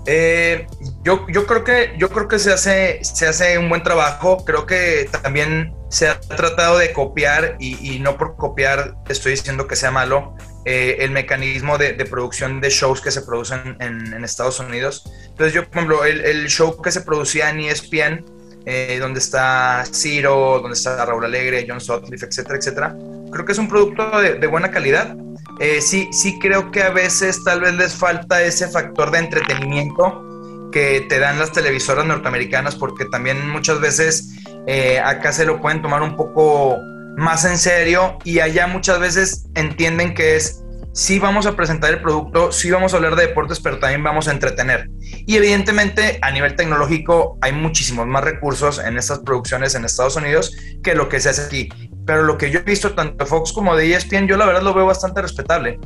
Eh, 0.07 0.67
yo, 1.03 1.25
yo, 1.29 1.45
creo 1.45 1.63
que, 1.63 1.93
yo 1.97 2.09
creo 2.09 2.27
que 2.27 2.37
se 2.37 2.53
hace, 2.53 3.03
se 3.03 3.27
hace 3.27 3.57
un 3.57 3.69
buen 3.69 3.83
trabajo. 3.83 4.43
Creo 4.45 4.65
que 4.65 5.09
también 5.23 5.73
se 5.89 6.07
ha 6.07 6.19
tratado 6.19 6.77
de 6.77 6.93
copiar, 6.93 7.55
y, 7.59 7.95
y 7.95 7.99
no 7.99 8.17
por 8.17 8.35
copiar 8.35 8.95
estoy 9.09 9.31
diciendo 9.31 9.67
que 9.67 9.75
sea 9.75 9.91
malo, 9.91 10.35
eh, 10.65 10.97
el 10.99 11.11
mecanismo 11.11 11.77
de, 11.77 11.93
de, 11.93 12.05
producción 12.05 12.59
de 12.59 12.69
shows 12.69 12.99
que 12.99 13.11
se 13.11 13.21
producen 13.21 13.77
en, 13.79 14.13
en, 14.13 14.23
Estados 14.23 14.59
Unidos. 14.59 15.03
Entonces 15.27 15.53
yo, 15.53 15.63
por 15.63 15.77
ejemplo, 15.77 16.05
el, 16.05 16.21
el 16.21 16.47
show 16.47 16.81
que 16.81 16.91
se 16.91 17.01
producía 17.01 17.49
en 17.49 17.59
ESPN, 17.59 18.25
eh, 18.65 18.97
donde 18.99 19.19
está 19.19 19.83
Ciro, 19.85 20.59
donde 20.59 20.73
está 20.73 21.05
Raúl 21.05 21.23
Alegre, 21.23 21.65
John 21.69 21.79
Sutcliffe, 21.79 22.25
etcétera, 22.25 22.57
etcétera, 22.57 22.95
creo 23.31 23.45
que 23.45 23.51
es 23.51 23.57
un 23.59 23.69
producto 23.69 24.19
de, 24.19 24.35
de 24.35 24.47
buena 24.47 24.71
calidad. 24.71 25.15
Eh, 25.59 25.81
sí, 25.81 26.09
sí 26.11 26.37
creo 26.39 26.71
que 26.71 26.83
a 26.83 26.89
veces 26.89 27.43
tal 27.43 27.61
vez 27.61 27.73
les 27.75 27.95
falta 27.95 28.41
ese 28.41 28.67
factor 28.67 29.11
de 29.11 29.19
entretenimiento 29.19 30.69
que 30.71 31.05
te 31.07 31.19
dan 31.19 31.39
las 31.39 31.51
televisoras 31.53 32.05
norteamericanas, 32.05 32.75
porque 32.75 33.05
también 33.05 33.49
muchas 33.49 33.79
veces 33.79 34.35
eh, 34.67 34.99
acá 34.99 35.31
se 35.31 35.45
lo 35.45 35.61
pueden 35.61 35.81
tomar 35.81 36.01
un 36.01 36.17
poco 36.17 36.77
más 37.17 37.45
en 37.45 37.57
serio 37.57 38.17
y 38.25 38.39
allá 38.39 38.67
muchas 38.67 38.99
veces 38.99 39.45
entienden 39.55 40.13
que 40.13 40.35
es 40.35 40.61
sí 40.95 41.19
vamos 41.19 41.45
a 41.45 41.55
presentar 41.55 41.93
el 41.93 42.01
producto, 42.01 42.53
sí 42.53 42.71
vamos 42.71 42.93
a 42.93 42.97
hablar 42.97 43.15
de 43.15 43.27
deportes, 43.27 43.59
pero 43.59 43.79
también 43.79 44.01
vamos 44.01 44.27
a 44.27 44.31
entretener. 44.31 44.89
Y 45.25 45.35
evidentemente 45.35 46.19
a 46.21 46.31
nivel 46.31 46.55
tecnológico 46.55 47.37
hay 47.41 47.51
muchísimos 47.51 48.07
más 48.07 48.23
recursos 48.23 48.79
en 48.79 48.97
estas 48.97 49.19
producciones 49.19 49.75
en 49.75 49.83
Estados 49.83 50.15
Unidos 50.15 50.55
que 50.83 50.95
lo 50.95 51.09
que 51.09 51.19
se 51.19 51.29
hace 51.29 51.43
aquí. 51.43 51.69
Pero 52.05 52.23
lo 52.23 52.37
que 52.37 52.51
yo 52.51 52.59
he 52.59 52.63
visto 52.63 52.93
tanto 52.93 53.25
Fox 53.25 53.51
como 53.51 53.75
de 53.75 53.93
ESPN, 53.93 54.27
yo 54.27 54.37
la 54.37 54.45
verdad 54.45 54.61
lo 54.61 54.73
veo 54.73 54.85
bastante 54.85 55.21
respetable. 55.21 55.79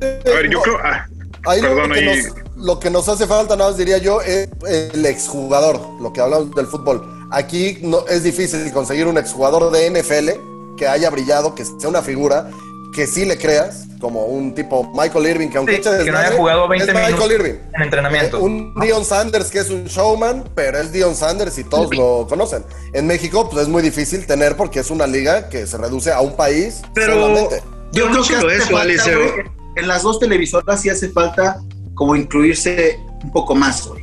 A 0.00 0.30
ver, 0.30 0.50
yo 0.50 0.62
creo... 0.62 0.78
Ah, 0.82 1.06
ahí 1.46 1.60
perdón, 1.60 1.90
lo, 1.90 1.94
que 1.94 2.00
ahí... 2.00 2.22
Nos, 2.22 2.56
lo 2.56 2.80
que 2.80 2.90
nos 2.90 3.08
hace 3.08 3.26
falta, 3.26 3.56
nada 3.56 3.70
más 3.70 3.78
diría 3.78 3.98
yo, 3.98 4.20
es 4.22 4.48
el 4.66 5.04
exjugador, 5.04 5.80
lo 6.00 6.12
que 6.12 6.20
hablamos 6.20 6.54
del 6.54 6.66
fútbol. 6.66 7.28
Aquí 7.30 7.78
no, 7.82 8.06
es 8.06 8.22
difícil 8.22 8.72
conseguir 8.72 9.06
un 9.06 9.18
exjugador 9.18 9.70
de 9.70 9.90
NFL 9.90 10.76
que 10.76 10.88
haya 10.88 11.10
brillado, 11.10 11.54
que 11.54 11.64
sea 11.64 11.88
una 11.88 12.02
figura, 12.02 12.50
que 12.92 13.06
sí 13.06 13.24
le 13.24 13.38
creas, 13.38 13.86
como 14.00 14.26
un 14.26 14.54
tipo 14.54 14.90
Michael 14.94 15.26
Irving, 15.26 15.48
que 15.48 15.58
aunque 15.58 15.76
sí, 15.76 16.04
que 16.04 16.10
no 16.10 16.18
haya 16.18 16.36
jugado 16.36 16.68
20 16.68 16.90
es 16.90 16.94
Michael 16.94 17.32
Irving. 17.32 17.54
en 17.74 17.82
entrenamiento. 17.82 18.38
Eh, 18.38 18.40
un 18.40 18.74
Dion 18.80 19.04
Sanders 19.04 19.50
que 19.50 19.58
es 19.58 19.70
un 19.70 19.84
showman, 19.84 20.44
pero 20.54 20.78
es 20.78 20.92
Dion 20.92 21.14
Sanders 21.14 21.58
y 21.58 21.64
todos 21.64 21.94
lo 21.94 22.26
conocen. 22.28 22.64
En 22.92 23.06
México, 23.06 23.48
pues 23.48 23.62
es 23.62 23.68
muy 23.68 23.82
difícil 23.82 24.26
tener 24.26 24.56
porque 24.56 24.80
es 24.80 24.90
una 24.90 25.06
liga 25.06 25.48
que 25.48 25.66
se 25.66 25.76
reduce 25.76 26.12
a 26.12 26.20
un 26.20 26.36
país 26.36 26.82
pero 26.94 27.14
solamente. 27.14 27.62
Yo 27.92 28.06
creo 28.10 28.22
que 28.22 28.54
eso, 28.56 28.66
falta, 28.66 28.80
Alice, 28.82 29.14
güey, 29.14 29.30
en 29.76 29.88
las 29.88 30.02
dos 30.02 30.18
televisoras 30.18 30.82
sí 30.82 30.90
hace 30.90 31.08
falta 31.08 31.60
como 31.94 32.14
incluirse 32.14 32.98
un 33.22 33.32
poco 33.32 33.54
más, 33.54 33.86
güey. 33.86 33.97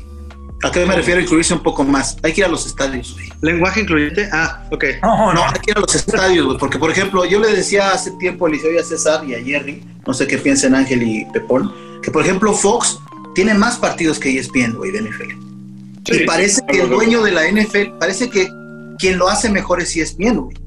¿A 0.66 0.72
qué 0.72 0.86
me 0.86 0.96
refiero 0.96 1.20
a 1.20 1.24
incluirse 1.24 1.54
un 1.54 1.62
poco 1.62 1.84
más? 1.84 2.18
Hay 2.24 2.34
que 2.34 2.42
ir 2.42 2.46
a 2.46 2.50
los 2.50 2.66
estadios, 2.66 3.14
güey. 3.14 3.30
¿Lenguaje 3.42 3.82
incluyente? 3.82 4.28
Ah, 4.32 4.68
ok. 4.72 4.84
No, 5.02 5.34
No, 5.34 5.44
hay 5.46 5.60
que 5.64 5.72
ir 5.72 5.78
a 5.78 5.82
los 5.82 5.94
estadios, 5.96 6.46
güey. 6.46 6.58
Porque, 6.58 6.80
por 6.80 6.90
ejemplo, 6.92 7.24
yo 7.26 7.40
le 7.40 7.54
decía 7.56 7.92
hace 7.92 8.12
tiempo 8.20 8.46
a 8.46 8.50
Eliseo 8.50 8.72
y 8.72 8.78
a 8.78 8.84
César 8.84 9.24
y 9.26 9.36
a 9.36 9.44
Jerry, 9.44 9.84
no 10.08 10.14
sé 10.14 10.28
qué 10.28 10.38
piensen 10.38 10.74
Ángel 10.76 11.04
y 11.04 11.26
Pepón, 11.34 11.72
que, 12.02 12.10
por 12.12 12.24
ejemplo, 12.24 12.54
Fox 12.54 12.98
tiene 13.36 13.54
más 13.54 13.78
partidos 13.78 14.18
que 14.20 14.38
ESPN, 14.38 14.74
güey, 14.76 14.92
de 14.92 15.02
NFL. 15.02 15.32
Sí, 16.06 16.22
y 16.22 16.26
parece 16.26 16.62
que 16.70 16.82
el 16.82 16.90
dueño 16.90 17.22
de 17.24 17.32
la 17.32 17.48
NFL, 17.50 17.98
parece 18.00 18.30
que 18.30 18.48
quien 18.98 19.18
lo 19.18 19.28
hace 19.28 19.50
mejor 19.50 19.82
es 19.82 19.96
ESPN, 19.96 20.38
güey. 20.40 20.58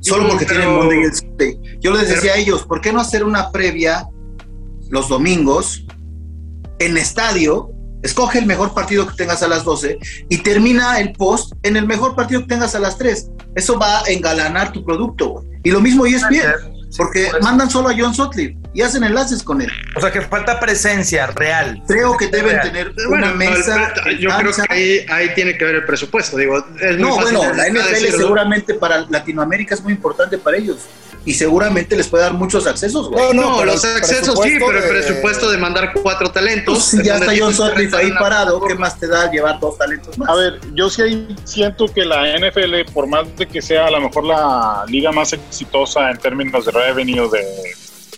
Solo 0.00 0.28
porque 0.28 0.44
pero- 0.44 0.60
tienen 0.60 0.76
Monday 0.76 1.02
el 1.02 1.14
Sunday. 1.14 1.58
Yo 1.80 1.92
les 1.94 2.08
decía 2.08 2.32
a 2.32 2.36
ellos, 2.36 2.64
¿por 2.64 2.80
qué 2.80 2.92
no 2.92 3.00
hacer 3.00 3.24
una 3.24 3.50
previa 3.50 4.06
los 4.90 5.08
domingos 5.08 5.84
en 6.78 6.96
estadio? 6.98 7.70
Escoge 8.04 8.38
el 8.38 8.46
mejor 8.46 8.74
partido 8.74 9.06
que 9.08 9.14
tengas 9.16 9.42
a 9.42 9.48
las 9.48 9.64
12 9.64 9.98
y 10.28 10.38
termina 10.38 11.00
el 11.00 11.12
post 11.12 11.52
en 11.62 11.76
el 11.76 11.86
mejor 11.86 12.14
partido 12.14 12.42
que 12.42 12.46
tengas 12.48 12.74
a 12.74 12.78
las 12.78 12.98
3. 12.98 13.28
Eso 13.56 13.78
va 13.78 14.00
a 14.00 14.02
engalanar 14.08 14.72
tu 14.72 14.84
producto. 14.84 15.42
Y 15.64 15.70
lo 15.70 15.80
mismo 15.80 16.04
ESPN, 16.04 16.42
porque 16.98 17.30
mandan 17.40 17.70
solo 17.70 17.88
a 17.88 17.94
John 17.98 18.14
Sutcliffe 18.14 18.56
y 18.74 18.82
hacen 18.82 19.02
enlaces 19.04 19.42
con 19.42 19.62
él. 19.62 19.70
O 19.96 20.00
sea 20.02 20.12
que 20.12 20.20
falta 20.20 20.60
presencia 20.60 21.28
real. 21.28 21.82
Creo 21.88 22.16
que 22.16 22.26
deben 22.28 22.52
Real. 22.56 22.62
tener 22.70 22.92
Bueno, 23.08 23.26
una 23.28 23.34
mesa. 23.34 23.94
yo 24.20 24.28
creo 24.38 24.52
que 24.52 24.62
ahí, 24.68 25.06
ahí 25.10 25.34
tiene 25.34 25.56
que 25.56 25.64
ver 25.64 25.76
el 25.76 25.84
presupuesto. 25.86 26.36
Digo, 26.36 26.58
es 26.80 26.98
muy 26.98 27.08
No, 27.08 27.16
fácil 27.16 27.36
bueno, 27.38 27.54
la 27.54 27.68
NFL 27.70 27.88
decirlo. 27.90 28.18
seguramente 28.18 28.74
para 28.74 29.00
Latinoamérica 29.08 29.74
es 29.74 29.82
muy 29.82 29.92
importante 29.94 30.36
para 30.38 30.56
ellos 30.58 30.78
y 31.26 31.32
seguramente 31.34 31.96
les 31.96 32.06
puede 32.08 32.24
dar 32.24 32.34
muchos 32.34 32.66
accesos, 32.66 33.08
güey. 33.08 33.34
No, 33.34 33.58
No, 33.58 33.64
los 33.64 33.82
el 33.84 33.96
accesos 33.96 34.38
sí, 34.42 34.50
presupuesto 34.58 34.66
pero 34.66 34.78
el 34.78 34.82
de- 34.84 34.88
presupuesto 34.90 35.50
de 35.50 35.58
mandar 35.58 35.92
cuatro 36.02 36.30
talentos. 36.30 36.74
Pues, 36.74 37.02
si 37.02 37.02
ya 37.08 37.16
está 37.16 37.32
John 37.38 37.54
Sutcliffe 37.54 37.96
ahí 37.96 38.10
parado, 38.12 38.60
¿qué 38.66 38.74
más 38.74 38.98
te 38.98 39.06
da 39.08 39.30
llevar 39.30 39.58
dos 39.60 39.78
talentos 39.78 40.18
más? 40.18 40.28
A 40.28 40.34
ver, 40.34 40.60
yo 40.74 40.90
sí 40.90 41.02
ahí 41.02 41.36
siento 41.44 41.86
que 41.86 42.04
la 42.04 42.36
NFL, 42.38 42.84
por 42.92 43.06
más 43.06 43.24
de 43.36 43.46
que 43.46 43.62
sea 43.62 43.86
a 43.86 43.90
lo 43.90 44.00
mejor 44.00 44.24
la 44.24 44.84
liga 44.88 45.12
más 45.12 45.32
exitosa 45.32 46.10
en 46.10 46.18
términos 46.18 46.66
de 46.66 46.72
revenue, 46.72 47.28
de, 47.30 47.44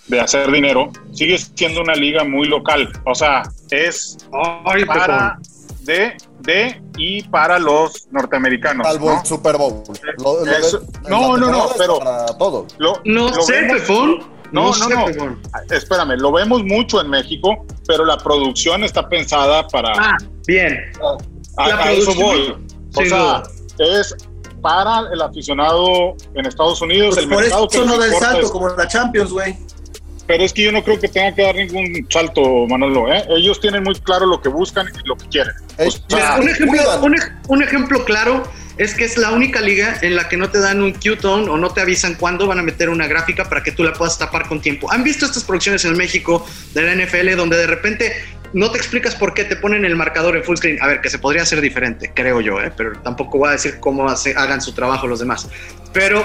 de 0.08 0.20
hacer 0.20 0.50
dinero, 0.50 0.90
sigue 1.12 1.38
siendo 1.38 1.80
una 1.82 1.94
liga 1.94 2.24
muy 2.24 2.48
local. 2.48 2.90
O 3.04 3.14
sea, 3.14 3.42
es 3.70 4.16
Ay, 4.64 4.84
para 4.84 5.38
de, 5.82 6.16
de 6.46 6.80
y 6.96 7.22
para 7.24 7.58
los 7.58 8.08
norteamericanos. 8.10 8.86
Salvo 8.86 9.10
¿no? 9.10 9.20
el 9.20 9.26
Super 9.26 9.56
Bowl. 9.58 9.82
Lo- 10.18 10.44
lo 10.44 10.50
Eso- 10.52 10.78
de- 10.78 10.86
en 11.04 11.10
no, 11.10 11.36
no, 11.36 11.50
no, 11.50 11.68
pero- 11.76 11.98
Para 11.98 12.26
todos. 12.38 12.74
Lo- 12.78 13.00
No 13.04 13.28
lo 13.28 13.42
sé, 13.42 13.52
vemos-. 13.62 14.26
No, 14.52 14.66
no, 14.68 14.72
sé, 14.72 14.94
no. 14.94 15.04
Pefón. 15.06 15.42
Espérame, 15.70 16.16
lo 16.18 16.30
vemos 16.32 16.62
mucho 16.62 17.00
en 17.00 17.10
México, 17.10 17.66
pero 17.86 18.04
la 18.04 18.16
producción 18.16 18.84
está 18.84 19.08
pensada 19.08 19.66
para. 19.68 19.92
Ah, 19.96 20.16
bien. 20.46 20.78
a, 21.58 21.68
la 21.68 21.76
a 21.78 21.92
eso 21.92 22.12
producción, 22.12 22.26
voy. 22.26 22.66
O 22.94 23.08
sea, 23.08 23.18
duda. 23.18 23.42
es 23.78 24.14
para 24.62 25.00
el 25.12 25.20
aficionado 25.20 26.14
en 26.34 26.46
Estados 26.46 26.80
Unidos, 26.80 27.14
Pues 27.14 27.24
el 27.24 27.28
por 27.30 27.42
mercado 27.42 27.68
que 27.68 27.76
eso 27.78 27.86
no 27.86 27.92
les 27.98 28.10
da 28.10 28.16
el 28.16 28.22
salto 28.22 28.46
es- 28.46 28.50
como 28.52 28.68
la 28.68 28.88
Champions, 28.88 29.30
güey. 29.32 29.56
Pero 30.26 30.44
es 30.44 30.52
que 30.52 30.62
yo 30.62 30.72
no 30.72 30.82
creo 30.82 30.98
que 30.98 31.08
tenga 31.08 31.34
que 31.34 31.42
dar 31.42 31.54
ningún 31.54 32.06
salto, 32.10 32.66
Manolo. 32.68 33.12
¿eh? 33.12 33.24
Ellos 33.30 33.60
tienen 33.60 33.82
muy 33.84 33.94
claro 34.00 34.26
lo 34.26 34.40
que 34.40 34.48
buscan 34.48 34.86
y 34.88 35.06
lo 35.08 35.16
que 35.16 35.26
quieren. 35.28 35.54
Eh, 35.78 35.86
O 35.86 35.90
sea, 35.90 36.00
mira, 36.10 36.36
un, 36.40 36.48
ejemplo, 36.48 36.78
cuidan. 36.82 37.02
un, 37.04 37.14
ej- 37.14 37.32
un 37.48 37.62
ejemplo 37.62 38.04
claro 38.04 38.42
es 38.78 38.94
que 38.94 39.04
es 39.04 39.16
la 39.16 39.30
única 39.30 39.60
liga 39.60 39.96
en 40.02 40.16
la 40.16 40.28
que 40.28 40.36
no 40.36 40.50
te 40.50 40.58
dan 40.60 40.82
un 40.82 40.92
Q-tone 40.92 41.48
o 41.48 41.56
no 41.56 41.70
te 41.70 41.80
avisan 41.80 42.14
cuándo 42.14 42.46
van 42.46 42.58
a 42.58 42.62
meter 42.62 42.90
una 42.90 43.06
gráfica 43.06 43.48
para 43.48 43.62
que 43.62 43.72
tú 43.72 43.82
la 43.84 43.92
puedas 43.94 44.18
tapar 44.18 44.46
con 44.48 44.60
tiempo. 44.60 44.92
¿Han 44.92 45.02
visto 45.02 45.24
estas 45.24 45.44
producciones 45.44 45.84
en 45.86 45.96
México 45.96 46.46
de 46.74 46.82
la 46.82 46.94
NFL 46.94 47.36
donde 47.36 47.56
de 47.56 47.66
repente 47.66 48.12
no 48.52 48.70
te 48.70 48.76
explicas 48.78 49.14
por 49.14 49.32
qué 49.32 49.44
te 49.44 49.56
ponen 49.56 49.84
el 49.86 49.96
marcador 49.96 50.36
en 50.36 50.44
full 50.44 50.56
screen? 50.56 50.78
A 50.82 50.88
ver, 50.88 51.00
que 51.00 51.08
se 51.08 51.18
podría 51.18 51.42
hacer 51.42 51.60
diferente, 51.62 52.12
creo 52.14 52.40
yo, 52.42 52.60
¿eh? 52.60 52.70
pero 52.76 52.92
tampoco 53.00 53.38
voy 53.38 53.48
a 53.48 53.52
decir 53.52 53.78
cómo 53.80 54.06
hace- 54.08 54.34
hagan 54.36 54.60
su 54.60 54.72
trabajo 54.74 55.06
los 55.06 55.20
demás. 55.20 55.48
Pero 55.94 56.22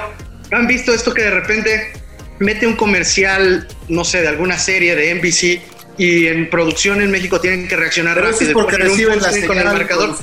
han 0.51 0.67
visto 0.67 0.93
esto 0.93 1.13
que 1.13 1.21
de 1.23 1.31
repente 1.31 1.93
mete 2.41 2.67
un 2.67 2.75
comercial, 2.75 3.67
no 3.87 4.03
sé, 4.03 4.21
de 4.21 4.27
alguna 4.27 4.57
serie 4.57 4.95
de 4.95 5.15
NBC 5.15 5.61
y 5.97 6.27
en 6.27 6.49
producción 6.49 7.01
en 7.01 7.11
México 7.11 7.39
tienen 7.39 7.67
que 7.67 7.75
reaccionar 7.75 8.15
Pero 8.15 8.29
eso 8.29 8.41
es 8.41 8.47
rápido 8.47 8.61
porque 8.61 8.77
reciben 8.77 9.21
la 9.21 9.47
con 9.47 9.57
el 9.57 9.65
marcador. 9.65 10.15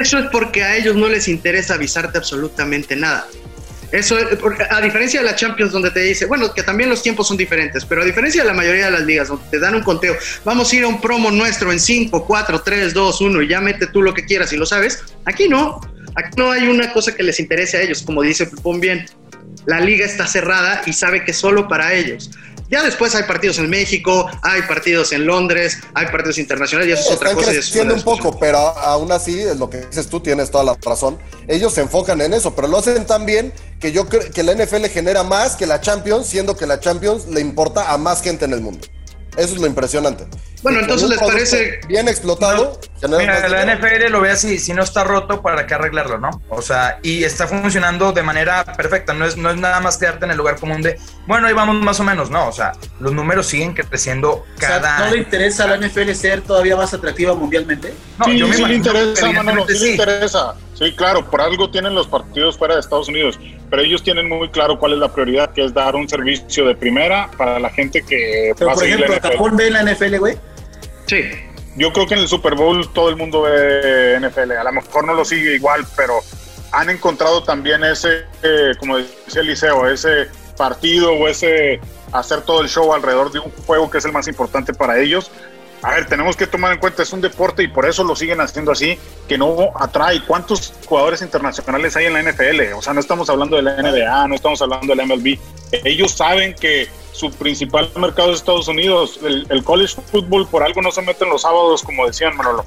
Eso 0.00 0.18
es 0.18 0.26
porque 0.32 0.64
a 0.64 0.76
ellos 0.76 0.96
no 0.96 1.08
les 1.08 1.28
interesa 1.28 1.74
avisarte 1.74 2.18
absolutamente 2.18 2.96
nada. 2.96 3.26
Eso 3.92 4.16
a 4.70 4.80
diferencia 4.80 5.20
de 5.20 5.26
la 5.26 5.36
Champions 5.36 5.70
donde 5.70 5.92
te 5.92 6.00
dice, 6.00 6.26
bueno, 6.26 6.52
que 6.52 6.64
también 6.64 6.90
los 6.90 7.00
tiempos 7.00 7.28
son 7.28 7.36
diferentes, 7.36 7.84
pero 7.84 8.02
a 8.02 8.04
diferencia 8.04 8.42
de 8.42 8.48
la 8.48 8.54
mayoría 8.54 8.86
de 8.86 8.90
las 8.90 9.02
ligas 9.02 9.28
donde 9.28 9.44
te 9.52 9.60
dan 9.60 9.76
un 9.76 9.82
conteo, 9.82 10.16
vamos 10.44 10.72
a 10.72 10.76
ir 10.76 10.82
a 10.82 10.88
un 10.88 11.00
promo 11.00 11.30
nuestro 11.30 11.70
en 11.70 11.78
5, 11.78 12.26
4, 12.26 12.62
3, 12.62 12.92
2, 12.92 13.20
1 13.20 13.42
y 13.42 13.48
ya 13.48 13.60
mete 13.60 13.86
tú 13.86 14.02
lo 14.02 14.12
que 14.12 14.24
quieras 14.24 14.52
y 14.52 14.56
lo 14.56 14.66
sabes, 14.66 15.00
aquí 15.24 15.48
no. 15.48 15.80
Aquí 16.16 16.30
no 16.36 16.50
hay 16.50 16.66
una 16.66 16.92
cosa 16.92 17.14
que 17.14 17.22
les 17.22 17.38
interese 17.38 17.76
a 17.76 17.82
ellos, 17.82 18.02
como 18.02 18.22
dice 18.22 18.46
Pupón 18.46 18.80
bien. 18.80 19.06
La 19.66 19.80
liga 19.80 20.04
está 20.04 20.26
cerrada 20.26 20.82
y 20.86 20.92
sabe 20.92 21.24
que 21.24 21.32
solo 21.32 21.68
para 21.68 21.94
ellos. 21.94 22.30
Ya 22.70 22.82
después 22.82 23.14
hay 23.14 23.24
partidos 23.24 23.58
en 23.58 23.68
México, 23.68 24.26
hay 24.42 24.62
partidos 24.62 25.12
en 25.12 25.26
Londres, 25.26 25.78
hay 25.94 26.06
partidos 26.06 26.38
internacionales 26.38 26.90
y 26.90 26.92
eso 26.92 27.10
es 27.10 27.16
otra 27.16 27.30
Están 27.30 27.44
cosa. 27.44 27.54
y 27.54 27.58
eso 27.58 27.66
creciendo 27.70 27.94
otra 27.94 28.10
un 28.12 28.18
poco, 28.18 28.38
pero 28.38 28.58
aún 28.58 29.12
así, 29.12 29.38
es 29.38 29.58
lo 29.58 29.68
que 29.68 29.82
dices 29.86 30.08
tú, 30.08 30.20
tienes 30.20 30.50
toda 30.50 30.64
la 30.64 30.76
razón. 30.82 31.18
Ellos 31.46 31.74
se 31.74 31.82
enfocan 31.82 32.20
en 32.20 32.32
eso, 32.32 32.54
pero 32.54 32.66
lo 32.68 32.78
hacen 32.78 33.06
tan 33.06 33.26
bien 33.26 33.52
que 33.78 33.92
yo 33.92 34.08
creo 34.08 34.30
que 34.30 34.42
la 34.42 34.54
NFL 34.54 34.86
genera 34.86 35.22
más 35.22 35.56
que 35.56 35.66
la 35.66 35.80
Champions, 35.80 36.26
siendo 36.26 36.56
que 36.56 36.66
la 36.66 36.80
Champions 36.80 37.26
le 37.28 37.40
importa 37.40 37.92
a 37.92 37.98
más 37.98 38.22
gente 38.22 38.46
en 38.46 38.54
el 38.54 38.62
mundo. 38.62 38.88
Eso 39.36 39.54
es 39.54 39.60
lo 39.60 39.66
impresionante. 39.66 40.26
Bueno, 40.62 40.80
entonces 40.80 41.08
les 41.10 41.18
parece- 41.18 41.80
Bien 41.88 42.08
explotado. 42.08 42.80
genera 43.00 43.18
Mira, 43.18 43.48
la 43.48 43.60
dinero. 43.60 43.86
NFL 43.86 44.08
lo 44.10 44.20
ve 44.22 44.30
así, 44.30 44.58
si 44.58 44.72
no 44.72 44.82
está 44.82 45.04
roto, 45.04 45.42
¿para 45.42 45.66
qué 45.66 45.74
arreglarlo, 45.74 46.16
no? 46.18 46.40
O 46.48 46.62
sea, 46.62 46.98
y 47.02 47.22
está 47.24 47.46
funcionando 47.46 48.12
de 48.12 48.22
manera 48.22 48.64
perfecta, 48.64 49.12
no 49.12 49.26
es, 49.26 49.36
no 49.36 49.50
es 49.50 49.56
nada 49.58 49.80
más 49.80 49.98
quedarte 49.98 50.24
en 50.24 50.30
el 50.30 50.38
lugar 50.38 50.56
común 50.58 50.80
de, 50.80 50.98
bueno, 51.26 51.48
ahí 51.48 51.52
vamos 51.52 51.76
más 51.82 52.00
o 52.00 52.04
menos, 52.04 52.30
no, 52.30 52.48
o 52.48 52.52
sea, 52.52 52.72
los 52.98 53.12
números 53.12 53.46
siguen 53.46 53.74
creciendo 53.74 54.30
O 54.30 54.44
sea, 54.58 54.80
cada 54.80 55.00
¿No 55.00 55.10
le 55.10 55.18
interesa 55.18 55.64
a 55.64 55.76
la 55.76 55.76
NFL 55.86 56.14
ser 56.14 56.40
todavía 56.40 56.76
más 56.76 56.94
atractiva 56.94 57.34
mundialmente? 57.34 57.92
No, 58.18 58.24
sí, 58.24 58.38
yo 58.38 58.48
me 58.48 58.56
sí 58.56 58.62
le 58.64 58.74
imagino 58.76 58.92
que 58.92 58.98
interesa, 59.02 59.32
Manolo, 59.32 59.66
sí, 59.66 59.72
evidentemente 59.72 59.84
le 59.84 59.90
interesa. 59.90 60.54
Sí, 60.74 60.92
claro, 60.96 61.30
por 61.30 61.40
algo 61.42 61.70
tienen 61.70 61.94
los 61.94 62.06
partidos 62.08 62.56
fuera 62.56 62.74
de 62.74 62.80
Estados 62.80 63.08
Unidos, 63.08 63.38
pero 63.74 63.86
ellos 63.86 64.04
tienen 64.04 64.28
muy 64.28 64.48
claro 64.50 64.78
cuál 64.78 64.92
es 64.92 65.00
la 65.00 65.12
prioridad, 65.12 65.52
que 65.52 65.64
es 65.64 65.74
dar 65.74 65.96
un 65.96 66.08
servicio 66.08 66.64
de 66.64 66.76
primera 66.76 67.28
para 67.36 67.58
la 67.58 67.70
gente 67.70 68.02
que 68.02 68.52
Pero, 68.56 68.68
va 68.68 68.74
por 68.74 68.84
ejemplo, 68.84 69.16
NFL. 69.16 69.26
Japón 69.32 69.56
ve 69.56 69.68
la 69.68 69.82
NFL, 69.82 70.16
güey. 70.18 70.36
Sí. 71.06 71.22
Yo 71.74 71.92
creo 71.92 72.06
que 72.06 72.14
en 72.14 72.20
el 72.20 72.28
Super 72.28 72.54
Bowl 72.54 72.88
todo 72.92 73.08
el 73.08 73.16
mundo 73.16 73.42
ve 73.42 74.20
NFL. 74.20 74.52
A 74.52 74.62
lo 74.62 74.72
mejor 74.74 75.04
no 75.04 75.14
lo 75.14 75.24
sigue 75.24 75.56
igual, 75.56 75.84
pero 75.96 76.20
han 76.70 76.88
encontrado 76.88 77.42
también 77.42 77.82
ese, 77.82 78.26
eh, 78.44 78.74
como 78.78 78.98
decía 78.98 79.40
Eliseo, 79.40 79.88
ese 79.88 80.28
partido 80.56 81.10
o 81.10 81.26
ese 81.26 81.80
hacer 82.12 82.42
todo 82.42 82.60
el 82.60 82.68
show 82.68 82.94
alrededor 82.94 83.32
de 83.32 83.40
un 83.40 83.50
juego 83.66 83.90
que 83.90 83.98
es 83.98 84.04
el 84.04 84.12
más 84.12 84.28
importante 84.28 84.72
para 84.72 85.00
ellos. 85.00 85.32
A 85.84 85.96
ver, 85.96 86.06
tenemos 86.06 86.34
que 86.34 86.46
tomar 86.46 86.72
en 86.72 86.78
cuenta, 86.78 87.02
es 87.02 87.12
un 87.12 87.20
deporte 87.20 87.62
y 87.62 87.68
por 87.68 87.86
eso 87.86 88.02
lo 88.04 88.16
siguen 88.16 88.40
haciendo 88.40 88.72
así, 88.72 88.98
que 89.28 89.36
no 89.36 89.70
atrae. 89.78 90.24
¿Cuántos 90.24 90.72
jugadores 90.86 91.20
internacionales 91.20 91.94
hay 91.94 92.06
en 92.06 92.14
la 92.14 92.22
NFL? 92.22 92.72
O 92.74 92.80
sea, 92.80 92.94
no 92.94 93.00
estamos 93.00 93.28
hablando 93.28 93.56
de 93.56 93.62
la 93.62 93.82
NBA, 93.82 94.28
no 94.28 94.34
estamos 94.34 94.62
hablando 94.62 94.86
de 94.86 94.96
la 94.96 95.04
MLB. 95.04 95.38
Ellos 95.84 96.12
saben 96.12 96.54
que 96.54 96.88
su 97.12 97.30
principal 97.30 97.90
mercado 97.96 98.30
es 98.30 98.38
Estados 98.38 98.66
Unidos. 98.66 99.20
El, 99.22 99.46
el 99.50 99.62
college 99.62 99.96
football 100.10 100.48
por 100.48 100.62
algo 100.62 100.80
no 100.80 100.90
se 100.90 101.02
meten 101.02 101.28
los 101.28 101.42
sábados, 101.42 101.82
como 101.82 102.06
decían 102.06 102.34
Manolo. 102.34 102.64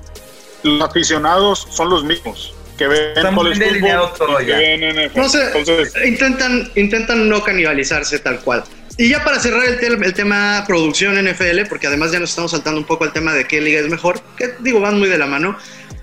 Los 0.61 0.81
aficionados 0.81 1.67
son 1.71 1.89
los 1.89 2.03
mismos 2.03 2.53
que 2.77 2.87
ven 2.87 3.35
college 3.35 3.79
football 3.81 4.43
y 4.43 4.45
que 4.45 4.53
ven 4.53 5.09
NFL. 5.09 5.19
No 5.19 5.29
sé, 5.29 5.43
Entonces, 5.47 5.93
intentan, 6.05 6.71
intentan 6.75 7.27
no 7.27 7.41
canibalizarse 7.43 8.19
tal 8.19 8.39
cual. 8.41 8.63
Y 8.97 9.09
ya 9.09 9.23
para 9.23 9.39
cerrar 9.39 9.63
el, 9.65 9.79
tel- 9.79 10.03
el 10.03 10.13
tema 10.13 10.63
producción 10.67 11.15
NFL, 11.23 11.67
porque 11.69 11.87
además 11.87 12.11
ya 12.11 12.19
nos 12.19 12.31
estamos 12.31 12.51
saltando 12.51 12.79
un 12.79 12.85
poco 12.87 13.03
al 13.03 13.13
tema 13.13 13.33
de 13.33 13.45
qué 13.45 13.61
liga 13.61 13.79
es 13.79 13.87
mejor, 13.89 14.19
que 14.37 14.53
digo, 14.59 14.79
van 14.79 14.97
muy 14.97 15.07
de 15.07 15.17
la 15.17 15.27
mano. 15.27 15.55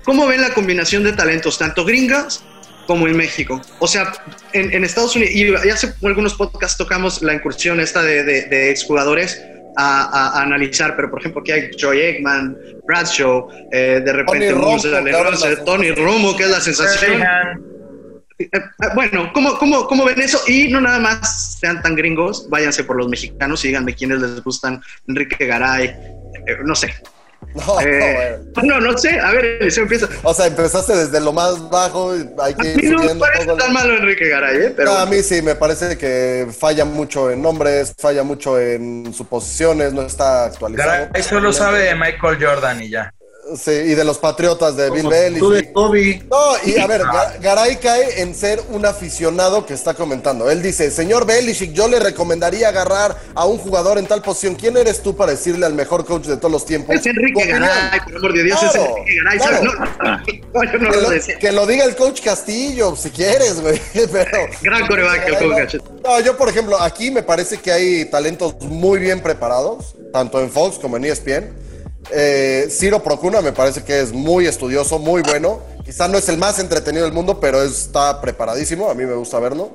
¿Cómo 0.03 0.27
ven 0.27 0.41
la 0.41 0.51
combinación 0.51 1.03
de 1.03 1.11
talentos, 1.13 1.57
tanto 1.57 1.83
gringas 1.83 2.43
como 2.87 3.07
en 3.07 3.17
México? 3.17 3.61
O 3.79 3.87
sea, 3.87 4.13
en, 4.53 4.71
en 4.73 4.83
Estados 4.85 5.15
Unidos, 5.15 5.33
y 5.35 5.67
ya 5.67 5.73
hace 5.73 5.93
algunos 6.03 6.35
podcasts 6.35 6.77
tocamos 6.77 7.21
la 7.21 7.33
incursión 7.33 7.79
esta 7.81 8.01
de, 8.01 8.23
de, 8.23 8.43
de 8.45 8.69
exjugadores 8.71 9.41
a, 9.75 10.03
a- 10.03 10.39
a 10.39 10.43
analizar, 10.43 10.95
pero 10.95 11.09
por 11.09 11.19
ejemplo, 11.19 11.41
aquí 11.41 11.51
hay 11.51 11.71
Joy 11.77 11.99
Eggman, 11.99 12.55
Bradshaw, 12.87 13.49
eh, 13.73 14.01
de 14.05 14.13
repente 14.13 14.47
Tony 14.91 15.11
Romo, 15.11 15.65
Tony 15.65 15.91
Romo, 15.91 16.37
que 16.37 16.43
es 16.43 16.49
la 16.49 16.61
sensación. 16.61 17.21
Bueno, 18.93 19.31
¿cómo, 19.33 19.57
cómo, 19.57 19.87
¿cómo 19.87 20.05
ven 20.05 20.21
eso? 20.21 20.39
Y 20.47 20.67
no 20.67 20.81
nada 20.81 20.99
más 20.99 21.57
sean 21.59 21.81
tan 21.81 21.95
gringos, 21.95 22.49
váyanse 22.49 22.83
por 22.83 22.97
los 22.97 23.07
mexicanos 23.07 23.63
y 23.63 23.69
díganme 23.69 23.95
quiénes 23.95 24.19
les 24.19 24.43
gustan. 24.43 24.81
Enrique 25.07 25.45
Garay, 25.45 25.87
eh, 25.87 26.57
no 26.63 26.75
sé. 26.75 26.93
No, 27.53 27.79
Eh, 27.79 28.39
no, 28.63 28.81
no 28.81 28.97
sé. 28.97 29.19
A 29.19 29.31
ver, 29.31 29.45
Eliseo 29.61 29.83
empieza. 29.83 30.09
O 30.23 30.33
sea, 30.33 30.47
empezaste 30.47 30.95
desde 30.95 31.21
lo 31.21 31.31
más 31.31 31.69
bajo, 31.69 32.15
y 32.15 32.27
hay 32.41 32.53
A 32.53 32.55
que 32.55 32.75
mí 32.75 32.83
ir 32.83 32.91
no 32.91 33.03
me 33.03 33.15
parece 33.15 33.45
tan 33.53 33.71
malo 33.71 33.95
Enrique 33.95 34.27
Garay, 34.27 34.57
¿eh? 34.57 34.73
Pero 34.75 34.91
No, 34.91 34.97
a 34.97 35.05
mí 35.05 35.21
sí, 35.21 35.41
me 35.41 35.55
parece 35.55 35.97
que 35.97 36.47
falla 36.57 36.85
mucho 36.85 37.29
en 37.31 37.41
nombres, 37.41 37.93
falla 37.97 38.23
mucho 38.23 38.59
en 38.59 39.13
suposiciones, 39.13 39.93
no 39.93 40.01
está 40.01 40.45
actualizado. 40.45 41.07
Garay 41.07 41.23
solo 41.23 41.53
sabe 41.53 41.79
de 41.79 41.95
Michael 41.95 42.43
Jordan 42.43 42.81
y 42.81 42.89
ya. 42.89 43.13
Sí, 43.57 43.69
y 43.71 43.93
de 43.93 44.03
los 44.03 44.17
Patriotas 44.17 44.75
de 44.75 44.89
Bill 44.89 45.03
Como 45.03 45.37
tú 45.37 45.49
de. 45.51 45.71
Kobe. 45.71 46.23
No, 46.31 46.37
y 46.65 46.79
a 46.79 46.87
ver, 46.87 47.01
Ga- 47.03 47.39
Garay 47.39 47.75
cae 47.77 48.21
en 48.21 48.33
ser 48.33 48.59
un 48.71 48.87
aficionado 48.87 49.67
que 49.67 49.75
está 49.75 49.93
comentando. 49.93 50.49
Él 50.49 50.63
dice, 50.63 50.89
señor 50.89 51.27
Belichick, 51.27 51.71
yo 51.71 51.87
le 51.87 51.99
recomendaría 51.99 52.69
agarrar 52.69 53.15
a 53.35 53.45
un 53.45 53.59
jugador 53.59 53.99
en 53.99 54.07
tal 54.07 54.23
posición. 54.23 54.55
¿Quién 54.55 54.75
eres 54.77 55.03
tú 55.03 55.15
para 55.15 55.33
decirle 55.33 55.67
al 55.67 55.75
mejor 55.75 56.05
coach 56.05 56.25
de 56.25 56.37
todos 56.37 56.51
los 56.51 56.65
tiempos? 56.65 56.95
es 56.95 57.05
Enrique? 57.05 57.45
Garay, 57.45 57.99
por 57.99 58.15
amor 58.17 58.33
de 58.33 58.43
Dios, 58.45 58.63
es 58.63 58.71
Claro, 58.71 58.95
Enrique 58.97 59.15
Garay. 59.23 59.37
claro. 59.37 59.57
¿sabes? 59.57 59.63
No, 59.63 60.05
no, 60.05 60.23
no, 60.53 60.63
yo 60.63 60.79
no 60.79 60.89
Que 60.89 60.95
lo 60.95 61.01
lo, 61.03 61.09
decía. 61.11 61.37
que 61.39 61.51
lo 61.51 61.67
diga 61.67 61.85
el 61.85 61.95
coach 61.95 62.21
Castillo, 62.23 62.95
si 62.95 63.11
quieres, 63.11 63.61
güey. 63.61 63.79
Pero, 64.11 64.47
Gran 64.63 64.87
coreback 64.87 65.27
el 65.27 65.35
coach 65.37 65.75
no. 66.03 66.19
Yo, 66.21 66.35
por 66.35 66.49
ejemplo, 66.49 66.81
aquí 66.81 67.11
me 67.11 67.21
parece 67.21 67.57
que 67.57 67.71
hay 67.71 68.05
talentos 68.05 68.55
muy 68.61 68.97
bien 68.97 69.21
preparados, 69.21 69.93
tanto 70.11 70.39
en 70.41 70.49
Fox 70.49 70.79
como 70.79 70.97
en 70.97 71.05
ESPN. 71.05 71.64
Eh, 72.11 72.67
Ciro 72.69 73.01
Procuna 73.01 73.41
me 73.41 73.51
parece 73.51 73.83
que 73.83 73.99
es 73.99 74.11
muy 74.11 74.45
estudioso, 74.47 74.99
muy 74.99 75.21
bueno. 75.21 75.61
Quizá 75.83 76.07
no 76.07 76.17
es 76.17 76.27
el 76.29 76.37
más 76.37 76.59
entretenido 76.59 77.05
del 77.05 77.13
mundo, 77.13 77.39
pero 77.39 77.61
está 77.63 78.21
preparadísimo. 78.21 78.89
A 78.89 78.93
mí 78.93 79.05
me 79.05 79.13
gusta 79.13 79.39
verlo. 79.39 79.71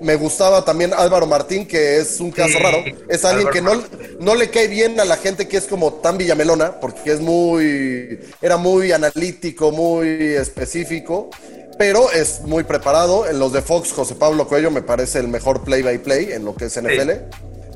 Me 0.00 0.16
gustaba 0.16 0.64
también 0.64 0.92
Álvaro 0.92 1.26
Martín, 1.28 1.66
que 1.66 1.98
es 1.98 2.18
un 2.18 2.32
caso 2.32 2.58
Sí, 2.58 2.62
raro. 2.62 2.78
Es 3.08 3.24
alguien 3.24 3.68
Álvaro 3.68 3.88
que 3.88 4.08
no, 4.08 4.18
no 4.20 4.34
le 4.34 4.50
cae 4.50 4.66
bien 4.66 4.98
a 4.98 5.04
la 5.04 5.16
gente 5.16 5.46
que 5.46 5.56
es 5.56 5.66
como 5.66 5.94
tan 5.94 6.18
villamelona, 6.18 6.80
porque 6.80 7.12
es 7.12 7.20
muy. 7.20 8.18
Era 8.40 8.56
muy 8.56 8.90
analítico, 8.90 9.70
muy 9.70 10.08
específico. 10.08 11.30
Pero 11.78 12.10
es 12.10 12.40
muy 12.42 12.64
preparado. 12.64 13.28
En 13.28 13.38
los 13.38 13.52
de 13.52 13.62
Fox, 13.62 13.92
José 13.92 14.14
Pablo 14.14 14.46
Coelho 14.46 14.70
me 14.70 14.82
parece 14.82 15.20
el 15.20 15.28
mejor 15.28 15.62
play-by-play 15.62 16.32
en 16.32 16.44
lo 16.44 16.54
que 16.54 16.66
es 16.66 16.80
NFL 16.80 17.10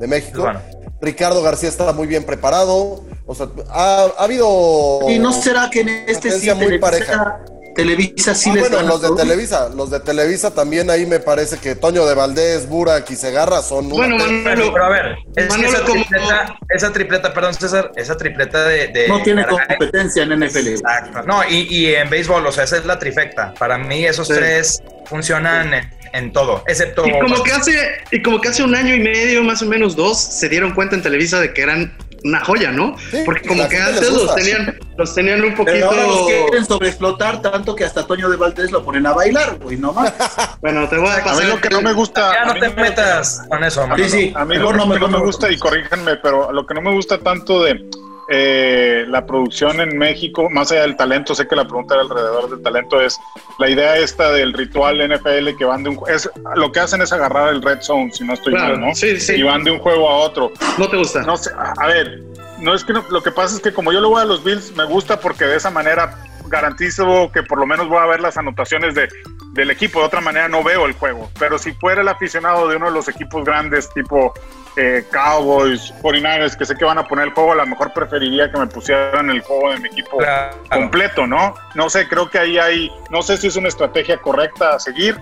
de 0.01 0.07
México. 0.07 0.43
Bueno. 0.43 0.76
Ricardo 1.01 1.43
García 1.43 1.69
está 1.69 1.93
muy 1.93 2.07
bien 2.07 2.25
preparado. 2.25 3.05
O 3.27 3.35
sea, 3.35 3.49
ha, 3.71 4.07
ha 4.19 4.25
habido. 4.25 5.01
¿Y 5.09 5.19
no 5.19 5.33
será 5.33 5.69
que 5.71 5.81
en 5.81 5.89
este 6.07 6.31
sí 6.33 6.47
muy 6.55 6.67
Televisa, 6.67 6.81
pareja. 6.81 7.41
Televisa 7.75 8.35
sí 8.35 8.49
Ah, 8.49 8.55
les 8.55 8.71
bueno, 8.71 8.89
los 8.89 9.03
de 9.03 9.09
todo? 9.09 9.17
Televisa, 9.19 9.69
los 9.69 9.91
de 9.91 10.01
Televisa 10.01 10.51
también 10.55 10.89
ahí 10.89 11.05
me 11.05 11.21
parece 11.21 11.59
que 11.59 11.75
Toño 11.75 12.07
de 12.07 12.15
Valdés, 12.15 12.67
Burak 12.71 13.11
y 13.11 13.17
Segarra 13.17 13.61
son 13.61 13.91
Bueno, 13.91 14.17
Manolo, 14.17 14.73
pero 14.73 14.85
a 14.85 14.89
ver, 14.89 15.17
es 15.35 15.47
que 15.47 15.51
Manolo, 15.51 15.69
esa 15.69 15.85
tripleta, 15.85 16.55
esa 16.71 16.93
tripleta, 16.95 17.35
perdón 17.35 17.53
César, 17.53 17.93
esa 17.97 18.17
tripleta 18.17 18.65
de... 18.65 18.89
de 18.89 19.09
No 19.09 19.23
tiene 19.23 19.43
Garay- 19.45 19.67
competencia 19.77 20.23
en 20.23 20.41
NFL. 20.41 20.69
Exacto. 20.69 21.23
No, 21.25 21.43
y, 21.47 21.67
y 21.71 21.95
en 21.95 22.09
béisbol, 22.09 22.47
o 22.47 22.51
sea, 22.53 22.65
esa 22.65 22.79
es 22.79 22.87
la 22.87 22.99
trifecta. 22.99 23.53
Para 23.59 23.77
mí 23.77 24.07
esos 24.07 24.27
Sí. 24.29 24.33
tres 24.33 24.83
funcionan 25.05 25.75
en, 25.75 25.91
en 26.17 26.33
todo, 26.33 26.63
excepto... 26.67 27.07
Y 27.07 27.13
como 27.21 27.43
que 27.43 27.53
hace, 27.53 27.79
y 28.11 28.23
como 28.23 28.41
que 28.41 28.49
hace 28.49 28.63
un 28.63 28.75
año 28.75 28.95
y 28.95 29.01
medio, 29.01 29.43
más 29.45 29.63
o 29.63 29.67
menos 29.67 29.95
dos, 29.97 30.19
se 30.21 30.49
dieron 30.49 30.73
cuenta 30.75 30.97
en 30.97 31.03
Televisa 31.03 31.41
de 31.41 31.53
que 31.53 31.63
eran 31.63 31.97
una 32.25 32.45
joya, 32.45 32.73
¿no? 32.73 32.97
Sí, 33.11 33.19
Porque 33.25 33.47
como 33.47 33.69
que 33.69 33.77
antes 33.77 34.11
los 34.11 34.35
tenían, 34.35 34.79
los 34.97 35.15
tenían 35.15 35.43
un 35.45 35.55
Pero 35.55 35.65
poquito. 35.65 35.87
ahora 35.87 36.03
los 36.07 36.27
quieren 36.27 36.65
sobreexplotar 36.65 37.41
tanto 37.43 37.77
que 37.77 37.85
hasta 37.85 38.05
Toño 38.07 38.29
de 38.29 38.37
Valdés 38.37 38.73
lo 38.73 38.83
ponen 38.85 39.07
a 39.07 39.13
bailar, 39.13 39.59
güey, 39.59 39.77
no 39.77 39.93
más. 39.93 40.13
Bueno, 40.61 40.89
te 40.89 40.97
voy 40.97 41.09
a 41.09 41.19
a 41.19 41.23
pasar. 41.25 41.45
mí 41.45 41.51
lo 41.51 41.61
que 41.61 41.69
no 41.69 41.83
me 41.83 41.93
gusta. 41.93 42.33
Ya 42.33 42.43
a 42.43 42.55
no 42.55 42.59
te 42.59 42.71
metas 42.71 43.43
con 43.49 43.63
eso, 43.63 43.83
Manolo. 43.87 44.09
Sí, 44.09 44.11
sí. 44.11 44.33
A 44.35 44.45
mí 44.45 44.57
lo 44.57 44.73
no 44.73 44.79
no 44.79 44.87
me 44.87 44.99
no 44.99 45.07
me- 45.09 45.19
gusta, 45.21 45.51
y 45.53 45.59
corríjanme, 45.59 46.17
pero 46.17 46.51
lo 46.51 46.67
que 46.67 46.75
no 46.75 46.81
me 46.81 46.93
gusta 46.93 47.19
tanto 47.19 47.63
de 47.63 47.85
eh, 48.29 49.05
la 49.09 49.25
producción 49.27 49.81
en 49.81 49.97
México, 49.97 50.49
más 50.51 50.73
allá 50.73 50.83
del 50.83 50.97
talento, 50.97 51.35
sé 51.35 51.47
que 51.47 51.55
la 51.57 51.65
pregunta 51.65 51.95
era 51.95 52.03
alrededor 52.03 52.51
del 52.51 52.63
talento, 52.63 53.01
es 53.01 53.19
la 53.59 53.69
idea 53.69 53.97
esta 53.99 54.31
del 54.33 54.53
ritual 54.53 54.99
NFL 55.09 55.57
que 55.57 55.65
van 55.65 55.83
de 55.85 55.91
un... 55.91 56.01
Es, 56.09 56.29
lo 56.57 56.73
que 56.73 56.81
hacen 56.81 57.03
es 57.03 57.13
agarrar 57.13 57.51
el 57.55 57.63
red 57.63 57.81
zone, 57.83 58.11
si 58.13 58.25
no 58.25 58.35
estoy 58.35 58.53
Claro, 58.55 58.77
mal, 58.79 58.89
¿no? 58.89 58.95
sí, 58.95 59.21
sí. 59.21 59.35
Y 59.37 59.43
van 59.43 59.63
de 59.65 59.71
un 59.71 59.79
juego 59.79 60.09
a 60.11 60.17
otro. 60.19 60.53
No 60.79 60.89
te 60.89 60.97
gusta. 60.97 61.23
No 61.23 61.37
sé, 61.37 61.51
a 61.57 61.75
a 61.79 61.87
ver, 61.87 62.21
no 62.61 62.75
es 62.75 62.83
que 62.85 62.93
no- 62.93 63.05
lo 63.11 63.23
que 63.23 63.31
pasa 63.31 63.55
es 63.57 63.61
que 63.63 63.73
como 63.73 63.93
yo 63.93 64.01
le 64.01 64.07
voy 64.09 64.21
a 64.21 64.25
los 64.25 64.43
Bills, 64.43 64.75
me 64.77 64.85
gusta 64.85 65.21
porque 65.21 65.45
de 65.45 65.57
esa 65.57 65.71
manera 65.71 66.15
garantizo 66.49 67.31
que 67.33 67.43
por 67.43 67.59
lo 67.59 67.67
menos 67.67 67.89
voy 67.89 67.99
a 67.99 68.07
ver 68.07 68.21
las 68.21 68.37
anotaciones 68.37 68.95
de, 68.95 69.09
del 69.53 69.71
equipo, 69.71 70.01
de 70.01 70.07
otra 70.07 70.21
manera 70.21 70.49
no 70.49 70.63
veo 70.63 70.87
el 70.87 70.93
juego. 70.93 71.31
Pero 71.39 71.59
si 71.59 71.73
fuera 71.73 72.03
el 72.03 72.09
aficionado 72.09 72.69
de 72.69 72.77
uno 72.77 72.87
de 72.87 72.93
los 72.93 73.09
equipos 73.09 73.45
grandes, 73.45 73.89
tipo 73.93 74.33
eh, 74.77 75.05
Cowboys, 75.11 75.93
49ers, 76.03 76.57
que 76.57 76.65
sé 76.67 76.75
que 76.77 76.85
van 76.85 76.99
a 76.99 77.09
poner 77.09 77.27
el 77.29 77.33
juego, 77.33 77.53
a 77.53 77.57
lo 77.57 77.67
mejor 77.67 77.93
preferiría 77.93 78.51
que 78.53 78.59
me 78.59 78.67
pusieran 78.67 79.31
el 79.31 79.41
juego 79.41 79.71
de 79.71 79.79
mi 79.79 79.89
equipo 79.89 80.19
Claro. 80.19 80.57
completo, 80.71 81.27
¿no? 81.27 81.55
No 81.75 81.89
sé, 81.89 82.07
creo 82.09 82.29
que 82.29 82.39
ahí 82.39 82.59
hay, 82.59 82.91
no 83.11 83.23
sé 83.23 83.37
si 83.39 83.47
es 83.47 83.57
una 83.57 83.69
estrategia 83.69 84.19
correcta 84.19 84.75
a 84.75 84.79
seguir, 84.79 85.17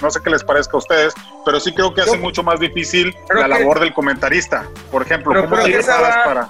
no 0.00 0.10
sé 0.10 0.20
qué 0.24 0.30
les 0.30 0.42
parezca 0.42 0.72
a 0.74 0.78
ustedes, 0.78 1.12
pero 1.44 1.60
sí 1.60 1.74
creo 1.74 1.92
que 1.92 2.00
hace 2.00 2.12
Yo- 2.12 2.18
mucho 2.22 2.42
más 2.42 2.58
difícil 2.58 3.14
la 3.28 3.42
que- 3.42 3.48
labor 3.48 3.80
del 3.80 3.92
comentarista. 3.92 4.64
Por 4.90 5.02
ejemplo, 5.02 5.32
Pero- 5.32 5.50
¿cómo 5.50 5.62
te 5.62 5.76
va- 5.82 6.24
para...? 6.24 6.48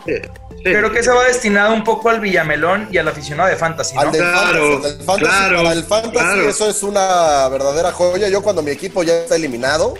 Creo 0.72 0.90
que 0.90 1.02
se 1.02 1.10
va 1.10 1.24
destinado 1.24 1.72
un 1.74 1.84
poco 1.84 2.10
al 2.10 2.20
Villamelón 2.20 2.88
y 2.90 2.98
al 2.98 3.08
aficionado 3.08 3.48
de 3.48 3.56
Fantasy, 3.56 3.94
¿no? 3.94 4.00
Al 4.02 4.12
del 4.12 4.20
Claro, 4.22 4.72
fantasy, 4.72 4.74
al 4.74 4.82
del 4.82 5.06
fantasy, 5.06 5.30
claro, 5.30 5.56
para 5.62 5.72
el 5.72 5.84
fantasy 5.84 6.12
claro. 6.16 6.48
eso 6.48 6.68
es 6.68 6.82
una 6.82 7.48
verdadera 7.48 7.92
joya. 7.92 8.28
Yo 8.28 8.42
cuando 8.42 8.62
mi 8.62 8.70
equipo 8.70 9.02
ya 9.02 9.14
está 9.20 9.36
eliminado, 9.36 9.94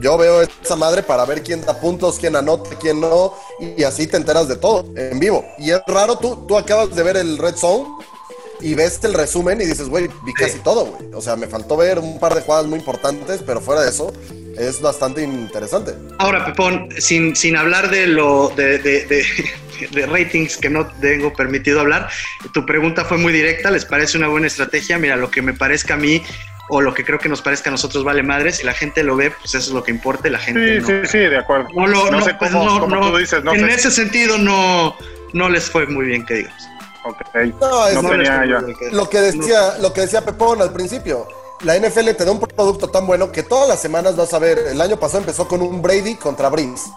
yo 0.00 0.16
veo 0.16 0.42
esa 0.42 0.76
madre 0.76 1.02
para 1.02 1.24
ver 1.24 1.42
quién 1.42 1.60
da 1.64 1.78
puntos, 1.78 2.18
quién 2.18 2.34
anota, 2.34 2.70
quién 2.80 3.00
no, 3.00 3.34
y 3.60 3.82
así 3.84 4.06
te 4.06 4.16
enteras 4.16 4.48
de 4.48 4.56
todo 4.56 4.86
en 4.96 5.18
vivo. 5.18 5.44
Y 5.58 5.70
es 5.70 5.80
raro, 5.86 6.16
tú, 6.16 6.46
tú 6.48 6.56
acabas 6.56 6.94
de 6.94 7.02
ver 7.02 7.16
el 7.18 7.36
Red 7.36 7.56
Zone 7.56 7.84
y 8.62 8.74
ves 8.74 9.00
el 9.04 9.14
resumen 9.14 9.60
y 9.60 9.64
dices, 9.64 9.88
güey, 9.88 10.08
vi 10.24 10.32
casi 10.34 10.58
todo, 10.60 10.86
güey. 10.86 11.10
O 11.14 11.20
sea, 11.20 11.36
me 11.36 11.46
faltó 11.46 11.76
ver 11.76 11.98
un 11.98 12.18
par 12.18 12.34
de 12.34 12.42
jugadas 12.42 12.66
muy 12.66 12.78
importantes, 12.78 13.42
pero 13.46 13.60
fuera 13.60 13.82
de 13.82 13.90
eso, 13.90 14.12
es 14.58 14.80
bastante 14.80 15.22
interesante. 15.22 15.94
Ahora, 16.18 16.44
Pepón, 16.44 16.88
sin, 16.98 17.34
sin 17.36 17.56
hablar 17.56 17.90
de 17.90 18.06
lo 18.06 18.50
de, 18.56 18.78
de, 18.78 19.06
de, 19.06 19.24
de 19.92 20.06
ratings 20.06 20.56
que 20.56 20.68
no 20.68 20.86
tengo 21.00 21.32
permitido 21.32 21.80
hablar, 21.80 22.08
tu 22.52 22.66
pregunta 22.66 23.04
fue 23.04 23.16
muy 23.18 23.32
directa, 23.32 23.70
¿les 23.70 23.84
parece 23.84 24.18
una 24.18 24.28
buena 24.28 24.46
estrategia? 24.46 24.98
Mira, 24.98 25.16
lo 25.16 25.30
que 25.30 25.40
me 25.42 25.54
parezca 25.54 25.94
a 25.94 25.96
mí 25.96 26.22
o 26.72 26.80
lo 26.80 26.94
que 26.94 27.04
creo 27.04 27.18
que 27.18 27.28
nos 27.28 27.42
parezca 27.42 27.68
a 27.68 27.72
nosotros 27.72 28.04
vale 28.04 28.22
madre, 28.22 28.52
si 28.52 28.64
la 28.64 28.74
gente 28.74 29.02
lo 29.02 29.16
ve, 29.16 29.32
pues 29.32 29.54
eso 29.56 29.70
es 29.70 29.74
lo 29.74 29.82
que 29.82 29.90
importa 29.90 30.28
y 30.28 30.30
la 30.30 30.38
gente 30.38 30.76
Sí, 30.76 30.80
no. 30.80 30.86
sí, 30.86 31.08
sí, 31.10 31.18
de 31.18 31.36
acuerdo. 31.38 31.66
No 31.74 31.86
lo- 31.88 32.04
no, 32.04 32.18
no, 32.18 32.22
sé 32.24 32.34
pues 32.34 32.52
cómo, 32.52 32.64
no, 32.64 32.80
cómo 32.80 32.94
no. 32.96 33.10
tú 33.10 33.16
dices, 33.16 33.42
no 33.42 33.52
en 33.54 33.66
sé. 33.66 33.74
ese 33.74 33.90
sentido 33.90 34.38
no, 34.38 34.94
no 35.32 35.48
les 35.48 35.68
fue 35.68 35.86
muy 35.86 36.06
bien, 36.06 36.24
que 36.24 36.34
digamos. 36.34 36.62
Ok. 37.04 37.16
No, 37.60 37.86
es- 37.86 37.94
No 37.94 38.02
No 38.02 38.10
tenía 38.10 38.44
ya. 38.46 38.62
Lo 38.92 39.08
que 39.08 39.20
decía, 39.20 39.78
lo 39.78 39.92
que 39.92 40.02
decía 40.02 40.24
Pepón 40.24 40.60
al 40.60 40.72
principio, 40.72 41.26
la 41.62 41.76
NFL 41.76 42.14
te 42.14 42.24
da 42.24 42.30
un 42.32 42.40
producto 42.40 42.88
tan 42.88 43.06
bueno 43.06 43.32
que 43.32 43.42
todas 43.42 43.68
las 43.68 43.80
semanas 43.80 44.16
vas 44.16 44.32
a 44.34 44.38
ver. 44.38 44.58
El 44.70 44.80
año 44.80 44.96
pasado 44.98 45.20
empezó 45.20 45.46
con 45.48 45.62
un 45.62 45.80
Brady 45.82 46.14
contra 46.16 46.48
Breeze. 46.48 46.90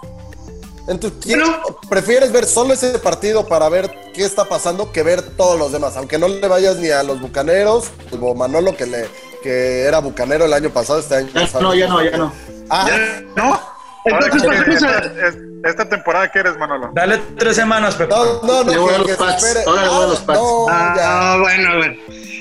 Entonces, 0.87 1.19
¿quién- 1.23 1.41
prefieres 1.89 2.33
ver 2.33 2.45
solo 2.45 2.73
ese 2.73 2.99
partido 2.99 3.47
para 3.47 3.69
ver 3.69 3.89
qué 4.13 4.25
está 4.25 4.43
pasando 4.45 4.91
que 4.91 5.01
ver 5.03 5.21
todos 5.37 5.57
los 5.57 5.71
demás? 5.71 5.95
Aunque 5.95 6.17
no 6.17 6.27
le 6.27 6.45
vayas 6.47 6.75
ni 6.77 6.89
a 6.89 7.03
los 7.03 7.21
bucaneros, 7.21 7.85
o 8.19 8.35
Manolo 8.35 8.75
que 8.75 8.85
le 8.85 9.07
que 9.41 9.81
era 9.83 9.99
bucanero 9.99 10.45
el 10.45 10.53
año 10.53 10.69
pasado, 10.69 10.99
este 10.99 11.15
año. 11.15 11.29
Ya 11.33 11.59
no, 11.59 11.73
ya 11.73 11.87
no, 11.87 12.01
ya 12.03 12.17
no. 12.17 12.33
Ah, 12.69 12.87
¿No? 13.35 13.43
Ahora, 14.11 14.27
Entonces, 14.31 15.35
¿qué- 15.63 15.73
¿por 15.73 15.87
qué 15.87 15.87
no 15.87 15.87
se- 15.87 15.87
esta, 15.87 15.87
es- 15.87 15.87
esta 15.87 15.89
temporada 15.89 16.31
que 16.31 16.39
eres, 16.39 16.57
Manolo? 16.57 16.91
Dale 16.93 17.19
tres 17.37 17.55
semanas, 17.55 17.95
Pepe. 17.95 18.13
no, 18.13 18.41
no, 18.43 18.63
no. 18.63 18.81
Voy 18.81 18.93
a 18.93 18.97
los 18.99 19.11
Pats. 19.11 19.63
Ahora 19.67 19.81
le 19.83 19.89
voy 19.89 20.03
a 20.03 20.07
los 20.07 20.19
Pats. 20.19 20.39
no, 20.39 20.65
Ah, 20.69 21.37
bueno, 21.41 21.77
bueno. 21.77 21.95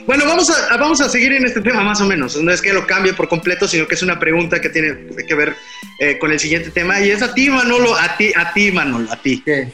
Bueno, 0.05 0.25
vamos 0.27 0.51
a, 0.51 0.77
vamos 0.79 1.01
a 1.01 1.09
seguir 1.09 1.33
en 1.33 1.45
este 1.47 1.61
tema 1.61 1.81
más 1.83 2.01
o 2.01 2.05
menos. 2.07 2.37
No 2.37 2.51
es 2.53 2.61
que 2.61 2.73
lo 2.73 2.85
cambie 2.89 3.13
por 3.13 3.29
completo, 3.29 3.69
sino 3.69 3.87
que 3.87 3.95
es 3.95 4.03
una 4.03 4.19
pregunta 4.19 4.61
que 4.61 4.69
tiene 4.69 5.07
que 5.29 5.35
ver 5.37 5.55
eh, 6.01 6.19
con 6.19 6.33
el 6.33 6.41
siguiente 6.41 6.71
tema. 6.71 6.99
Y 7.01 7.11
es 7.11 7.23
a 7.23 7.33
ti, 7.33 7.49
Manolo, 7.49 7.95
a 7.97 8.17
ti, 8.17 8.33
a 8.35 8.53
ti, 8.53 8.73
Manolo, 8.73 9.13
a 9.13 9.17
ti. 9.17 9.41
¿Qué? 9.45 9.73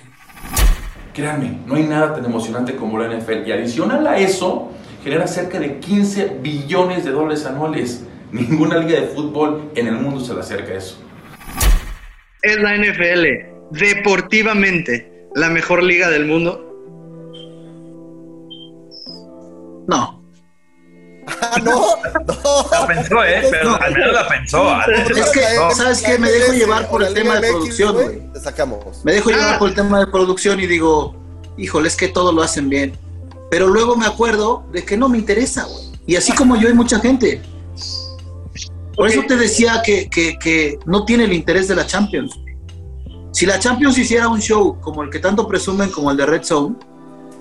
Créanme, 1.14 1.58
no 1.66 1.74
hay 1.76 1.84
nada 1.84 2.14
tan 2.14 2.24
emocionante 2.26 2.76
como 2.76 2.98
la 2.98 3.06
NFL. 3.08 3.46
Y 3.48 3.52
adicional 3.52 4.06
a 4.06 4.18
eso, 4.18 4.70
genera 5.02 5.26
cerca 5.26 5.58
de 5.58 5.78
15 5.80 6.36
billones 6.42 7.04
de 7.04 7.10
dólares 7.10 7.46
anuales. 7.46 8.02
Ninguna 8.30 8.76
liga 8.78 9.00
de 9.00 9.06
fútbol 9.08 9.70
en 9.74 9.86
el 9.86 9.94
mundo 9.94 10.20
se 10.22 10.34
le 10.34 10.40
acerca 10.40 10.72
a 10.72 10.76
eso. 10.76 10.98
¿Es 12.42 12.56
la 12.60 12.76
NFL 12.76 13.68
deportivamente 13.70 15.28
la 15.34 15.48
mejor 15.48 15.82
liga 15.82 16.08
del 16.08 16.26
mundo? 16.26 16.64
No. 19.88 20.18
Ah, 21.42 21.58
no, 21.62 21.96
no. 22.26 22.66
La 22.70 22.86
pensó, 22.86 23.24
¿eh? 23.24 23.42
Pero 23.50 23.80
al 23.80 23.92
menos 23.92 24.12
la 24.14 24.28
pensó. 24.28 24.64
menos 24.86 25.10
Es 25.10 25.30
que, 25.30 25.40
pensó. 25.40 25.70
¿sabes 25.72 26.02
qué? 26.02 26.18
Me 26.18 26.30
dejo 26.30 26.52
llevar 26.52 26.88
por 26.88 27.02
el 27.02 27.12
tema 27.14 27.38
de 27.40 27.50
producción, 27.50 27.94
güey. 27.94 28.32
Te 28.32 28.40
sacamos. 28.40 29.04
Me 29.04 29.12
dejo 29.14 29.30
llevar 29.30 29.54
Ah. 29.54 29.58
por 29.58 29.68
el 29.68 29.74
tema 29.74 30.00
de 30.00 30.06
producción 30.06 30.58
y 30.60 30.66
digo, 30.66 31.14
híjole, 31.58 31.88
es 31.88 31.96
que 31.96 32.08
todo 32.08 32.32
lo 32.32 32.42
hacen 32.42 32.68
bien. 32.68 32.92
Pero 33.50 33.66
luego 33.68 33.96
me 33.96 34.06
acuerdo 34.06 34.64
de 34.72 34.84
que 34.84 34.96
no 34.96 35.08
me 35.08 35.18
interesa, 35.18 35.64
güey. 35.64 35.84
Y 36.06 36.16
así 36.16 36.32
como 36.32 36.56
yo 36.56 36.68
hay 36.68 36.74
mucha 36.74 36.98
gente. 37.00 37.42
Por 38.98 39.08
eso 39.08 39.22
te 39.26 39.36
decía 39.36 39.80
que, 39.84 40.08
que- 40.10 40.36
que 40.38 40.78
no 40.84 41.04
tiene 41.06 41.24
el 41.24 41.32
interés 41.32 41.68
de 41.68 41.76
la 41.76 41.86
Champions. 41.86 42.38
Si 43.32 43.46
la 43.46 43.58
Champions 43.58 43.96
hiciera 43.96 44.28
un 44.28 44.40
show 44.40 44.78
como 44.80 45.02
el 45.02 45.10
que 45.10 45.18
tanto 45.20 45.46
presumen 45.48 45.90
como 45.90 46.10
el 46.10 46.16
de 46.16 46.26
Red 46.26 46.42
Zone, 46.42 46.76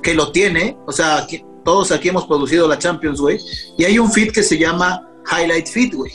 que 0.03 0.13
lo 0.13 0.31
tiene, 0.31 0.77
o 0.85 0.91
sea, 0.91 1.17
aquí- 1.17 1.43
todos 1.65 1.91
aquí 1.91 2.09
hemos 2.09 2.25
producido 2.27 2.67
la 2.67 2.77
Champions, 2.77 3.19
güey, 3.19 3.39
y 3.77 3.83
hay 3.83 3.97
un 3.99 4.11
feed 4.11 4.31
que 4.31 4.43
se 4.43 4.57
llama 4.57 5.09
Highlight 5.31 5.67
Feed, 5.67 5.95
güey. 5.95 6.11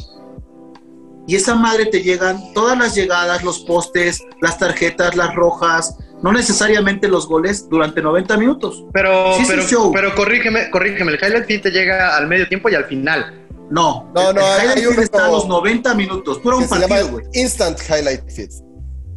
Y 1.26 1.36
esa 1.36 1.54
madre 1.54 1.86
te 1.86 2.02
llegan 2.02 2.52
todas 2.54 2.76
las 2.78 2.94
llegadas, 2.94 3.44
los 3.44 3.60
postes, 3.60 4.22
las 4.40 4.58
tarjetas, 4.58 5.14
las 5.16 5.34
rojas, 5.34 5.96
no 6.22 6.32
necesariamente 6.32 7.06
los 7.08 7.26
goles 7.28 7.68
durante 7.68 8.00
90 8.02 8.36
minutos. 8.36 8.84
Pero, 8.92 9.34
Sí, 9.36 9.44
pero, 9.46 9.62
pero 9.92 10.14
corrígeme, 10.14 10.70
corrígeme, 10.70 11.12
el 11.12 11.18
highlight 11.22 11.46
feed 11.46 11.62
te 11.62 11.70
llega 11.70 12.16
al 12.16 12.26
medio 12.28 12.48
tiempo 12.48 12.68
y 12.70 12.74
al 12.74 12.84
final. 12.86 13.41
No, 13.72 14.10
No, 14.14 14.28
el- 14.30 14.34
no, 14.36 14.40
el 14.40 14.46
hay- 14.46 14.60
highlight 14.60 14.78
hay 14.78 14.86
uno- 14.86 15.02
está 15.02 15.26
a 15.26 15.30
los 15.30 15.48
90 15.48 15.94
minutos, 15.94 16.42
dura 16.42 16.56
un 16.58 16.68
partido, 16.68 17.08
güey. 17.08 17.24
Instant 17.32 17.78
Highlight 17.88 18.30
Feed. 18.30 18.50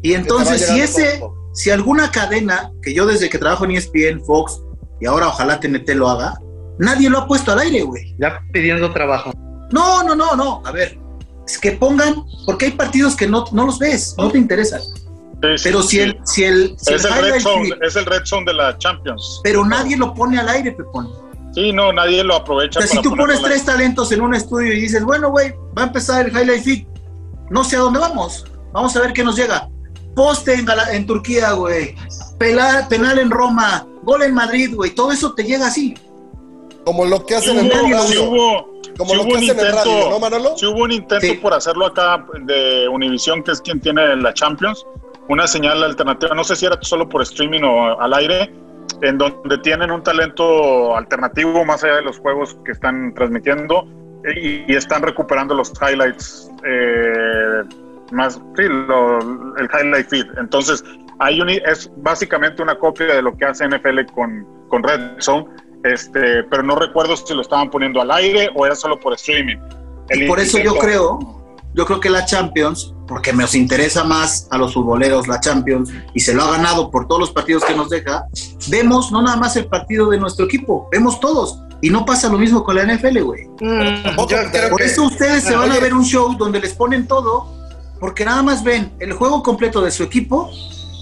Y 0.02 0.14
entonces, 0.14 0.66
si 0.68 0.80
ese, 0.80 1.18
poco 1.20 1.26
a 1.26 1.30
poco. 1.30 1.50
si 1.54 1.70
alguna 1.72 2.12
cadena, 2.12 2.72
que 2.82 2.94
yo 2.94 3.06
desde 3.06 3.30
que 3.30 3.38
trabajo 3.38 3.66
en 3.66 3.72
ESPN, 3.72 4.22
Fox, 4.26 4.62
y 5.02 5.08
ahora 5.08 5.28
ojalá 5.30 5.60
TNT 5.60 5.90
lo 5.96 6.10
haga, 6.10 6.40
nadie 6.80 7.10
lo 7.10 7.20
ha 7.20 7.28
puesto 7.28 7.52
al 7.52 7.60
aire, 7.60 7.82
güey. 7.82 8.16
Ya 8.20 8.40
pidiendo 8.54 8.92
trabajo. 8.94 9.32
No, 9.72 10.04
no, 10.04 10.16
no, 10.16 10.36
no. 10.36 10.62
A 10.66 10.72
ver, 10.72 10.98
es 11.48 11.58
que 11.58 11.72
pongan, 11.74 12.24
porque 12.46 12.66
hay 12.68 12.72
partidos 12.72 13.16
que 13.16 13.28
no, 13.28 13.46
no 13.52 13.66
los 13.66 13.78
ves, 13.80 14.16
no 14.18 14.32
te 14.32 14.38
interesan. 14.38 14.82
Sí, 14.82 15.58
sí, 15.58 15.64
Pero 15.64 15.82
si 15.82 15.90
sí. 15.98 16.00
el, 16.00 16.20
si 16.24 16.44
el, 16.46 16.76
si 16.80 16.94
es 16.94 17.04
el 17.04 17.12
el, 17.12 17.18
red 17.18 17.26
highlight 17.26 17.44
zone, 17.44 17.70
feed- 17.70 17.78
es 17.88 17.96
el 17.98 18.06
red 18.06 18.22
zone 18.26 18.46
de 18.46 18.54
la 18.54 18.78
Champions. 18.78 19.42
pero 19.44 19.66
nadie 19.66 19.98
lo 19.98 20.14
pone 20.14 20.40
al 20.40 20.48
aire, 20.50 20.72
Pepón. 20.72 21.12
Sí, 21.56 21.72
no, 21.74 21.92
nadie 21.94 22.24
lo 22.24 22.36
O 22.36 22.38
aprovecha. 22.38 22.82
sea, 22.82 22.90
si 22.90 23.02
tú 23.02 23.16
pones 23.16 23.42
tres 23.42 23.66
talentos 23.66 24.12
en 24.12 24.22
un 24.22 24.36
estudio 24.36 24.74
y 24.74 24.82
dices, 24.82 25.04
bueno, 25.04 25.32
güey, 25.32 25.54
va 25.78 25.84
a 25.84 25.86
empezar 25.88 26.28
el 26.28 26.32
highlight 26.38 26.64
feed, 26.64 26.86
no 27.50 27.64
sé 27.64 27.78
a 27.78 27.80
dónde 27.80 28.00
vamos. 28.00 28.46
Vamos 28.74 28.96
a 28.96 29.00
ver 29.02 29.14
qué 29.14 29.24
nos 29.24 29.36
llega. 29.38 29.68
Poste 30.16 30.54
en, 30.54 30.66
Gala- 30.66 30.94
en 30.94 31.06
Turquía, 31.08 31.54
güey. 31.54 31.96
Penal 32.38 33.20
en 33.20 33.32
Roma. 33.32 33.88
Gol 34.04 34.22
en 34.24 34.34
Madrid, 34.34 34.76
güey. 34.76 34.92
Todo 34.94 35.12
eso 35.12 35.34
te 35.34 35.44
llega 35.44 35.68
así. 35.68 35.96
Como 36.86 37.06
lo 37.06 37.26
que 37.26 37.40
Sí 37.40 37.50
hacen 37.50 37.60
en 37.66 37.72
radio. 37.72 38.00
sí 38.04 38.18
hubo, 38.18 38.68
Como 38.98 39.10
sí 39.12 39.16
lo 39.16 39.22
hubo 39.24 39.30
que 39.32 39.38
un 39.38 39.50
hacen 39.50 39.60
en 39.66 39.74
radio, 39.74 40.10
¿no, 40.10 40.20
Manolo? 40.20 40.58
sí 40.58 40.66
hubo 40.68 40.84
un 40.84 40.92
intento 40.92 41.26
Sí. 41.26 41.34
por 41.34 41.54
hacerlo 41.54 41.86
acá 41.88 42.26
de 42.42 42.88
Univision, 42.90 43.42
que 43.44 43.52
es 43.52 43.62
quien 43.62 43.80
tiene 43.82 44.16
la 44.18 44.34
Champions, 44.34 44.86
una 45.28 45.48
señal 45.48 45.84
alternativa, 45.84 46.36
no 46.36 46.44
sé 46.44 46.56
si 46.56 46.66
era 46.68 46.78
solo 46.82 47.10
por 47.10 47.24
streaming 47.24 47.62
o 47.64 48.00
al 48.00 48.14
aire, 48.14 48.54
en 49.02 49.18
donde 49.18 49.58
tienen 49.60 49.92
un 49.92 50.02
talento 50.04 50.96
alternativo 50.96 51.64
más 51.66 51.84
allá 51.84 51.96
de 51.98 52.02
los 52.04 52.18
juegos 52.20 52.58
que 52.66 52.72
están 52.72 53.14
transmitiendo 53.14 53.88
y, 54.36 54.72
y 54.72 54.76
están 54.76 55.02
recuperando 55.04 55.54
los 55.54 55.72
highlights 55.82 56.50
eh, 56.66 57.64
más, 58.12 58.36
sí, 58.56 58.64
lo- 58.68 59.20
el 59.58 59.70
highlight 59.74 60.08
feed. 60.10 60.26
Entonces, 60.38 60.84
hay 61.20 61.40
un, 61.42 61.50
es 61.50 61.90
básicamente 61.98 62.62
una 62.62 62.76
copia 62.78 63.08
de 63.08 63.22
lo 63.22 63.36
que 63.36 63.46
hace 63.46 63.68
NFL 63.68 64.06
con, 64.14 64.46
con 64.70 64.84
Red 64.84 65.20
Zone, 65.20 65.46
este, 65.84 66.44
pero 66.46 66.64
no 66.64 66.76
recuerdo 66.76 67.16
si 67.16 67.34
lo 67.34 67.42
estaban 67.42 67.70
poniendo 67.70 68.02
al 68.02 68.12
aire 68.12 68.50
o 68.56 68.66
era 68.66 68.76
solo 68.76 69.00
por 69.00 69.14
streaming. 69.14 69.58
El 70.10 70.24
Y 70.24 70.28
por 70.28 70.40
eso 70.40 70.58
yo 70.60 70.76
creo, 70.76 71.45
yo 71.76 71.86
creo 71.86 72.00
que 72.00 72.10
la 72.10 72.26
Champions, 72.26 72.94
porque 73.08 73.34
nos 73.34 73.54
interesa 73.54 74.04
más 74.04 74.48
a 74.50 74.58
los 74.58 74.74
futboleros 74.74 75.28
la 75.28 75.40
Champions 75.40 75.92
y 76.14 76.22
se 76.22 76.34
lo 76.34 76.44
ha 76.44 76.52
ganado 76.52 76.90
por 76.90 77.08
todos 77.08 77.20
los 77.20 77.32
partidos 77.32 77.64
que 77.66 77.76
nos 77.76 77.90
deja, 77.90 78.26
vemos 78.70 79.12
no 79.12 79.22
nada 79.22 79.36
más 79.38 79.56
el 79.58 79.66
partido 79.68 80.10
de 80.10 80.18
nuestro 80.18 80.46
equipo, 80.46 80.88
vemos 80.92 81.20
todos. 81.20 81.60
Y 81.82 81.90
no 81.90 82.06
pasa 82.06 82.30
lo 82.30 82.38
mismo 82.38 82.64
con 82.64 82.76
la 82.78 82.84
NFL, 82.84 83.20
güey. 83.22 83.48
Creo 84.52 84.70
Por 84.70 84.80
que- 84.80 84.86
eso 84.86 85.04
ustedes 85.04 85.44
se 85.44 85.56
van 85.56 85.72
a 85.72 85.80
ver 85.80 85.94
un 85.94 86.06
show 86.06 86.36
donde 86.38 86.60
les 86.62 86.74
ponen 86.74 87.06
todo, 87.08 87.48
porque 88.00 88.24
nada 88.26 88.42
más 88.42 88.64
ven 88.64 88.94
el 89.00 89.12
juego 89.14 89.44
completo 89.44 89.82
de 89.82 89.92
su 89.92 90.02
equipo 90.04 90.50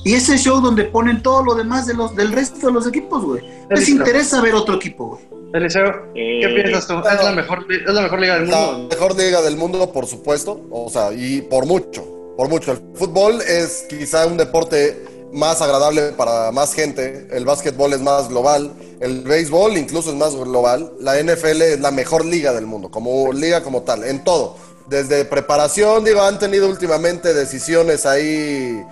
y 0.03 0.13
ese 0.15 0.37
show 0.37 0.59
donde 0.61 0.85
ponen 0.85 1.21
todo 1.23 1.43
lo 1.43 1.55
demás 1.55 1.85
de 1.85 1.93
los, 1.93 2.15
del 2.15 2.31
resto 2.31 2.67
de 2.67 2.73
los 2.73 2.87
equipos, 2.87 3.23
güey. 3.23 3.43
Les 3.69 3.87
interesa 3.89 4.41
ver 4.41 4.55
otro 4.55 4.75
equipo, 4.75 5.07
güey. 5.07 5.33
Eliseo, 5.53 6.11
¿qué 6.13 6.41
Eh, 6.41 6.49
piensas 6.63 6.87
tú? 6.87 6.95
¿Es 6.99 7.23
la, 7.23 7.31
mejor, 7.31 7.65
¿Es 7.71 7.93
la 7.93 8.01
mejor 8.01 8.19
liga 8.19 8.39
del 8.39 8.49
La 8.49 8.57
mundo? 8.57 8.87
mejor 8.89 9.15
liga 9.15 9.41
del 9.41 9.55
mundo, 9.55 9.91
por 9.91 10.07
supuesto. 10.07 10.61
O 10.71 10.89
sea, 10.89 11.13
y 11.13 11.41
por 11.41 11.65
mucho, 11.67 12.03
por 12.35 12.49
mucho. 12.49 12.71
El 12.71 12.79
fútbol 12.95 13.39
es 13.41 13.85
quizá 13.87 14.25
un 14.25 14.37
deporte 14.37 15.05
más 15.31 15.61
agradable 15.61 16.11
para 16.13 16.51
más 16.51 16.73
gente. 16.73 17.27
El 17.31 17.45
básquetbol 17.45 17.93
es 17.93 18.01
más 18.01 18.29
global. 18.29 18.71
El 18.99 19.21
béisbol 19.21 19.77
incluso 19.77 20.09
es 20.09 20.15
más 20.15 20.35
global. 20.35 20.91
La 20.99 21.21
NFL 21.21 21.61
es 21.61 21.79
la 21.79 21.91
mejor 21.91 22.25
liga 22.25 22.51
del 22.53 22.65
mundo, 22.65 22.89
como 22.89 23.31
liga 23.31 23.61
como 23.61 23.83
tal, 23.83 24.03
en 24.05 24.23
todo. 24.23 24.55
Desde 24.87 25.23
preparación, 25.23 26.03
digo, 26.03 26.21
han 26.21 26.39
tenido 26.39 26.67
últimamente 26.67 27.33
decisiones 27.33 28.05
ahí 28.05 28.83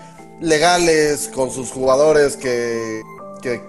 legales 0.42 1.30
con 1.34 1.52
sus 1.52 1.72
jugadores 1.72 2.36
que, 2.36 3.02
que 3.42 3.62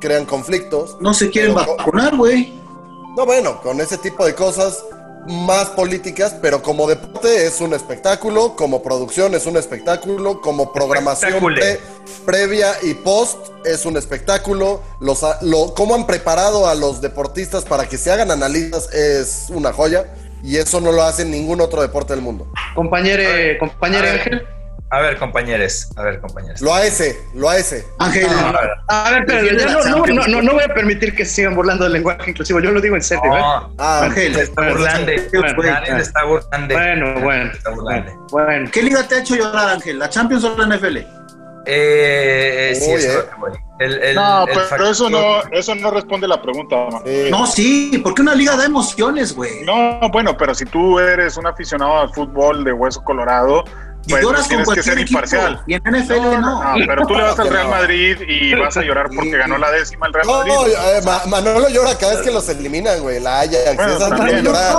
crean 0.00 0.24
conflictos. 0.24 0.96
No 1.00 1.12
se 1.12 1.28
quieren 1.30 1.54
Pero- 1.54 1.76
vacunar, 1.76 2.16
güey. 2.16 2.54
No, 3.16 3.26
bueno, 3.26 3.60
con 3.60 3.80
ese 3.80 3.98
tipo 3.98 4.24
de 4.24 4.34
cosas 4.34 4.84
más 5.26 5.70
políticas, 5.70 6.34
pero 6.42 6.62
como 6.62 6.86
deporte 6.86 7.46
es 7.46 7.60
un 7.60 7.72
espectáculo, 7.72 8.56
como 8.56 8.82
producción 8.82 9.34
es 9.34 9.46
un 9.46 9.56
espectáculo, 9.56 10.40
como 10.40 10.72
programación 10.72 11.42
pre- 11.54 11.80
previa 12.26 12.72
y 12.82 12.92
post 12.94 13.38
es 13.64 13.86
un 13.86 13.96
espectáculo. 13.96 14.80
Los, 15.00 15.22
a- 15.22 15.38
lo, 15.42 15.74
cómo 15.74 15.94
han 15.94 16.06
preparado 16.06 16.66
a 16.68 16.74
los 16.74 17.00
deportistas 17.00 17.64
para 17.64 17.88
que 17.88 17.96
se 17.98 18.10
hagan 18.10 18.30
analistas 18.30 18.92
es 18.92 19.46
una 19.50 19.72
joya 19.72 20.12
y 20.42 20.56
eso 20.58 20.80
no 20.80 20.92
lo 20.92 21.02
hace 21.02 21.24
ningún 21.24 21.60
otro 21.60 21.80
deporte 21.80 22.12
del 22.14 22.22
mundo. 22.22 22.46
Compañero, 22.74 23.22
compañero. 23.60 24.08
Ángel. 24.10 24.46
A 24.94 25.00
ver, 25.00 25.16
compañeros, 25.18 25.90
a 25.96 26.02
ver, 26.02 26.20
compañeros. 26.20 26.60
Lo 26.60 26.72
AS, 26.72 27.02
lo 27.34 27.50
AS. 27.50 27.84
Ángel, 27.98 28.26
A 28.88 29.10
ver, 29.10 29.24
pero 29.26 29.42
no, 29.90 30.06
no, 30.06 30.26
no, 30.28 30.42
no 30.42 30.52
voy 30.52 30.62
a 30.62 30.72
permitir 30.72 31.14
que 31.16 31.24
sigan 31.24 31.56
burlando 31.56 31.82
del 31.84 31.94
lenguaje 31.94 32.30
inclusivo. 32.30 32.60
Yo 32.60 32.70
lo 32.70 32.80
digo 32.80 32.94
en 32.94 33.02
serio, 33.02 33.24
¿eh? 33.24 33.40
No, 33.40 33.74
Ah, 33.78 34.02
Ángel, 34.04 34.34
se 34.34 34.42
está 34.42 34.68
burlando. 34.68 35.12
Bueno, 35.56 35.98
está 35.98 36.24
burlando. 36.24 36.74
Bueno, 36.74 37.20
bueno. 37.22 37.52
Está 37.52 37.70
burlando. 37.70 38.26
Bueno. 38.30 38.70
¿qué 38.72 38.82
liga 38.82 39.02
te 39.08 39.16
ha 39.16 39.18
hecho 39.18 39.34
llorar, 39.34 39.68
Ángel? 39.70 39.98
¿La 39.98 40.08
Champions 40.08 40.44
o 40.44 40.56
la 40.56 40.64
NFL? 40.76 40.98
Eh, 41.66 42.72
sí, 42.78 42.90
Uy, 42.90 42.94
eso 42.96 43.20
eh. 43.20 43.24
El- 43.80 44.02
el- 44.02 44.14
No, 44.14 44.42
el 44.46 44.52
pero 44.52 44.60
factor- 44.66 44.90
eso 44.92 45.10
no, 45.10 45.42
eso 45.50 45.74
no 45.74 45.90
responde 45.90 46.28
la 46.28 46.40
pregunta. 46.40 46.76
Sí. 47.04 47.28
No, 47.30 47.46
sí, 47.46 48.00
porque 48.04 48.22
una 48.22 48.34
liga 48.34 48.56
da 48.56 48.64
emociones, 48.66 49.34
güey. 49.34 49.64
No, 49.64 49.98
bueno, 50.12 50.36
pero 50.36 50.54
si 50.54 50.64
tú 50.66 50.98
eres 51.00 51.36
un 51.36 51.46
aficionado 51.48 51.98
al 51.98 52.12
fútbol 52.14 52.62
de 52.62 52.72
hueso 52.72 53.02
colorado, 53.02 53.64
pues 54.10 54.22
lloras 54.22 54.40
con 54.42 54.48
tienes 54.48 54.64
que 54.64 54.64
cualquier 54.66 54.84
ser 54.84 54.98
equipo. 54.98 55.18
imparcial. 55.18 55.62
Y 55.66 55.74
en 55.74 55.82
NFL 55.84 56.40
no. 56.40 56.76
No, 56.78 56.86
pero 56.86 57.06
tú 57.06 57.14
le 57.14 57.22
vas 57.22 57.38
al 57.38 57.48
Real 57.50 57.64
No. 57.64 57.70
Madrid 57.70 58.16
y 58.28 58.54
vas 58.54 58.76
a 58.76 58.82
llorar 58.82 59.08
porque 59.14 59.30
ganó 59.36 59.58
la 59.58 59.70
décima 59.70 60.06
el 60.06 60.12
Real 60.12 60.26
No, 60.26 60.38
Madrid. 60.38 60.52
eh, 60.68 61.00
Ma- 61.04 61.22
Manolo 61.28 61.68
llora 61.68 61.96
cada 61.98 62.14
vez 62.14 62.22
que 62.22 62.30
los 62.30 62.48
eliminan, 62.48 63.00
güey. 63.00 63.20
La 63.20 63.40
Ajax. 63.40 63.76
Bueno, 63.76 63.98
también. 63.98 64.44
no 64.44 64.50
llora. 64.52 64.72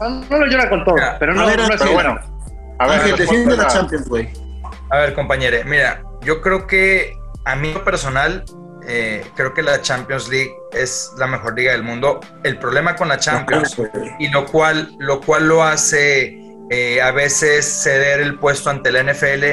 No 0.00 0.38
lo 0.38 0.46
llora 0.46 0.68
con 0.70 0.84
todo, 0.84 0.96
pero 1.18 1.34
no, 1.34 1.42
a 1.42 1.46
ver, 1.46 1.58
no 1.58 1.64
es 1.74 1.80
Pero 1.80 1.92
bueno, 1.92 2.18
a 2.78 2.86
ver, 2.86 3.00
Ángel, 3.00 3.16
defiende 3.18 3.56
la 3.56 3.66
Champions, 3.66 4.08
güey. 4.08 4.30
A 4.90 4.98
ver, 4.98 5.14
compañero, 5.14 5.58
mira, 5.66 6.02
yo 6.22 6.40
creo 6.40 6.66
que 6.66 7.12
a 7.44 7.54
mí 7.54 7.74
personal, 7.84 8.42
eh, 8.88 9.24
creo 9.36 9.52
que 9.52 9.62
la 9.62 9.82
Champions 9.82 10.28
League 10.30 10.52
es 10.72 11.10
la 11.18 11.26
mejor 11.26 11.54
liga 11.54 11.72
del 11.72 11.82
mundo. 11.82 12.18
El 12.44 12.58
problema 12.58 12.96
con 12.96 13.08
la 13.08 13.18
Champions, 13.18 13.76
y 14.18 14.28
lo 14.28 14.46
cual 14.46 14.90
lo, 14.98 15.20
cual 15.20 15.46
lo 15.48 15.62
hace 15.62 16.34
eh, 16.70 17.02
a 17.02 17.10
veces 17.10 17.66
ceder 17.82 18.20
el 18.20 18.38
puesto 18.38 18.70
ante 18.70 18.90
la 18.92 19.02
NFL, 19.02 19.44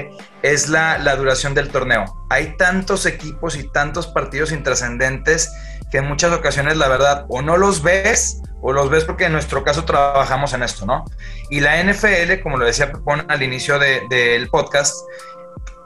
es 0.43 0.69
la, 0.69 0.97
la 0.99 1.15
duración 1.15 1.53
del 1.53 1.69
torneo. 1.69 2.06
Hay 2.30 2.56
tantos 2.58 3.06
equipos 3.06 3.58
y 3.58 3.67
tantos 3.67 4.08
partidos 4.08 4.51
intrascendentes 4.51 5.51
que 5.91 5.97
en 5.99 6.06
muchas 6.08 6.32
ocasiones, 6.32 6.77
la 6.77 6.88
verdad, 6.88 7.25
o 7.30 7.41
no 7.41 7.58
los 7.58 7.82
ves, 7.82 8.41
o 8.62 8.71
los 8.73 8.89
ves 8.89 9.03
porque 9.06 9.25
en 9.25 9.34
nuestro 9.34 9.63
caso 9.63 9.84
trabajamos 9.86 10.53
en 10.53 10.63
esto, 10.63 10.86
¿no? 10.86 11.06
Y 11.49 11.60
la 11.60 11.82
NFL, 11.84 12.41
como 12.43 12.58
lo 12.58 12.65
decía 12.65 12.91
Pepón 12.91 13.25
al 13.30 13.41
inicio 13.41 13.80
de- 13.80 14.01
del 14.10 14.49
podcast, 14.49 14.95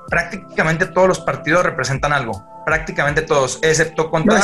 prácticamente 0.09 0.85
todos 0.87 1.07
los 1.07 1.19
partidos 1.19 1.63
representan 1.63 2.13
algo. 2.13 2.43
Prácticamente 2.65 3.23
todos, 3.23 3.57
excepto 3.63 4.11
contra 4.11 4.37
No 4.37 4.43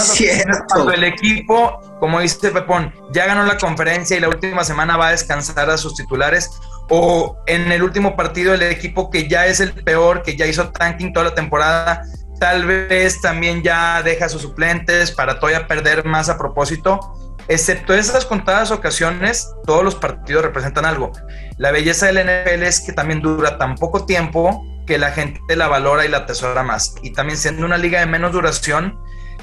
cuando 0.68 0.92
el 0.92 1.04
equipo, 1.04 1.80
como 2.00 2.20
dice 2.20 2.50
Pepón, 2.50 2.92
ya 3.12 3.26
ganó 3.28 3.44
la 3.46 3.58
conferencia 3.58 4.18
y 4.18 4.20
la 4.20 4.28
última 4.30 4.64
semana 4.64 4.98
va 4.98 5.10
a 5.10 5.12
descansar 5.12 5.70
a 5.70 5.78
sus 5.78 5.94
titulares. 5.96 6.50
O 6.90 7.38
en 7.48 7.72
el 7.72 7.84
último 7.84 8.16
partido, 8.16 8.54
el 8.54 8.64
equipo 8.64 9.10
que 9.10 9.28
ya 9.28 9.46
es 9.46 9.60
el 9.60 9.74
peor, 9.74 10.24
que 10.24 10.36
ya 10.36 10.46
hizo 10.46 10.70
tanking 10.70 11.14
toda 11.14 11.26
la 11.28 11.36
temporada, 11.36 12.04
tal 12.40 12.66
vez 12.66 13.20
también 13.22 13.62
ya 13.62 14.02
deja 14.04 14.26
a 14.26 14.30
sus 14.30 14.42
suplentes 14.42 15.12
para 15.12 15.40
todavía 15.40 15.68
perder 15.68 16.06
más 16.06 16.30
a 16.30 16.38
propósito. 16.38 17.00
Excepto 17.50 17.94
esas 17.94 18.26
contadas 18.26 18.72
ocasiones, 18.72 19.50
todos 19.66 19.84
los 19.84 19.96
partidos 19.96 20.44
representan 20.44 20.86
algo. 20.86 21.12
La 21.58 21.72
belleza 21.72 22.08
del 22.08 22.18
NFL 22.18 22.64
es 22.64 22.82
que 22.82 22.92
también 22.92 23.22
dura 23.22 23.58
tan 23.58 23.76
poco 23.76 24.06
tiempo 24.06 24.64
que 24.86 24.98
la 24.98 25.12
gente 25.12 25.40
la 25.56 25.68
valora 25.68 26.06
y 26.06 26.10
la 26.10 26.20
atesora 26.20 26.64
más. 26.64 26.96
Y 27.04 27.14
también 27.14 27.38
siendo 27.38 27.66
una 27.66 27.78
liga 27.78 28.00
de 28.00 28.06
menos 28.06 28.32
duración, 28.32 28.98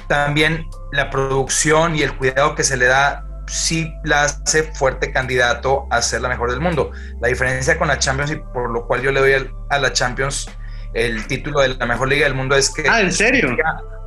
también 0.07 0.67
la 0.91 1.09
producción 1.09 1.95
y 1.95 2.03
el 2.03 2.15
cuidado 2.15 2.55
que 2.55 2.63
se 2.63 2.77
le 2.77 2.85
da 2.85 3.24
sí 3.47 3.93
la 4.03 4.23
hace 4.23 4.63
fuerte 4.73 5.11
candidato 5.11 5.87
a 5.91 6.01
ser 6.01 6.21
la 6.21 6.29
mejor 6.29 6.51
del 6.51 6.59
mundo. 6.61 6.91
La 7.21 7.27
diferencia 7.27 7.77
con 7.77 7.87
la 7.87 7.99
Champions 7.99 8.31
y 8.31 8.35
por 8.37 8.69
lo 8.71 8.85
cual 8.87 9.01
yo 9.01 9.11
le 9.11 9.19
doy 9.19 9.49
a 9.69 9.79
la 9.79 9.93
Champions 9.93 10.49
el 10.93 11.27
título 11.27 11.59
de 11.61 11.69
la 11.75 11.85
mejor 11.85 12.07
liga 12.07 12.25
del 12.25 12.35
mundo 12.35 12.55
es 12.55 12.69
que... 12.73 12.87
Ah, 12.89 13.01
¿en 13.01 13.11
serio? 13.11 13.55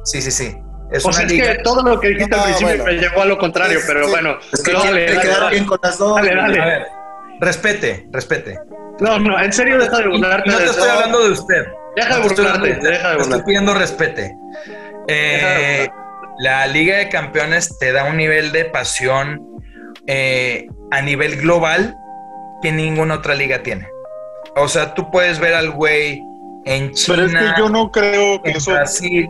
Sí, 0.05 0.23
sí, 0.23 0.31
sí. 0.31 0.57
Es 0.91 1.05
O 1.05 1.13
sea, 1.13 1.23
una 1.25 1.27
es 1.27 1.33
liga... 1.39 1.57
que 1.57 1.63
todo 1.63 1.83
lo 1.83 2.01
que 2.01 2.09
dijiste 2.09 2.31
No, 2.35 2.43
al 2.43 2.45
principio 2.45 2.69
bueno. 2.69 2.85
me 2.85 2.93
llevó 2.95 3.23
a 3.23 3.27
lo 3.27 3.39
contrario, 3.39 3.81
pero 3.87 4.05
sí. 4.07 4.11
bueno. 4.11 4.39
Es 4.53 4.63
que 4.63 4.73
dale, 4.73 5.05
dale, 5.07 5.21
quedar 5.21 5.41
dale. 5.41 5.51
bien 5.51 5.65
con 5.67 5.79
las 5.83 5.99
dos. 5.99 6.17
Dale, 6.17 6.35
dale. 6.35 6.61
A 6.63 6.65
ver, 6.65 6.87
respete, 7.41 8.09
respete. 8.11 8.59
No, 9.01 9.19
no, 9.19 9.39
en 9.39 9.53
serio, 9.53 9.79
deja 9.79 9.99
de 9.99 10.09
burlarte. 10.09 10.51
no 10.51 10.57
te 10.57 10.65
de 10.65 10.71
estoy 10.71 10.89
hablando 10.89 11.25
de 11.25 11.31
usted. 11.33 11.67
Deja 11.95 12.15
de 12.17 12.27
estoy 12.27 12.45
burlarte, 12.47 12.69
deja 12.69 12.81
de 12.81 12.89
te 12.89 12.97
Estoy 12.97 13.17
burlarte. 13.19 13.45
pidiendo 13.45 13.75
respete. 13.75 14.37
Eh, 15.09 15.89
la 16.39 16.67
Liga 16.67 16.97
de 16.99 17.09
Campeones 17.09 17.79
te 17.79 17.93
da 17.93 18.05
un 18.05 18.17
nivel 18.17 18.53
de 18.53 18.65
pasión 18.67 19.41
eh, 20.07 20.67
a 20.91 21.03
nivel 21.03 21.37
global 21.41 21.97
que 22.63 22.73
ninguna 22.73 23.17
otra 23.17 23.35
liga 23.35 23.63
tiene. 23.63 23.89
O 24.57 24.69
sea, 24.69 24.95
tú 24.95 25.11
puedes 25.11 25.39
ver 25.39 25.55
al 25.55 25.71
güey 25.71 26.23
en 26.65 26.93
China, 26.93 27.17
Pero 27.17 27.27
es 27.41 27.53
que 27.55 27.61
yo 27.61 27.69
no 27.69 27.91
creo 27.91 28.43
que 28.43 28.51
en 28.51 28.57
eso. 28.57 28.73
Brasil 28.73 29.29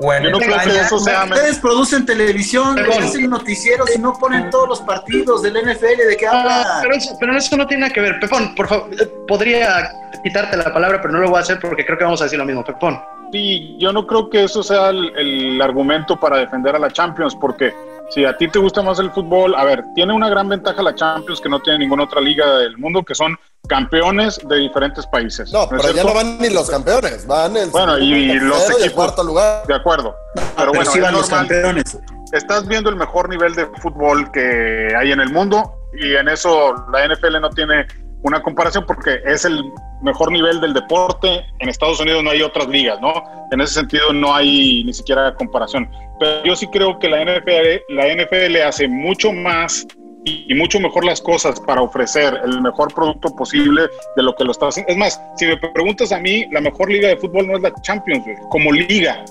o 0.00 0.12
en 0.12 0.24
Yo 0.24 0.30
no 0.30 0.38
creo 0.38 0.50
que 0.50 0.56
España. 0.56 0.80
eso 0.82 0.98
sea. 0.98 1.24
Ustedes 1.24 1.58
producen 1.58 2.04
televisión, 2.04 2.76
les 2.76 2.98
hacen 2.98 3.30
noticieros 3.30 3.94
y 3.94 3.98
no 3.98 4.12
ponen 4.14 4.50
todos 4.50 4.68
los 4.68 4.80
partidos 4.80 5.42
del 5.42 5.54
NFL. 5.54 6.06
¿De 6.08 6.16
qué 6.16 6.26
Ah, 6.26 6.40
hablan? 6.40 6.66
pero, 6.82 6.94
eso, 6.96 7.16
pero 7.20 7.36
eso 7.36 7.56
no 7.56 7.66
tiene 7.66 7.82
nada 7.82 7.92
que 7.94 8.00
ver. 8.00 8.18
Pepón, 8.20 8.54
por 8.54 8.68
favor, 8.68 8.90
eh, 9.00 9.06
podría 9.28 9.90
quitarte 10.24 10.56
la 10.56 10.72
palabra, 10.72 11.00
pero 11.00 11.14
no 11.14 11.20
lo 11.20 11.28
voy 11.30 11.38
a 11.38 11.42
hacer 11.42 11.58
porque 11.60 11.84
creo 11.86 11.96
que 11.96 12.04
vamos 12.04 12.20
a 12.20 12.24
decir 12.24 12.38
lo 12.38 12.44
mismo. 12.44 12.64
Pepón. 12.64 13.00
Sí, 13.32 13.76
yo 13.78 13.92
no 13.92 14.06
creo 14.06 14.28
que 14.28 14.44
eso 14.44 14.62
sea 14.62 14.90
el, 14.90 15.10
el 15.16 15.62
argumento 15.62 16.18
para 16.20 16.36
defender 16.36 16.76
a 16.76 16.78
la 16.78 16.90
Champions, 16.90 17.34
porque 17.34 17.72
si 18.10 18.26
a 18.26 18.36
ti 18.36 18.46
te 18.48 18.58
gusta 18.58 18.82
más 18.82 18.98
el 18.98 19.10
fútbol, 19.10 19.54
a 19.54 19.64
ver, 19.64 19.82
tiene 19.94 20.12
una 20.12 20.28
gran 20.28 20.48
ventaja 20.50 20.82
la 20.82 20.94
Champions 20.94 21.40
que 21.40 21.48
no 21.48 21.58
tiene 21.60 21.78
ninguna 21.78 22.04
otra 22.04 22.20
liga 22.20 22.58
del 22.58 22.76
mundo, 22.76 23.02
que 23.02 23.14
son 23.14 23.34
campeones 23.66 24.38
de 24.46 24.56
diferentes 24.58 25.06
países. 25.06 25.50
No, 25.50 25.66
pero 25.68 25.82
ya 25.82 25.92
cierto? 25.92 26.08
no 26.10 26.14
van 26.14 26.38
ni 26.38 26.50
los 26.50 26.68
campeones, 26.68 27.26
van 27.26 27.56
el 27.56 27.70
Bueno, 27.70 27.98
y- 27.98 28.12
y 28.12 28.26
segundo, 28.32 28.44
los 28.48 28.58
tercero 28.58 28.78
y 28.78 28.82
el 28.82 28.88
equipos. 28.88 29.04
cuarto 29.04 29.24
lugar. 29.24 29.66
De 29.66 29.74
acuerdo. 29.74 30.14
Pero, 30.34 30.46
Pero 30.56 30.72
bueno, 30.74 30.90
sí 30.90 31.00
van 31.00 31.12
los 31.14 31.30
normal. 31.30 31.48
campeones. 31.48 31.98
estás 32.32 32.66
viendo 32.66 32.90
el 32.90 32.96
mejor 32.96 33.28
nivel 33.28 33.54
de 33.54 33.66
fútbol 33.80 34.30
que 34.32 34.94
hay 34.98 35.12
en 35.12 35.20
el 35.20 35.30
mundo 35.30 35.70
y 35.94 36.14
en 36.16 36.28
eso 36.28 36.74
la 36.92 37.04
NFL 37.06 37.40
no 37.40 37.50
tiene 37.50 37.86
una 38.24 38.42
comparación 38.42 38.84
porque 38.86 39.20
es 39.26 39.44
el 39.44 39.62
mejor 40.02 40.30
nivel 40.32 40.60
del 40.60 40.72
deporte. 40.74 41.44
En 41.58 41.68
Estados 41.68 42.00
Unidos 42.00 42.22
no 42.22 42.30
hay 42.30 42.42
otras 42.42 42.68
ligas, 42.68 43.00
¿no? 43.00 43.12
En 43.50 43.60
ese 43.60 43.74
sentido 43.74 44.12
no 44.12 44.34
hay 44.34 44.84
ni 44.84 44.92
siquiera 44.92 45.34
comparación. 45.34 45.90
Pero 46.20 46.44
yo 46.44 46.56
sí 46.56 46.66
creo 46.68 46.98
que 46.98 47.08
la 47.08 47.22
NFL, 47.24 47.94
la 47.94 48.06
NFL 48.14 48.56
hace 48.66 48.86
mucho 48.88 49.32
más 49.32 49.86
y, 50.24 50.46
y 50.48 50.54
mucho 50.54 50.78
mejor 50.78 51.04
las 51.04 51.20
cosas 51.20 51.58
para 51.60 51.82
ofrecer 51.82 52.40
el 52.44 52.62
mejor 52.62 52.94
producto 52.94 53.34
posible 53.34 53.82
de 54.16 54.22
lo 54.22 54.34
que 54.36 54.44
lo 54.44 54.52
está 54.52 54.68
haciendo. 54.68 54.92
Es 54.92 54.96
más, 54.96 55.20
si 55.36 55.46
me 55.46 55.56
preguntas 55.56 56.12
a 56.12 56.18
mí, 56.20 56.46
la 56.52 56.60
mejor 56.60 56.88
liga 56.90 57.08
de 57.08 57.16
fútbol 57.16 57.48
no 57.48 57.56
es 57.56 57.62
la 57.62 57.72
Champions, 57.82 58.24
güey. 58.24 58.36
Como 58.50 58.70
liga. 58.72 59.24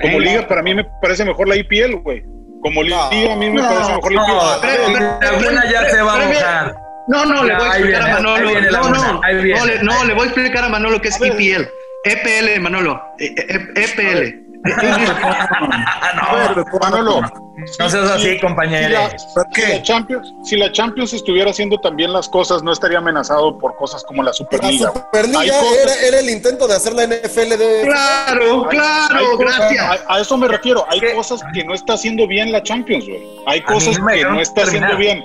Como 0.00 0.18
Venga. 0.18 0.30
liga, 0.30 0.48
para 0.48 0.62
mí 0.62 0.74
me 0.74 0.84
parece 1.02 1.24
mejor 1.24 1.46
la 1.46 1.56
IPL, 1.56 1.96
güey. 2.02 2.24
Como 2.62 2.82
liga, 2.82 3.06
a 3.06 3.36
mí 3.36 3.50
me 3.50 3.60
no, 3.60 3.68
parece 3.68 3.94
mejor 3.94 4.12
la 4.14 4.26
No, 4.26 4.34
IPL. 4.34 4.60
Pero- 4.62 5.16
pero- 5.20 5.38
pero- 5.38 5.70
ya 5.70 5.90
se 5.90 6.02
va 6.02 6.14
a 6.14 6.18
pero- 6.18 6.28
mojar. 6.32 6.83
No, 7.08 7.24
no, 7.26 7.44
le 7.44 7.54
voy 7.54 7.64
a 7.64 7.68
explicar 7.68 8.02
a 8.02 8.08
Manolo. 8.14 8.60
la 8.60 8.70
No, 8.70 8.88
no, 8.90 9.12
no, 9.12 9.20
le, 9.66 9.82
no, 9.82 10.04
le 10.04 10.14
voy 10.14 10.22
a 10.22 10.26
explicar 10.26 10.64
a 10.64 10.68
Manolo 10.68 11.00
que 11.00 11.08
es 11.08 11.20
EPL. 11.20 11.68
EPL, 12.04 12.60
Manolo. 12.60 13.00
E- 13.18 13.34
e- 13.36 13.84
EPL. 13.84 14.40
Ah, 14.66 16.52
no, 16.56 16.64
Manolo, 16.80 17.20
no 17.20 17.88
seas 17.90 18.10
así, 18.10 18.38
compañero. 18.40 18.88
la, 18.94 19.08
¿Por 19.10 19.44
si 19.54 19.60
qué? 19.60 19.68
la 19.76 19.82
Champions, 19.82 20.32
si 20.42 20.56
la 20.56 20.72
Champions 20.72 21.12
estuviera 21.12 21.50
haciendo 21.50 21.78
también 21.80 22.12
las 22.12 22.28
cosas, 22.28 22.62
no 22.62 22.72
estaría 22.72 22.98
amenazado 22.98 23.58
por 23.58 23.76
cosas 23.76 24.02
como 24.04 24.22
la 24.22 24.30
La 24.30 24.32
Superliga. 24.34 24.90
güey. 24.90 25.02
Superliga 25.04 25.54
era, 25.82 25.94
era 26.08 26.20
el 26.20 26.30
intento 26.30 26.66
de 26.66 26.74
hacer 26.76 26.94
la 26.94 27.04
NFL 27.04 27.56
de... 27.58 27.82
Claro, 27.84 28.62
Hay- 28.64 28.68
claro, 28.78 29.36
gracias. 29.38 29.84
A, 30.08 30.14
a 30.14 30.20
eso 30.20 30.36
me 30.38 30.48
refiero. 30.48 30.84
Hay 30.88 31.00
¿Qué? 31.00 31.12
cosas 31.14 31.42
que 31.52 31.64
no 31.64 31.74
está 31.74 31.92
haciendo 31.94 32.26
bien 32.26 32.50
la 32.50 32.62
Champions, 32.62 33.06
güey. 33.06 33.22
Hay 33.46 33.60
cosas 33.62 33.96
que 33.98 34.24
no 34.24 34.40
está 34.40 34.62
terminar. 34.64 34.90
haciendo 34.92 34.96
bien. 34.96 35.24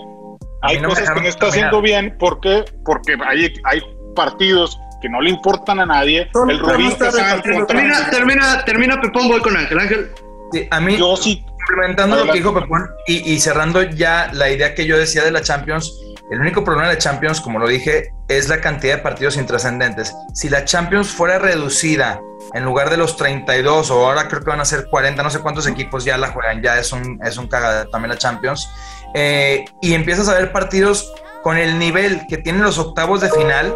Hay 0.62 0.80
no 0.80 0.89
cosas 0.89 1.10
que 1.12 1.22
no 1.22 1.28
está 1.28 1.48
haciendo 1.48 1.82
bien. 1.82 2.17
¿Por 2.17 2.39
qué? 2.39 2.65
Porque 2.84 3.15
hay, 3.26 3.54
hay 3.63 3.82
partidos 4.15 4.80
que 5.02 5.10
no 5.10 5.22
le 5.22 5.30
importan 5.30 5.80
a 5.80 5.86
nadie. 5.86 6.30
Solo 6.34 6.52
El 6.52 6.60
contra- 6.62 7.41
Termina, 7.67 8.10
termina, 8.10 8.65
termina, 8.65 9.02
Pepón, 9.02 9.28
voy 9.30 9.41
con 9.41 9.56
Ángel. 9.56 9.80
Ángel, 9.80 10.12
Sí, 10.52 10.67
a 10.72 10.80
mí, 10.80 10.98
Yo 10.98 11.15
sí 11.15 11.45
complementando 11.67 12.15
lo 12.26 12.32
que 12.32 12.39
dijo 12.39 12.54
Pepón 12.54 12.89
y, 13.06 13.34
y 13.34 13.39
cerrando 13.39 13.84
ya 13.84 14.32
la 14.34 14.50
idea 14.50 14.74
que 14.74 14.88
yo 14.88 14.98
decía 14.98 15.24
de 15.24 15.30
la 15.30 15.41
Champions, 15.41 15.93
el 16.32 16.41
único 16.41 16.63
problema 16.63 16.88
de 16.88 16.95
la 16.95 17.00
Champions, 17.00 17.39
como 17.41 17.60
lo 17.60 17.67
dije, 17.67 18.12
es 18.28 18.50
la 18.50 18.60
cantidad 18.60 18.98
de 18.98 19.02
partidos 19.04 19.38
intrascendentes. 19.38 20.15
Si 20.34 20.50
la 20.50 20.65
Champions 20.65 21.10
fuera 21.10 21.38
reducida 21.38 22.19
en 22.54 22.65
lugar 22.65 22.89
de 22.89 22.98
los 22.98 23.15
32 23.17 23.91
o 23.91 24.08
ahora 24.08 24.28
creo 24.28 24.41
que 24.41 24.50
van 24.50 24.60
a 24.62 24.65
ser 24.65 24.88
40, 24.89 25.22
no 25.22 25.30
sé 25.30 25.39
cuántos 25.39 25.67
equipos 25.67 26.06
ya 26.06 26.17
la 26.17 26.30
juegan, 26.30 26.62
ya 26.63 26.80
es 26.80 26.91
un, 26.91 27.19
es 27.24 27.38
un 27.38 27.48
cagadero 27.48 27.89
también 27.91 28.10
la 28.10 28.17
Champions, 28.17 28.67
eh, 29.13 29.65
y 29.82 29.93
empiezas 29.93 30.28
a 30.30 30.34
ver 30.36 30.52
partidos 30.52 31.12
con 31.43 31.58
el 31.58 31.80
nivel 31.80 32.22
que 32.28 32.38
tienen 32.38 32.62
los 32.63 32.78
octavos 32.78 33.22
de 33.22 33.30
final, 33.32 33.74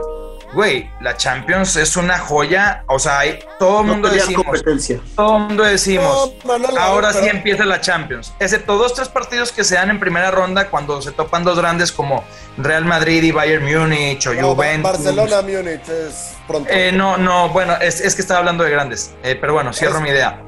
güey, 0.53 0.89
la 1.01 1.15
Champions 1.17 1.75
es 1.77 1.95
una 1.97 2.19
joya. 2.19 2.83
O 2.87 2.99
sea, 2.99 3.19
hay, 3.19 3.39
todo 3.57 3.81
el 3.81 3.87
No 3.87 3.93
mundo 3.93 4.09
decimos, 4.09 4.43
competencia. 4.45 4.99
todo 5.15 5.37
el 5.37 5.43
mundo 5.43 5.63
decimos, 5.63 6.31
No, 6.43 6.47
Manolo, 6.47 6.79
ahora 6.79 7.13
sí 7.13 7.25
empieza 7.27 7.65
la 7.65 7.81
Champions. 7.81 8.33
Excepto 8.39 8.77
dos, 8.77 8.93
tres 8.93 9.07
partidos 9.09 9.51
que 9.51 9.63
se 9.63 9.75
dan 9.75 9.89
en 9.89 9.99
primera 9.99 10.29
ronda 10.29 10.69
cuando 10.69 11.01
se 11.01 11.11
topan 11.11 11.43
dos 11.43 11.57
grandes 11.57 11.91
como 11.91 12.23
Real 12.57 12.85
Madrid 12.85 13.23
y 13.23 13.31
Bayern 13.31 13.63
Múnich 13.65 14.27
o 14.27 14.33
No, 14.35 14.53
Juventus. 14.53 14.91
Barcelona, 14.91 15.41
Múnich 15.41 15.87
es 15.89 16.33
pronto. 16.47 16.69
Eh, 16.71 16.91
no, 16.91 17.17
no, 17.17 17.49
bueno, 17.49 17.75
es, 17.81 18.01
es 18.01 18.13
que 18.13 18.21
estaba 18.21 18.39
hablando 18.41 18.63
de 18.63 18.69
grandes. 18.69 19.15
Eh, 19.23 19.35
pero 19.39 19.53
bueno, 19.53 19.73
cierro 19.73 19.95
Es- 19.97 20.01
mi 20.03 20.09
idea. 20.09 20.39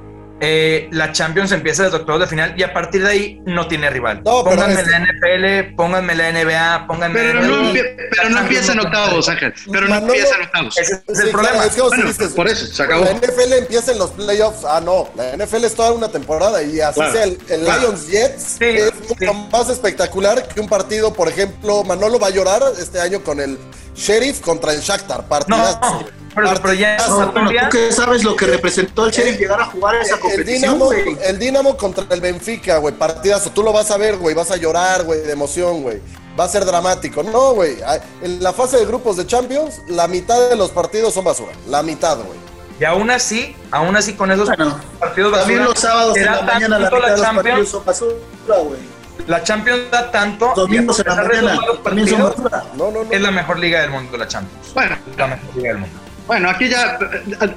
Eh, 0.41 0.89
la 0.91 1.13
Champions 1.13 1.53
empieza 1.53 1.83
desde 1.83 1.95
octavos 1.95 2.19
de 2.19 2.27
final 2.27 2.53
y 2.57 2.63
a 2.63 2.73
partir 2.73 3.01
de 3.01 3.09
ahí 3.09 3.41
no 3.45 3.67
tiene 3.69 3.89
rival. 3.89 4.17
No, 4.25 4.43
pero 4.43 4.57
pónganme 4.57 4.81
es- 4.81 4.87
la 4.87 4.97
NFL, 4.99 5.75
pónganme 5.77 6.13
la 6.15 6.29
NBA, 6.29 6.87
pónganme 6.87 7.19
Pero 7.21 7.39
la 7.41 7.47
no, 7.47 7.55
NBA. 7.61 7.71
empie- 7.71 7.95
pero 8.11 8.29
no 8.29 8.39
empieza 8.41 8.71
en 8.73 8.79
octavos, 8.81 9.29
Ángel. 9.29 9.53
Pero 9.71 9.87
no 9.87 9.95
empieza 9.95 10.35
en 10.35 10.41
octavos. 10.41 10.77
Ese 10.77 10.93
es 11.07 11.17
Sí, 11.17 11.23
el 11.23 11.29
problema. 11.31 11.53
claro, 11.53 11.69
es 11.69 11.75
que 11.75 11.81
vos 11.81 11.89
Bueno, 11.91 12.05
dices, 12.07 12.33
por 12.33 12.47
eso, 12.49 12.65
se 12.67 12.83
acabó. 12.83 13.05
La 13.05 13.11
NFL 13.11 13.53
empieza 13.57 13.91
en 13.93 13.97
los 13.97 14.11
playoffs. 14.11 14.65
Ah, 14.65 14.81
no. 14.83 15.09
La 15.15 15.31
NFL 15.37 15.63
es 15.67 15.73
toda 15.73 15.93
una 15.93 16.09
temporada 16.09 16.61
y 16.63 16.81
así 16.81 16.95
Claro, 16.99 17.13
sea 17.13 17.23
el, 17.23 17.37
el 17.47 17.61
claro. 17.61 17.81
Lions 17.81 18.07
Jets 18.09 18.43
Sí, 18.59 18.65
es 18.65 18.91
sí. 18.91 19.15
mucho 19.17 19.33
más 19.33 19.69
espectacular 19.69 20.47
que 20.49 20.59
un 20.59 20.67
partido, 20.67 21.13
por 21.13 21.29
ejemplo, 21.29 21.83
Manolo 21.85 22.19
va 22.19 22.27
a 22.27 22.31
llorar 22.31 22.61
este 22.77 22.99
año 22.99 23.23
con 23.23 23.39
el 23.39 23.57
Sheriff 23.95 24.41
contra 24.41 24.73
el 24.73 24.81
Shakhtar. 24.81 25.21
No, 25.21 25.27
Partidazo. 25.29 26.05
Pero, 26.35 26.49
pero 26.61 26.73
ya. 26.73 26.97
No, 27.07 27.31
bueno, 27.31 27.49
tú 27.49 27.69
que 27.71 27.91
sabes 27.91 28.23
lo 28.23 28.35
que 28.35 28.45
representó 28.45 29.05
el 29.05 29.11
Sheriff 29.11 29.39
llegar 29.39 29.61
a 29.61 29.65
jugar 29.65 29.95
esa 29.95 30.15
El 30.15 30.19
competición, 30.21 30.79
güey. 30.79 31.17
el 31.23 31.39
Dinamo 31.39 31.77
contra 31.77 32.05
el 32.09 32.21
Benfica, 32.21 32.77
güey, 32.77 32.93
partidazo. 32.93 33.49
Tú 33.51 33.63
lo 33.63 33.71
vas 33.71 33.89
a 33.91 33.97
ver, 33.97 34.17
güey, 34.17 34.35
vas 34.35 34.51
a 34.51 34.57
llorar, 34.57 35.03
güey, 35.03 35.21
de 35.21 35.31
emoción, 35.31 35.81
güey. 35.81 36.01
Va 36.37 36.43
a 36.43 36.49
ser 36.49 36.65
dramático. 36.65 37.23
No, 37.23 37.53
güey. 37.53 37.77
En 38.21 38.43
la 38.43 38.51
fase 38.51 38.77
de 38.77 38.85
grupos 38.85 39.15
de 39.15 39.25
Champions, 39.25 39.81
la 39.87 40.07
mitad 40.07 40.49
de 40.49 40.55
los 40.57 40.69
partidos 40.71 41.13
son 41.13 41.23
basura. 41.23 41.53
La 41.69 41.81
mitad, 41.81 42.17
güey. 42.17 42.37
Y 42.77 42.83
aún 42.83 43.09
así, 43.09 43.55
aún 43.71 43.95
así 43.95 44.15
con 44.15 44.31
esos 44.31 44.47
Bueno, 44.47 44.77
partidos 44.99 45.31
También 45.31 45.59
basura, 45.59 45.73
los 45.73 45.79
sábados 45.79 46.17
en 46.17 46.25
la 46.25 46.41
mañana 46.41 46.77
la 46.77 46.89
mitad 46.89 46.91
de 46.91 47.11
los 47.11 47.21
Champions, 47.21 47.35
partidos 47.45 47.69
son 47.69 47.85
basura, 47.85 48.57
güey. 48.63 48.79
La 49.27 49.43
Champions 49.43 49.89
da 49.89 50.11
tanto. 50.11 50.51
Domingos 50.57 50.99
en 50.99 51.05
la 51.07 51.13
a 51.13 51.23
mañana 51.23 51.55
malos 51.55 51.83
también 51.83 52.07
son 52.09 52.21
partidos, 52.21 52.51
basura. 52.51 52.73
No, 52.75 52.91
no, 52.91 53.03
no. 53.05 53.11
Es 53.11 53.21
la 53.21 53.31
mejor 53.31 53.59
liga 53.59 53.79
del 53.79 53.91
mundo, 53.91 54.17
la 54.17 54.27
Champions. 54.27 54.73
Bueno, 54.73 54.97
La 55.17 55.27
mejor 55.27 55.55
liga 55.55 55.69
del 55.69 55.77
mundo. 55.77 55.99
Bueno, 56.27 56.49
aquí 56.49 56.67
ya, 56.69 56.97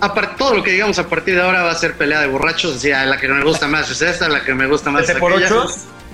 a- 0.00 0.06
a- 0.06 0.36
todo 0.36 0.54
lo 0.56 0.62
que 0.62 0.72
digamos 0.72 0.98
a 0.98 1.06
partir 1.08 1.34
de 1.34 1.42
ahora 1.42 1.62
va 1.62 1.70
a 1.72 1.74
ser 1.74 1.94
pelea 1.94 2.20
de 2.20 2.26
borrachos. 2.26 2.76
O 2.76 2.78
sea, 2.78 3.06
la 3.06 3.16
que 3.16 3.28
me 3.28 3.42
gusta 3.42 3.66
más 3.66 3.90
es 3.90 4.02
esta, 4.02 4.28
la 4.28 4.42
que 4.44 4.54
me 4.54 4.66
gusta 4.66 4.90
más 4.90 5.04
es 5.04 5.10
¿Ese 5.10 5.18
por 5.18 5.32
aquella. 5.32 5.46
ocho? 5.46 5.68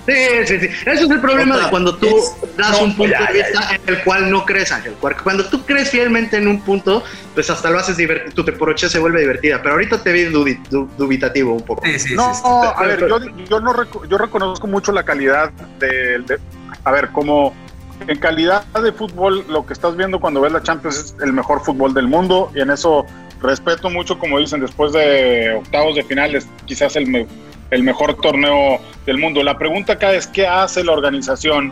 Sí, 0.07 0.13
sí, 0.45 0.59
sí. 0.59 0.67
Eso 0.85 1.05
es 1.05 1.09
el 1.09 1.19
problema 1.19 1.55
Otra. 1.55 1.65
de 1.65 1.71
cuando 1.71 1.95
tú 1.97 2.05
Es- 2.07 2.35
das 2.55 2.71
no, 2.73 2.83
un 2.83 2.95
punto 2.95 3.11
ya, 3.11 3.31
de 3.31 3.39
ya, 3.39 3.71
en 3.75 3.81
el 3.87 4.03
cual 4.03 4.29
no 4.29 4.45
crees, 4.45 4.71
Ángel. 4.71 4.93
Cuando 5.23 5.45
tú 5.49 5.65
crees 5.65 5.89
fielmente 5.89 6.37
en 6.37 6.47
un 6.47 6.61
punto, 6.61 7.03
pues 7.33 7.49
hasta 7.49 7.71
lo 7.71 7.79
haces 7.79 7.97
divertido. 7.97 8.31
Tu 8.35 8.45
te 8.45 8.51
por 8.51 8.69
ocho 8.69 8.87
se 8.87 8.99
vuelve 8.99 9.21
divertida. 9.21 9.59
Pero 9.63 9.73
ahorita 9.73 10.03
te 10.03 10.11
vi 10.13 10.25
dubitativo 10.25 11.53
un 11.55 11.63
poco. 11.63 11.81
Sí, 11.85 11.97
sí, 11.99 12.15
No, 12.15 12.33
sí, 12.35 12.41
sí. 12.41 12.49
a 12.75 12.83
ver, 12.83 12.99
yo, 13.07 13.19
yo 13.49 13.59
no 13.59 13.73
reco- 13.73 14.07
yo 14.07 14.17
reconozco 14.19 14.67
mucho 14.67 14.91
la 14.91 15.03
calidad 15.03 15.49
del 15.79 16.23
de, 16.27 16.37
a 16.83 16.91
ver, 16.91 17.09
como 17.09 17.55
en 18.07 18.19
calidad 18.19 18.65
de 18.65 18.91
fútbol, 18.91 19.45
lo 19.49 19.65
que 19.65 19.73
estás 19.73 19.95
viendo 19.95 20.19
cuando 20.19 20.41
ves 20.41 20.51
la 20.51 20.61
Champions 20.61 20.97
es 20.97 21.15
el 21.23 21.33
mejor 21.33 21.61
fútbol 21.61 21.93
del 21.93 22.07
mundo 22.07 22.51
y 22.53 22.61
en 22.61 22.69
eso 22.69 23.05
respeto 23.41 23.89
mucho, 23.89 24.17
como 24.17 24.39
dicen, 24.39 24.61
después 24.61 24.93
de 24.93 25.55
octavos 25.57 25.95
de 25.95 26.03
finales, 26.03 26.47
quizás 26.65 26.95
el, 26.95 27.27
el 27.71 27.83
mejor 27.83 28.15
torneo 28.15 28.79
del 29.05 29.17
mundo. 29.17 29.43
La 29.43 29.57
pregunta 29.57 29.93
acá 29.93 30.13
es, 30.13 30.27
¿qué 30.27 30.47
hace 30.47 30.83
la 30.83 30.91
organización, 30.91 31.71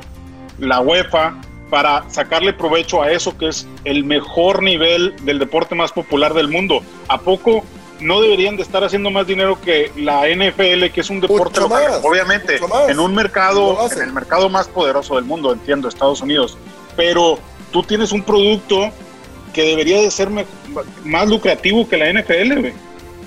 la 0.60 0.82
UEFA, 0.82 1.36
para 1.70 2.08
sacarle 2.10 2.54
provecho 2.54 3.02
a 3.02 3.12
eso 3.12 3.36
que 3.38 3.48
es 3.48 3.68
el 3.84 4.04
mejor 4.04 4.62
nivel 4.62 5.16
del 5.24 5.40
deporte 5.40 5.76
más 5.76 5.92
popular 5.92 6.34
del 6.34 6.48
mundo? 6.48 6.82
¿A 7.08 7.20
poco 7.20 7.64
no 8.04 8.22
deberían 8.22 8.56
de 8.58 8.64
estar 8.64 8.84
haciendo 8.84 9.10
más 9.10 9.26
dinero 9.26 9.60
que 9.60 9.92
la 9.96 10.28
NFL, 10.28 10.92
que 10.94 11.02
es 11.02 11.10
un 11.10 11.22
deporte 11.22 11.60
Mucho 11.60 11.62
local? 11.62 11.92
más, 11.92 12.00
Obviamente, 12.04 12.60
en 12.90 13.00
un 13.00 13.16
mercado, 13.16 13.78
en 13.92 14.02
el 14.02 14.14
mercado 14.14 14.50
más 14.50 14.68
poderoso 14.68 15.16
del 15.16 15.24
mundo, 15.24 15.54
entiendo, 15.54 15.88
Estados 15.88 16.22
Unidos. 16.22 16.58
Pero 16.96 17.40
tú 17.72 17.82
tienes 17.84 18.12
un 18.12 18.24
producto 18.24 18.92
que 19.54 19.64
debería 19.64 20.02
de 20.02 20.12
ser 20.12 20.30
más 21.04 21.28
lucrativo 21.30 21.88
que 21.88 21.98
la 21.98 22.12
NFL, 22.12 22.60
güey. 22.60 22.74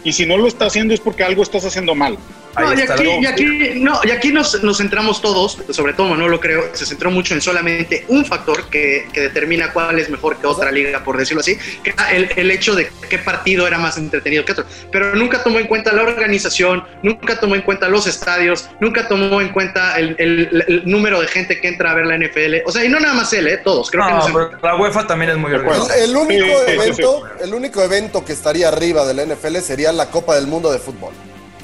Y 0.04 0.12
si 0.12 0.26
no 0.26 0.36
lo 0.36 0.46
está 0.46 0.66
haciendo 0.66 0.94
es 0.94 1.00
porque 1.00 1.24
algo 1.24 1.42
estás 1.42 1.64
haciendo 1.64 1.94
mal. 1.94 2.18
No, 2.58 2.74
y 2.74 2.80
aquí, 2.82 3.04
la- 3.04 3.18
y 3.20 3.26
aquí, 3.26 3.80
no, 3.80 4.00
y 4.04 4.10
aquí 4.10 4.32
nos, 4.32 4.62
nos 4.62 4.78
centramos 4.78 5.20
todos, 5.20 5.58
sobre 5.70 5.92
todo 5.92 6.08
Manolo 6.08 6.40
creo, 6.40 6.64
se 6.74 6.86
centró 6.86 7.10
mucho 7.10 7.34
en 7.34 7.40
solamente 7.40 8.04
un 8.08 8.24
factor 8.24 8.68
que, 8.70 9.08
que 9.12 9.20
determina 9.20 9.72
cuál 9.72 9.98
es 9.98 10.08
mejor 10.10 10.36
que 10.38 10.46
otra 10.46 10.70
liga, 10.72 11.02
por 11.04 11.16
decirlo 11.16 11.40
así, 11.40 11.56
que 11.82 11.90
era 11.90 12.10
el, 12.12 12.30
el 12.36 12.50
hecho 12.50 12.74
de 12.74 12.90
qué 13.08 13.18
partido 13.18 13.66
era 13.66 13.78
más 13.78 13.96
entretenido 13.98 14.44
que 14.44 14.52
otro. 14.52 14.64
Pero 14.90 15.14
nunca 15.14 15.42
tomó 15.42 15.58
en 15.58 15.66
cuenta 15.66 15.92
la 15.92 16.02
organización, 16.02 16.84
nunca 17.02 17.38
tomó 17.38 17.54
en 17.54 17.62
cuenta 17.62 17.88
los 17.88 18.06
estadios, 18.06 18.68
nunca 18.80 19.06
tomó 19.08 19.40
en 19.40 19.50
cuenta 19.50 19.98
el, 19.98 20.14
el- 20.18 20.64
el 20.68 20.82
número 20.86 21.20
de 21.20 21.28
gente 21.28 21.60
que 21.60 21.68
entra 21.68 21.90
a 21.90 21.94
ver 21.94 22.06
la 22.06 22.16
NFL. 22.16 22.62
O 22.66 22.72
sea, 22.72 22.84
y 22.84 22.88
no 22.88 22.98
nada 23.00 23.14
más 23.14 23.32
él, 23.32 23.46
¿eh? 23.48 23.58
todos. 23.58 23.90
Creo 23.90 24.06
que 24.06 24.12
No, 24.12 24.26
pero 24.26 24.50
la 24.62 24.76
UEFA 24.76 25.06
también 25.06 25.32
es 25.32 25.36
muy 25.36 25.50
De 25.50 25.56
organizada. 25.58 25.96
El, 25.96 26.10
el 26.10 26.16
único 26.16 26.46
Sí, 26.46 26.52
sí, 26.52 26.64
sí, 26.66 26.72
evento, 26.72 27.22
sí. 27.38 27.44
el 27.44 27.54
único 27.54 27.82
evento 27.82 28.24
que 28.24 28.32
estaría 28.32 28.68
arriba 28.68 29.04
del 29.06 29.28
NFL 29.32 29.56
sería 29.58 29.92
la 29.92 30.06
Copa 30.10 30.34
del 30.36 30.46
Mundo 30.46 30.70
de 30.72 30.78
Fútbol. 30.78 31.12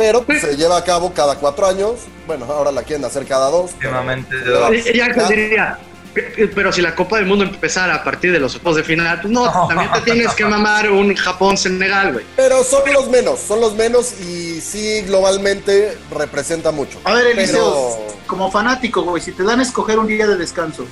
Pero 0.02 0.22
pues, 0.22 0.40
se 0.42 0.56
lleva 0.56 0.76
a 0.76 0.84
cabo 0.84 1.12
cada 1.14 1.36
cuatro 1.36 1.66
años. 1.66 2.00
Bueno, 2.26 2.44
ahora 2.46 2.72
la 2.72 2.82
quieren 2.82 3.04
hacer 3.04 3.24
cada 3.26 3.50
dos. 3.50 3.70
pero- 3.78 3.90
Últimamente, 3.90 4.36
pero- 4.44 4.74
Y, 4.74 4.96
y 4.96 5.00
Ángel 5.00 5.28
diría, 5.28 5.78
"Pe- 6.14 6.50
pero 6.54 6.72
si 6.72 6.82
la 6.82 6.94
Copa 6.94 7.16
del 7.16 7.26
Mundo 7.26 7.44
empezara 7.44 7.94
a 7.94 8.04
partir 8.04 8.32
de 8.32 8.38
los 8.38 8.54
octavos 8.56 8.76
de 8.76 8.84
final, 8.84 9.20
pues 9.20 9.32
no, 9.32 9.44
No. 9.46 9.66
también 9.68 9.90
te 9.92 10.00
tienes 10.02 10.32
que 10.34 10.44
mamar 10.44 10.90
un 10.90 11.14
Japón-Senegal, 11.14 12.12
güey. 12.12 12.24
Pero 12.36 12.62
son 12.64 12.82
los 12.92 13.08
menos, 13.08 13.40
son 13.40 13.60
los 13.60 13.74
menos 13.74 14.20
y 14.20 14.60
sí 14.60 15.02
globalmente 15.02 15.96
representa 16.10 16.70
mucho. 16.70 16.98
A 17.04 17.14
ver, 17.14 17.26
Eliseo, 17.28 17.96
Pero- 17.96 18.12
como 18.26 18.50
fanático, 18.50 19.02
güey, 19.02 19.22
si 19.22 19.32
te 19.32 19.42
dan 19.42 19.60
a 19.60 19.62
escoger 19.62 19.98
un 19.98 20.06
día 20.06 20.26
de 20.26 20.36
descanso, 20.36 20.84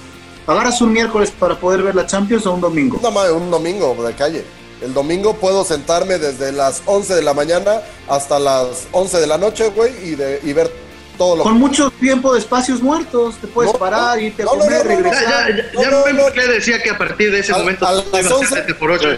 ¿agarras 0.47 0.81
un 0.81 0.93
miércoles 0.93 1.31
para 1.31 1.55
poder 1.59 1.83
ver 1.83 1.95
la 1.95 2.07
Champions 2.07 2.47
o 2.47 2.53
un 2.53 2.61
domingo? 2.61 2.99
No 3.03 3.37
un 3.37 3.51
domingo 3.51 3.95
de 4.03 4.15
calle. 4.15 4.45
El 4.81 4.95
domingo 4.95 5.35
puedo 5.35 5.65
sentarme 5.65 6.19
desde 6.19 6.53
las 6.53 6.83
11 6.87 7.15
de 7.15 7.23
la 7.23 7.35
mañana 7.35 7.83
hasta 8.09 8.39
las 8.39 8.87
11 8.93 9.21
de 9.21 9.27
la 9.27 9.37
noche, 9.39 9.69
güey, 9.71 9.93
y, 10.03 10.15
de, 10.15 10.41
y 10.43 10.53
ver 10.55 10.71
todo 11.19 11.37
lo 11.37 11.43
Con 11.43 11.59
mucho 11.59 11.91
tiempo 11.91 12.33
de 12.33 12.39
espacios 12.39 12.81
muertos, 12.81 13.35
te 13.43 13.47
puedes 13.47 13.73
No, 13.75 13.79
parar, 13.79 14.17
no, 14.17 14.23
irte 14.23 14.43
a 14.43 14.47
comer, 14.47 14.71
no, 14.71 14.71
no, 14.71 14.81
Ya, 14.81 14.97
regresar. 14.97 15.57
ya, 15.75 15.91
No, 15.91 16.23
por 16.23 16.33
qué 16.33 16.47
decía 16.47 16.83
que 16.83 16.89
a 16.91 16.97
partir 16.97 17.31
de 17.31 17.41
ese 17.41 17.53
A- 17.53 17.59
momento 17.59 17.87
a 17.87 17.93
las 17.93 18.07
ibas 18.07 18.27
a 18.33 18.35
11. 18.37 18.47
hacerte 18.47 18.75
por 18.75 18.91
ocho. 18.91 19.09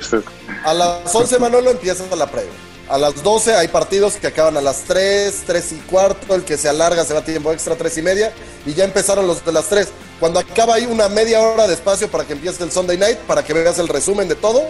A 0.65 0.75
las 0.75 1.15
11, 1.15 1.39
Manolo, 1.39 1.71
empieza 1.71 2.05
la 2.17 2.27
previa. 2.27 2.51
A 2.89 2.99
las 2.99 3.23
12 3.23 3.55
hay 3.55 3.69
partidos 3.69 4.15
que 4.15 4.27
acaban 4.27 4.57
a 4.57 4.61
las 4.61 4.81
3, 4.83 5.45
3 5.47 5.73
y 5.73 5.77
cuarto. 5.89 6.35
El 6.35 6.43
que 6.43 6.59
se 6.59 6.69
alarga 6.69 7.05
se 7.05 7.15
va 7.15 7.21
a 7.21 7.25
tiempo 7.25 7.53
extra, 7.53 7.77
3 7.77 7.97
y 7.99 8.03
media. 8.03 8.33
Y 8.67 8.75
ya 8.75 8.85
empezaron 8.85 9.27
los 9.29 9.45
de 9.45 9.53
las 9.53 9.67
3. 9.67 9.89
Cuando 10.21 10.41
acaba 10.41 10.75
ahí 10.75 10.87
una 10.87 11.09
media 11.09 11.41
hora 11.41 11.67
de 11.69 11.75
espacio 11.75 12.09
para 12.11 12.25
que 12.25 12.33
empiece 12.35 12.63
el 12.65 12.71
Sunday 12.73 12.99
night, 12.99 13.19
para 13.21 13.45
que 13.45 13.53
veas 13.55 13.79
el 13.79 13.89
resumen 13.89 14.29
de 14.29 14.35
todo 14.35 14.63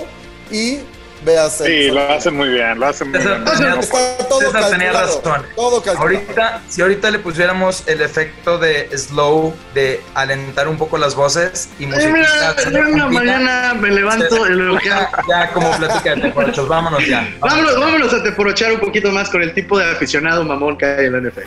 y 0.51 0.79
veas. 1.25 1.59
Sí, 1.59 1.89
lo 1.91 2.01
hacen 2.11 2.37
muy 2.37 2.49
bien, 2.49 2.81
lo 2.81 2.87
hacen 2.89 3.11
muy 3.11 3.21
César 3.21 3.45
bien. 3.45 3.57
tenía, 3.57 3.81
Está 3.81 4.29
todo 4.29 4.41
César 4.41 4.71
tenía 4.71 4.93
razón. 4.93 5.23
todo. 5.55 5.83
Ahorita, 5.97 6.63
si 6.69 6.83
ahorita 6.83 7.11
le 7.13 7.19
pusiéramos 7.21 7.85
el 7.87 8.01
efecto 8.01 8.59
de 8.59 8.89
slow, 8.99 9.55
de 9.73 10.01
alentar 10.15 10.67
un 10.67 10.77
poco 10.79 10.99
las 10.99 11.15
voces 11.15 11.69
y 11.79 11.85
Eh, 11.85 11.87
musiquita, 11.87 12.13
mira, 12.13 12.29
en 12.33 12.73
la 12.73 12.83
puntita, 12.83 13.07
mañana 13.09 13.75
me 13.75 13.91
levanto 13.91 14.47
y 14.49 14.51
luego 14.51 14.79
ya, 14.85 15.11
ya 15.29 15.53
como 15.53 15.71
plática 15.77 16.17
de 16.17 16.23
teporachos, 16.23 16.67
vámonos 16.69 17.07
ya. 17.07 17.33
Vámonos, 17.41 17.79
vámonos 17.79 18.13
a 18.15 18.23
teporochar 18.23 18.73
un 18.73 18.81
poquito 18.81 19.11
más 19.13 19.31
con 19.31 19.43
el 19.43 19.55
tipo 19.55 19.79
de 19.79 19.91
aficionado 19.93 20.43
mamón 20.45 20.77
que 20.77 20.87
hay 20.87 21.07
en 21.07 21.13
la 21.13 21.31
NFL. 21.31 21.47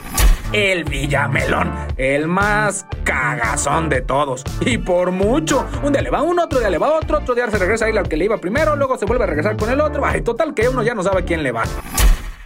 El 0.58 0.86
Villamelón, 0.86 1.74
el 1.97 2.28
más 2.28 2.86
cagazón 3.03 3.89
de 3.89 3.99
todos. 4.01 4.41
Y 4.62 4.78
por 4.78 5.12
mucho. 5.12 5.68
Un 5.84 5.91
día 5.91 6.01
le 6.01 6.10
va 6.10 6.22
uno, 6.22 6.43
otro 6.45 6.60
día 6.60 6.70
le 6.70 6.78
va 6.78 6.93
otro, 6.93 7.18
otro 7.18 7.36
día 7.36 7.49
se 7.51 7.58
regresa 7.58 7.86
a 7.86 7.89
ir 7.89 7.97
al 7.97 8.08
que 8.08 8.16
le 8.16 8.24
iba 8.26 8.38
primero, 8.38 8.74
luego 8.78 8.97
se 8.97 9.03
vuelve 9.06 9.26
a 9.26 9.28
regresar 9.28 9.58
con 9.58 9.70
el 9.70 9.82
otro. 9.82 10.06
Ay, 10.06 10.22
total 10.22 10.53
que 10.53 10.70
uno 10.70 10.82
ya 10.82 10.93
no 10.95 11.03
sabe 11.03 11.22
a 11.22 11.26
quién 11.26 11.43
le 11.43 11.51
va. 11.51 11.64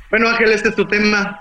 Bueno, 0.10 0.28
Ángel, 0.30 0.52
este 0.54 0.70
es 0.70 0.76
tu 0.76 0.88
tema. 0.88 1.40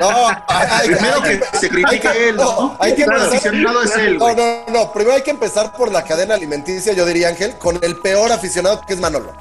No, 0.00 0.28
hay, 0.48 0.66
hay- 0.70 0.88
Primero 0.88 1.16
hay 1.22 1.38
que 1.38 1.58
se 1.58 1.68
critique 1.68 2.08
hay 2.08 2.18
él, 2.28 2.36
¿no? 2.36 2.76
hay 2.80 2.94
que 2.94 3.02
El 3.02 3.10
empezar- 3.10 3.28
aficionado 3.28 3.82
es 3.82 3.96
él, 3.96 4.16
No, 4.18 4.34
no, 4.34 4.64
no. 4.72 4.92
Primero 4.94 5.16
hay 5.16 5.22
que 5.22 5.32
empezar 5.32 5.72
por 5.72 5.92
la 5.92 6.02
cadena 6.04 6.34
alimenticia, 6.34 6.94
yo 6.94 7.04
diría, 7.04 7.28
Ángel, 7.28 7.58
con 7.58 7.78
el 7.82 7.96
peor 7.96 8.32
aficionado 8.32 8.80
que 8.86 8.94
es 8.94 9.00
Manolo. 9.00 9.34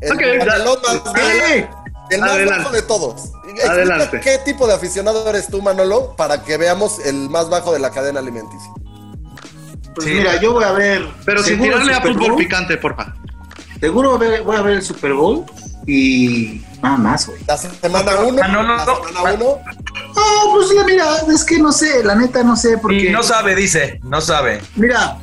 El 0.00 0.12
Ok, 0.12 0.22
Manolón 0.38 0.78
más 0.82 1.14
¡Eh! 1.50 1.68
El 2.10 2.20
más 2.20 2.30
Adelante. 2.30 2.58
bajo 2.64 2.70
de 2.74 2.82
todos. 2.82 3.24
Explica 3.44 3.70
Adelante. 3.72 4.20
¿Qué 4.20 4.38
tipo 4.44 4.66
de 4.66 4.74
aficionado 4.74 5.28
eres 5.28 5.48
tú, 5.48 5.62
Manolo, 5.62 6.14
para 6.16 6.42
que 6.42 6.56
veamos 6.56 6.98
el 6.98 7.28
más 7.30 7.48
bajo 7.48 7.72
de 7.72 7.78
la 7.78 7.90
cadena 7.90 8.20
alimenticia? 8.20 8.70
Pues 9.94 10.06
Sí. 10.06 10.14
mira, 10.14 10.40
yo 10.40 10.52
voy 10.52 10.64
a 10.64 10.72
ver. 10.72 11.08
Pero 11.24 11.42
sin 11.42 11.60
tirarle 11.60 11.92
a 11.92 11.96
Super 11.96 12.12
fútbol 12.14 12.28
Bowl, 12.30 12.38
picante, 12.38 12.76
porfa. 12.76 13.14
Seguro 13.80 14.18
voy 14.18 14.56
a 14.56 14.62
ver 14.62 14.74
el 14.74 14.82
Super 14.82 15.12
Bowl 15.14 15.44
y 15.86 16.62
nada 16.82 16.96
más, 16.96 17.26
güey. 17.26 17.38
La 17.46 17.56
semana 17.56 18.12
1. 18.20 18.38
Manolo, 18.40 18.76
La 18.76 18.84
no. 18.84 18.96
semana 19.06 19.32
1. 19.34 19.58
Ah, 20.16 20.42
pues 20.52 20.70
la- 20.72 20.84
mira, 20.84 21.04
es 21.32 21.44
que 21.44 21.58
no 21.58 21.70
sé, 21.72 22.02
la 22.04 22.14
neta 22.14 22.42
no 22.42 22.56
sé, 22.56 22.78
porque. 22.78 23.08
Y 23.08 23.12
no 23.12 23.22
sabe, 23.22 23.54
dice, 23.54 24.00
no 24.04 24.20
sabe. 24.20 24.60
Mira, 24.76 25.18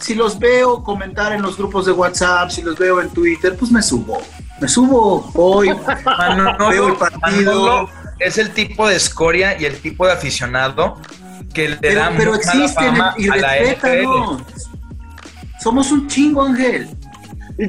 si 0.00 0.14
los 0.14 0.38
veo 0.38 0.82
comentar 0.82 1.32
en 1.32 1.42
los 1.42 1.56
grupos 1.56 1.86
de 1.86 1.92
WhatsApp, 1.92 2.50
si 2.50 2.62
los 2.62 2.76
veo 2.78 3.00
en 3.00 3.10
Twitter, 3.10 3.56
pues 3.56 3.70
me 3.70 3.82
subo. 3.82 4.20
Me 4.62 4.68
subo 4.68 5.30
hoy, 5.34 5.70
Manolo, 6.04 6.68
veo 6.70 6.88
el 6.88 6.94
partido. 6.94 7.52
Manolo 7.66 7.90
es 8.20 8.38
el 8.38 8.50
tipo 8.50 8.88
de 8.88 8.96
escoria 8.96 9.60
y 9.60 9.64
el 9.64 9.76
tipo 9.80 10.06
de 10.06 10.12
aficionado 10.12 10.98
que 11.52 11.70
le 11.70 11.76
Pero, 11.76 12.00
da 12.00 12.12
pero 12.16 12.30
mala 12.30 12.36
existen 12.42 12.96
fama 12.96 13.14
y 13.18 13.28
a 13.28 13.36
la 13.36 13.56
NFL. 13.56 13.66
respétanos. 13.66 14.42
Somos 15.60 15.90
un 15.92 16.06
chingo, 16.08 16.42
Ángel. 16.44 16.88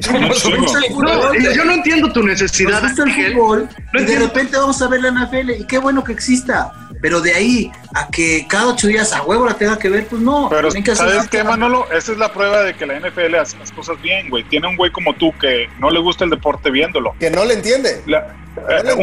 Somos 0.00 0.44
un 0.44 0.64
chingo. 0.66 1.02
No, 1.02 1.34
y 1.34 1.54
yo 1.54 1.64
no 1.64 1.72
entiendo 1.72 2.12
tu 2.12 2.22
necesidad, 2.22 2.80
Nos 2.80 2.82
gusta 2.82 3.02
el 3.02 3.08
Ángel. 3.10 3.32
fútbol 3.34 3.68
No 3.92 4.00
y 4.00 4.04
de 4.04 4.18
repente 4.20 4.56
vamos 4.56 4.80
a 4.80 4.88
ver 4.88 5.00
la 5.02 5.10
NFL 5.10 5.50
y 5.50 5.64
qué 5.66 5.78
bueno 5.78 6.02
que 6.04 6.12
exista. 6.12 6.72
Pero 7.04 7.20
de 7.20 7.34
ahí 7.34 7.70
a 7.94 8.08
que 8.08 8.46
cada 8.48 8.68
ocho 8.68 8.86
días 8.86 9.12
a 9.12 9.22
huevo 9.22 9.44
la 9.44 9.52
tenga 9.52 9.78
que 9.78 9.90
ver, 9.90 10.06
pues 10.06 10.22
no. 10.22 10.48
Pero 10.48 10.68
Tienen 10.68 10.84
que 10.84 10.96
¿sabes 10.96 11.28
qué, 11.28 11.44
Manolo? 11.44 11.86
Esa 11.92 12.12
es 12.12 12.18
la 12.18 12.32
prueba 12.32 12.62
de 12.62 12.72
que 12.72 12.86
la 12.86 12.98
NFL 12.98 13.34
hace 13.34 13.58
las 13.58 13.70
cosas 13.72 14.00
bien, 14.00 14.30
güey. 14.30 14.42
Tiene 14.44 14.68
un 14.68 14.76
güey 14.78 14.90
como 14.90 15.12
tú 15.12 15.30
que 15.38 15.68
no 15.80 15.90
le 15.90 16.00
gusta 16.00 16.24
el 16.24 16.30
deporte 16.30 16.70
viéndolo. 16.70 17.14
Que 17.20 17.30
no 17.30 17.44
le 17.44 17.52
entiende. 17.52 18.00
La- 18.06 18.34
No 18.56 18.94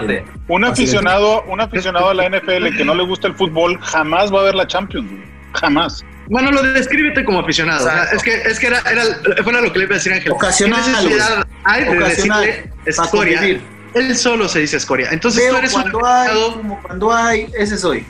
le 0.00 0.24
un, 0.48 0.64
aficionado, 0.64 1.42
un 1.42 1.60
aficionado 1.60 2.08
a 2.08 2.14
la 2.14 2.24
NFL 2.24 2.74
que 2.74 2.86
no 2.86 2.94
le 2.94 3.02
gusta 3.02 3.28
el 3.28 3.34
fútbol 3.34 3.78
jamás 3.82 4.32
va 4.32 4.40
a 4.40 4.44
ver 4.44 4.54
la 4.54 4.66
Champions, 4.66 5.10
güey. 5.10 5.24
Jamás. 5.60 6.02
Bueno, 6.30 6.52
lo 6.52 6.62
descríbete 6.62 7.22
como 7.22 7.40
aficionado. 7.40 7.84
O 7.84 7.86
sea, 7.86 8.04
es 8.04 8.22
que, 8.22 8.32
es 8.32 8.58
que 8.58 8.68
era, 8.68 8.80
era, 8.90 9.02
fuera 9.44 9.60
lo 9.60 9.70
que 9.70 9.80
le 9.80 9.84
iba 9.84 9.96
a 9.96 9.98
decir 9.98 10.14
Ángel. 10.14 10.32
Ocasional, 10.32 10.82
¿Qué 10.82 10.90
necesidad 10.90 11.46
hay 11.64 11.84
de 11.84 11.98
Ocasional, 11.98 12.46
decirle 12.86 13.10
convivir. 13.10 13.77
Él 13.94 14.16
solo 14.16 14.48
se 14.48 14.60
dice 14.60 14.76
escoria. 14.76 15.08
Entonces 15.10 15.42
Veo 15.42 15.52
tú 15.52 15.58
eres 15.58 15.74
un 15.74 15.82
cuando 15.82 16.06
hay, 16.06 16.52
como 16.54 16.82
cuando 16.82 17.12
hay, 17.12 17.52
ese 17.56 17.78
soy. 17.78 18.06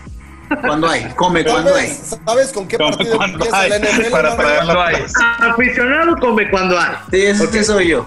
Cuando 0.60 0.88
hay, 0.88 1.04
come 1.14 1.44
cuando 1.44 1.74
hay. 1.74 1.88
¿Sabes, 1.88 2.20
¿Sabes 2.24 2.52
con 2.52 2.66
qué 2.66 2.78
partido 2.78 3.22
empieza 3.22 3.60
hay, 3.60 3.70
la 3.70 3.78
NFL? 3.78 4.10
para 4.10 4.86
hay. 4.86 5.04
Aficionado 5.40 6.16
come 6.16 6.50
cuando 6.50 6.78
hay. 6.78 6.96
Sí, 7.10 7.26
ese 7.26 7.64
soy 7.64 7.88
yo. 7.88 8.06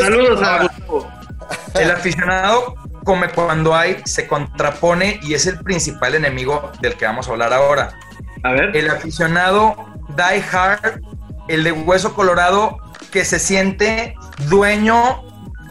Saludos 0.00 0.42
a 0.42 0.62
Gustavo. 0.62 1.08
El 1.74 1.90
aficionado 1.90 2.74
come 3.04 3.28
cuando 3.28 3.74
hay, 3.74 3.98
se 4.04 4.26
contrapone 4.26 5.20
y 5.22 5.34
es 5.34 5.46
el 5.46 5.58
principal 5.60 6.14
enemigo 6.14 6.72
del 6.80 6.94
que 6.94 7.04
vamos 7.04 7.28
a 7.28 7.32
hablar 7.32 7.52
ahora. 7.52 7.94
A 8.42 8.52
ver. 8.52 8.76
El 8.76 8.90
aficionado 8.90 9.76
die 10.16 10.42
hard, 10.52 11.00
el 11.48 11.62
de 11.62 11.72
hueso 11.72 12.14
colorado 12.14 12.78
que 13.12 13.24
se 13.24 13.38
siente 13.38 14.16
dueño 14.48 15.22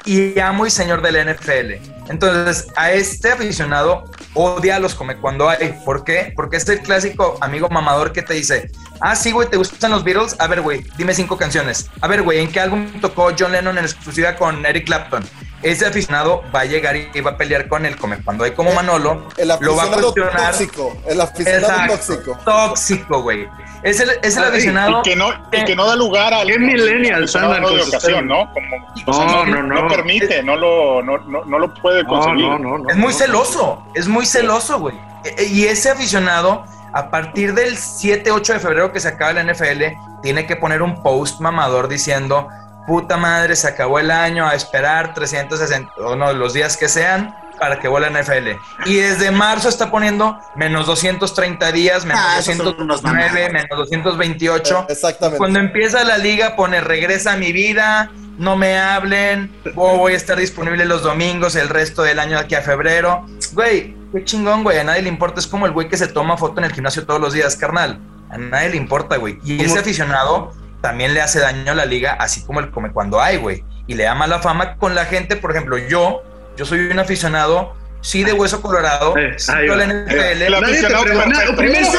y 0.05 0.39
amo 0.39 0.65
y 0.65 0.69
señor 0.69 1.01
de 1.01 1.11
la 1.11 1.33
NFL. 1.33 1.95
Entonces, 2.09 2.67
a 2.75 2.91
este 2.91 3.31
aficionado 3.31 4.05
odia 4.33 4.75
a 4.75 4.79
los 4.79 4.93
come 4.93 5.17
cuando 5.17 5.49
hay. 5.49 5.79
¿Por 5.83 6.03
qué? 6.03 6.33
Porque 6.35 6.57
es 6.57 6.69
el 6.69 6.79
clásico 6.79 7.37
amigo 7.41 7.67
mamador 7.69 8.13
que 8.13 8.21
te 8.21 8.35
dice, 8.35 8.71
ah, 9.01 9.15
sí, 9.15 9.31
güey, 9.31 9.49
¿te 9.49 9.57
gustan 9.57 9.91
los 9.91 10.03
Beatles? 10.03 10.35
A 10.39 10.47
ver, 10.47 10.61
güey, 10.61 10.85
dime 10.97 11.13
cinco 11.13 11.37
canciones. 11.37 11.89
A 12.01 12.07
ver, 12.07 12.21
güey, 12.21 12.39
¿en 12.39 12.51
qué 12.51 12.59
álbum 12.59 12.87
tocó 13.01 13.31
John 13.37 13.51
Lennon 13.51 13.77
en 13.77 13.85
exclusiva 13.85 14.35
con 14.35 14.65
Eric 14.65 14.85
Clapton? 14.85 15.23
Ese 15.61 15.85
aficionado 15.87 16.43
va 16.53 16.59
a 16.61 16.65
llegar 16.65 16.95
y 16.95 17.21
va 17.21 17.31
a 17.31 17.37
pelear 17.37 17.67
con 17.67 17.85
el 17.85 17.95
come 17.97 18.17
cuando 18.23 18.43
hay 18.43 18.51
como 18.51 18.71
Manolo. 18.73 19.27
El 19.37 19.47
lo 19.47 19.75
va 19.75 19.83
a 19.83 19.85
aficionado 19.85 20.13
cuestionar. 20.13 20.51
tóxico. 20.51 20.97
El 21.07 21.21
aficionado 21.21 21.73
Exacto, 21.73 22.13
tóxico. 22.15 22.37
tóxico, 22.45 23.21
güey. 23.23 23.47
Es 23.81 23.99
el, 23.99 24.11
es 24.21 24.37
el 24.37 24.43
Ay, 24.43 24.49
aficionado. 24.49 24.99
Y 24.99 25.01
que 25.09 25.15
no, 25.15 25.29
y 25.51 25.63
que 25.65 25.75
no 25.75 25.85
da 25.87 25.95
lugar 25.95 26.33
al 26.33 26.47
¿Qué 26.47 26.59
millennials 26.59 27.35
aficionado 27.35 27.53
andan 27.55 27.63
con 27.63 27.75
de 27.77 27.83
ocasión? 27.83 28.27
¿no? 28.27 28.51
Como, 28.53 28.67
No, 28.67 29.03
o 29.05 29.13
sea, 29.13 29.45
no, 29.45 29.63
no. 29.63 29.87
permite, 29.87 30.43
no 30.43 30.55
lo, 30.55 31.01
no, 31.01 31.17
no, 31.19 31.45
no 31.45 31.59
lo 31.59 31.73
puede 31.75 32.03
No, 32.03 32.09
conseguir. 32.09 32.45
no, 32.47 32.59
no, 32.59 32.77
no. 32.79 32.89
Es 32.89 32.97
muy 32.97 33.13
no. 33.13 33.17
celoso, 33.19 33.83
es 33.95 34.07
muy 34.07 34.25
celoso, 34.25 34.79
güey. 34.79 34.95
E- 35.23 35.35
e- 35.37 35.45
Y 35.45 35.65
ese 35.65 35.89
aficionado, 35.89 36.63
a 36.93 37.09
partir 37.09 37.53
del 37.53 37.75
7-8 37.77 38.53
de 38.53 38.59
febrero 38.59 38.91
que 38.91 38.99
se 38.99 39.07
acaba 39.07 39.33
la 39.33 39.41
NFL, 39.43 39.95
tiene 40.21 40.45
que 40.45 40.55
poner 40.55 40.81
un 40.81 41.01
post 41.01 41.39
mamador 41.41 41.87
diciendo, 41.87 42.47
puta 42.87 43.17
madre, 43.17 43.55
se 43.55 43.67
acabó 43.67 43.99
el 43.99 44.11
año, 44.11 44.45
a 44.47 44.53
esperar 44.55 45.13
360, 45.13 45.91
o 45.97 46.15
no, 46.15 46.33
los 46.33 46.53
días 46.53 46.77
que 46.77 46.87
sean, 46.87 47.35
para 47.59 47.79
que 47.79 47.87
vuelva 47.87 48.09
la 48.09 48.21
NFL. 48.21 48.49
Y 48.85 48.95
desde 48.95 49.31
marzo 49.31 49.69
está 49.69 49.89
poniendo 49.89 50.39
menos 50.55 50.85
230 50.87 51.71
días, 51.71 52.05
menos 52.05 52.21
Ah, 52.23 52.37
esos 52.39 52.57
son 52.57 52.67
unos 52.79 53.01
209, 53.01 53.29
mamadas. 53.29 53.53
menos 53.53 53.77
228. 53.89 54.85
Exactamente. 54.89 55.37
Cuando 55.37 55.59
empieza 55.59 56.03
la 56.03 56.17
liga 56.17 56.55
pone 56.55 56.81
regresa 56.81 57.33
a 57.33 57.37
mi 57.37 57.51
vida, 57.53 58.11
no 58.37 58.57
me 58.57 58.77
hablen, 58.77 59.55
o 59.75 59.97
voy 59.97 60.13
a 60.13 60.17
estar 60.17 60.37
disponible 60.37 60.85
los 60.85 61.01
domingos 61.01 61.55
el 61.55 61.69
resto 61.69 62.03
del 62.03 62.19
año 62.19 62.37
de 62.37 62.43
aquí 62.43 62.55
a 62.55 62.61
febrero. 62.61 63.25
Güey, 63.53 63.95
qué 64.11 64.23
chingón, 64.25 64.63
güey, 64.63 64.79
a 64.79 64.83
nadie 64.83 65.01
le 65.01 65.09
importa, 65.09 65.39
es 65.39 65.47
como 65.47 65.65
el 65.65 65.71
güey 65.71 65.87
que 65.87 65.97
se 65.97 66.07
toma 66.07 66.35
foto 66.37 66.59
en 66.59 66.65
el 66.65 66.73
gimnasio 66.73 67.05
todos 67.05 67.21
los 67.21 67.33
días, 67.33 67.55
carnal. 67.55 67.99
A 68.29 68.37
nadie 68.37 68.71
le 68.71 68.77
importa, 68.77 69.15
güey. 69.15 69.39
Y 69.45 69.63
ese 69.63 69.79
aficionado 69.79 70.51
también 70.85 71.15
le 71.15 71.21
hace 71.21 71.39
daño 71.39 71.71
a 71.71 71.75
la 71.75 71.85
liga, 71.85 72.13
así 72.19 72.43
como 72.45 72.59
el 72.59 72.69
come 72.69 72.91
cuando 72.91 73.19
hay, 73.19 73.37
güey. 73.37 73.63
Y 73.87 73.95
le 73.95 74.03
da 74.03 74.13
mala 74.13 74.37
fama 74.39 74.75
con 74.77 74.93
la 74.93 75.05
gente, 75.05 75.35
por 75.35 75.49
ejemplo, 75.49 75.79
yo, 75.79 76.21
yo 76.55 76.63
soy 76.65 76.79
un 76.91 76.99
aficionado, 76.99 77.73
sí 78.01 78.23
de 78.23 78.33
hueso 78.33 78.61
colorado, 78.61 79.17
Eh, 79.17 79.33
sí 79.37 79.51
la. 79.51 79.83
NFL. 79.87 80.51
Nadie 80.61 80.81
te 80.81 80.87
preguntó. 80.87 81.55
Primero, 81.55 81.89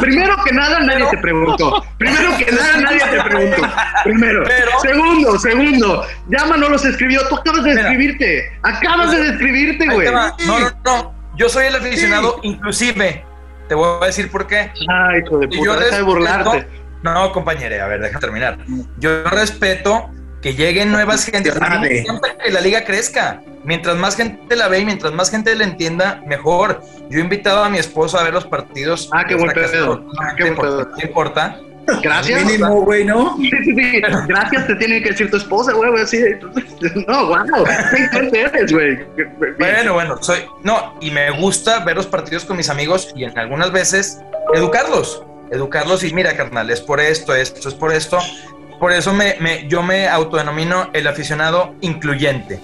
primero, 0.00 0.36
que 0.44 0.52
nada, 0.52 0.80
nadie 0.80 1.06
te 1.12 1.18
preguntó. 1.18 1.84
Primero 1.96 2.36
que 2.38 2.50
nada, 2.50 2.76
nadie 2.78 2.98
te 3.08 3.22
preguntó. 3.22 3.62
Primero. 4.02 4.42
Pero- 4.48 4.80
segundo, 4.80 5.38
segundo. 5.38 6.06
Ya 6.28 6.44
Manolo 6.46 6.76
se 6.78 6.88
escribió. 6.90 7.20
Tú 7.28 7.36
acabas 7.36 7.62
de 7.62 7.74
describirte. 7.74 8.52
Acabas 8.64 9.12
de 9.12 9.22
describirte, 9.30 9.86
güey. 9.94 10.08
No, 10.10 10.36
no, 10.58 10.70
no. 10.84 11.14
Yo 11.36 11.48
soy 11.48 11.66
el 11.66 11.76
aficionado, 11.76 12.40
inclusive. 12.42 13.24
Te 13.68 13.76
voy 13.76 14.02
a 14.02 14.06
decir 14.06 14.28
por 14.30 14.46
qué. 14.48 14.70
Ay, 14.88 15.20
hijo 15.24 15.38
de 15.38 15.46
puta, 15.48 15.60
deja 15.60 15.74
de 15.76 15.84
respeto- 15.90 16.04
burlarte. 16.04 16.81
No, 17.02 17.32
compañere, 17.32 17.80
a 17.80 17.86
ver, 17.86 18.00
déjame 18.00 18.20
terminar. 18.20 18.58
Yo 18.98 19.24
respeto 19.24 20.10
que 20.40 20.54
lleguen 20.54 20.90
nuevas 20.90 21.24
gente. 21.24 21.50
A 21.50 21.78
mí 21.78 21.88
me 21.88 21.98
encanta 22.00 22.36
que 22.38 22.50
la 22.50 22.60
liga 22.60 22.84
crezca. 22.84 23.40
Mientras 23.64 23.96
más 23.96 24.16
gente 24.16 24.56
la 24.56 24.68
ve 24.68 24.80
y 24.80 24.84
mientras 24.84 25.12
más 25.12 25.30
gente 25.30 25.54
la 25.54 25.64
entienda, 25.64 26.20
mejor. 26.26 26.82
Yo 27.08 27.18
he 27.18 27.22
invitado 27.22 27.62
a 27.62 27.70
mi 27.70 27.78
esposo 27.78 28.18
a 28.18 28.24
ver 28.24 28.34
los 28.34 28.44
partidos. 28.44 29.08
Ah, 29.12 29.24
qué 29.26 29.36
buen 29.36 29.50
casado, 29.52 29.70
pedo. 29.70 29.96
no 30.00 30.12
Ah, 30.20 30.34
qué 30.36 30.42
buen 30.42 30.54
importa, 30.54 30.76
pedo. 30.84 30.96
No 30.96 31.02
importa. 31.02 31.60
Gracias. 32.02 32.44
Mínimo, 32.44 32.82
güey, 32.82 33.04
¿no? 33.04 33.36
Sí, 33.36 33.50
sí, 33.50 33.74
sí. 33.74 34.02
Gracias 34.28 34.66
te 34.66 34.74
tiene 34.76 35.02
que 35.02 35.10
decir 35.10 35.30
tu 35.30 35.36
esposa, 35.36 35.72
güey. 35.72 36.02
Así. 36.02 36.18
No, 37.08 37.26
wow. 37.26 37.64
Qué 38.12 38.40
eres, 38.40 38.72
güey. 38.72 38.98
Bueno, 39.58 39.94
bueno, 39.94 40.18
soy. 40.20 40.40
No, 40.62 40.96
y 41.00 41.10
me 41.10 41.30
gusta 41.30 41.84
ver 41.84 41.96
los 41.96 42.06
partidos 42.06 42.44
con 42.44 42.56
mis 42.56 42.68
amigos 42.68 43.12
y 43.14 43.24
en 43.24 43.36
algunas 43.38 43.70
veces 43.70 44.20
educarlos. 44.54 45.24
Educarlos 45.52 46.02
y 46.02 46.12
mira, 46.14 46.34
carnal, 46.36 46.70
es 46.70 46.80
por 46.80 46.98
esto, 47.00 47.34
esto 47.34 47.68
es 47.68 47.74
por 47.74 47.92
esto. 47.92 48.18
Por 48.80 48.90
eso 48.90 49.12
me, 49.12 49.36
me- 49.38 49.68
yo 49.68 49.82
me 49.82 50.08
autodenomino 50.08 50.88
el 50.94 51.06
aficionado 51.06 51.74
incluyente. 51.82 52.58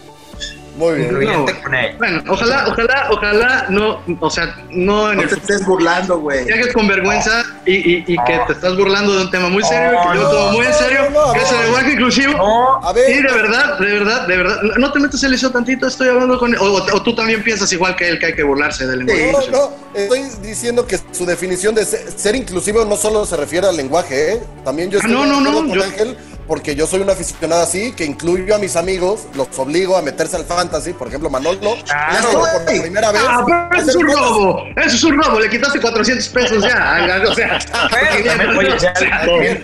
Muy 0.78 0.94
bien. 0.94 1.06
Incluyente 1.10 1.52
No. 1.52 1.62
con 1.62 1.74
él. 1.74 1.94
Bueno, 1.98 2.22
ojalá, 2.28 2.66
ojalá, 2.68 3.06
ojalá 3.10 3.66
no, 3.68 4.00
o 4.20 4.30
sea, 4.30 4.54
no 4.70 5.10
en 5.10 5.16
No 5.16 5.22
el 5.24 5.28
te 5.28 5.34
estés 5.34 5.66
burlando, 5.66 6.18
güey. 6.20 6.46
que 6.46 6.54
hagas 6.54 6.68
con 6.72 6.86
vergüenza 6.86 7.42
y, 7.66 7.74
y- 7.74 8.04
y 8.06 8.16
que 8.24 8.36
No. 8.36 8.46
te 8.46 8.52
estás 8.52 8.76
burlando 8.76 9.12
de 9.16 9.22
un 9.24 9.30
tema 9.30 9.48
muy 9.48 9.62
serio, 9.64 9.92
No, 9.92 10.10
que 10.12 10.18
yo 10.18 10.22
no, 10.24 10.30
tomo 10.30 10.52
muy 10.52 10.66
en 10.66 10.72
serio, 10.74 11.10
no, 11.10 11.26
no, 11.26 11.32
que 11.32 11.40
es 11.40 11.50
el 11.50 11.56
no. 11.56 11.62
lenguaje 11.64 11.92
inclusivo. 11.92 12.32
No, 12.34 12.76
A 12.88 12.92
ver, 12.92 13.06
Sí, 13.06 13.14
de 13.22 13.32
verdad, 13.32 13.78
de 13.78 13.86
verdad, 13.92 14.26
de 14.28 14.36
verdad. 14.36 14.62
No 14.78 14.92
te 14.92 15.00
metas 15.00 15.22
el 15.24 15.32
liceo 15.32 15.50
tantito, 15.50 15.86
estoy 15.86 16.08
hablando 16.08 16.38
con 16.38 16.52
él. 16.54 16.58
O, 16.60 16.72
o 16.72 17.02
tú 17.02 17.14
también 17.14 17.42
piensas 17.42 17.72
igual 17.72 17.96
que 17.96 18.08
él, 18.08 18.18
que 18.18 18.26
hay 18.26 18.34
que 18.34 18.42
burlarse 18.44 18.86
del 18.86 19.00
lenguaje. 19.00 19.22
No, 19.22 19.28
inclusivo. 19.42 19.76
no, 19.94 20.00
estoy 20.00 20.22
diciendo 20.42 20.86
que 20.86 20.98
su 21.12 21.26
definición 21.26 21.74
de 21.74 21.84
ser, 21.84 22.08
ser 22.14 22.36
inclusivo 22.36 22.84
no 22.84 22.96
solo 22.96 23.26
se 23.26 23.36
refiere 23.36 23.66
al 23.66 23.76
lenguaje, 23.76 24.34
¿eh? 24.34 24.42
También 24.64 24.90
yo 24.90 24.98
Ah, 24.98 25.02
estoy 25.06 25.14
no, 25.16 25.22
de 25.24 25.28
no, 25.28 25.40
no, 25.40 25.52
con 25.58 25.72
yo- 25.72 25.82
Ángel, 25.82 26.16
porque 26.48 26.74
yo 26.74 26.86
soy 26.86 27.00
un 27.02 27.10
aficionado 27.10 27.62
así, 27.62 27.92
que 27.92 28.04
incluyo 28.04 28.54
a 28.54 28.58
mis 28.58 28.74
amigos, 28.74 29.26
los 29.34 29.46
obligo 29.58 29.96
a 29.96 30.02
meterse 30.02 30.34
al 30.36 30.44
fantasy, 30.44 30.94
por 30.94 31.06
ejemplo, 31.08 31.28
Manolo, 31.30 31.76
Ah, 31.92 32.18
no, 32.22 32.32
solo 32.32 32.44
por 32.52 32.74
la 32.74 32.80
primera 32.82 33.12
vez. 33.12 33.22
Ah, 33.28 33.44
pero 33.70 33.82
eso 33.82 33.90
es 33.90 33.96
un 33.96 34.02
fantasy. 34.08 34.22
robo, 34.32 34.64
eso 34.76 34.96
es 34.96 35.04
un 35.04 35.22
robo, 35.22 35.40
le 35.40 35.50
quitaste 35.50 35.80
400 35.80 36.28
pesos 36.30 36.64
ya. 36.64 37.18
O 37.28 37.34
sea, 37.34 37.58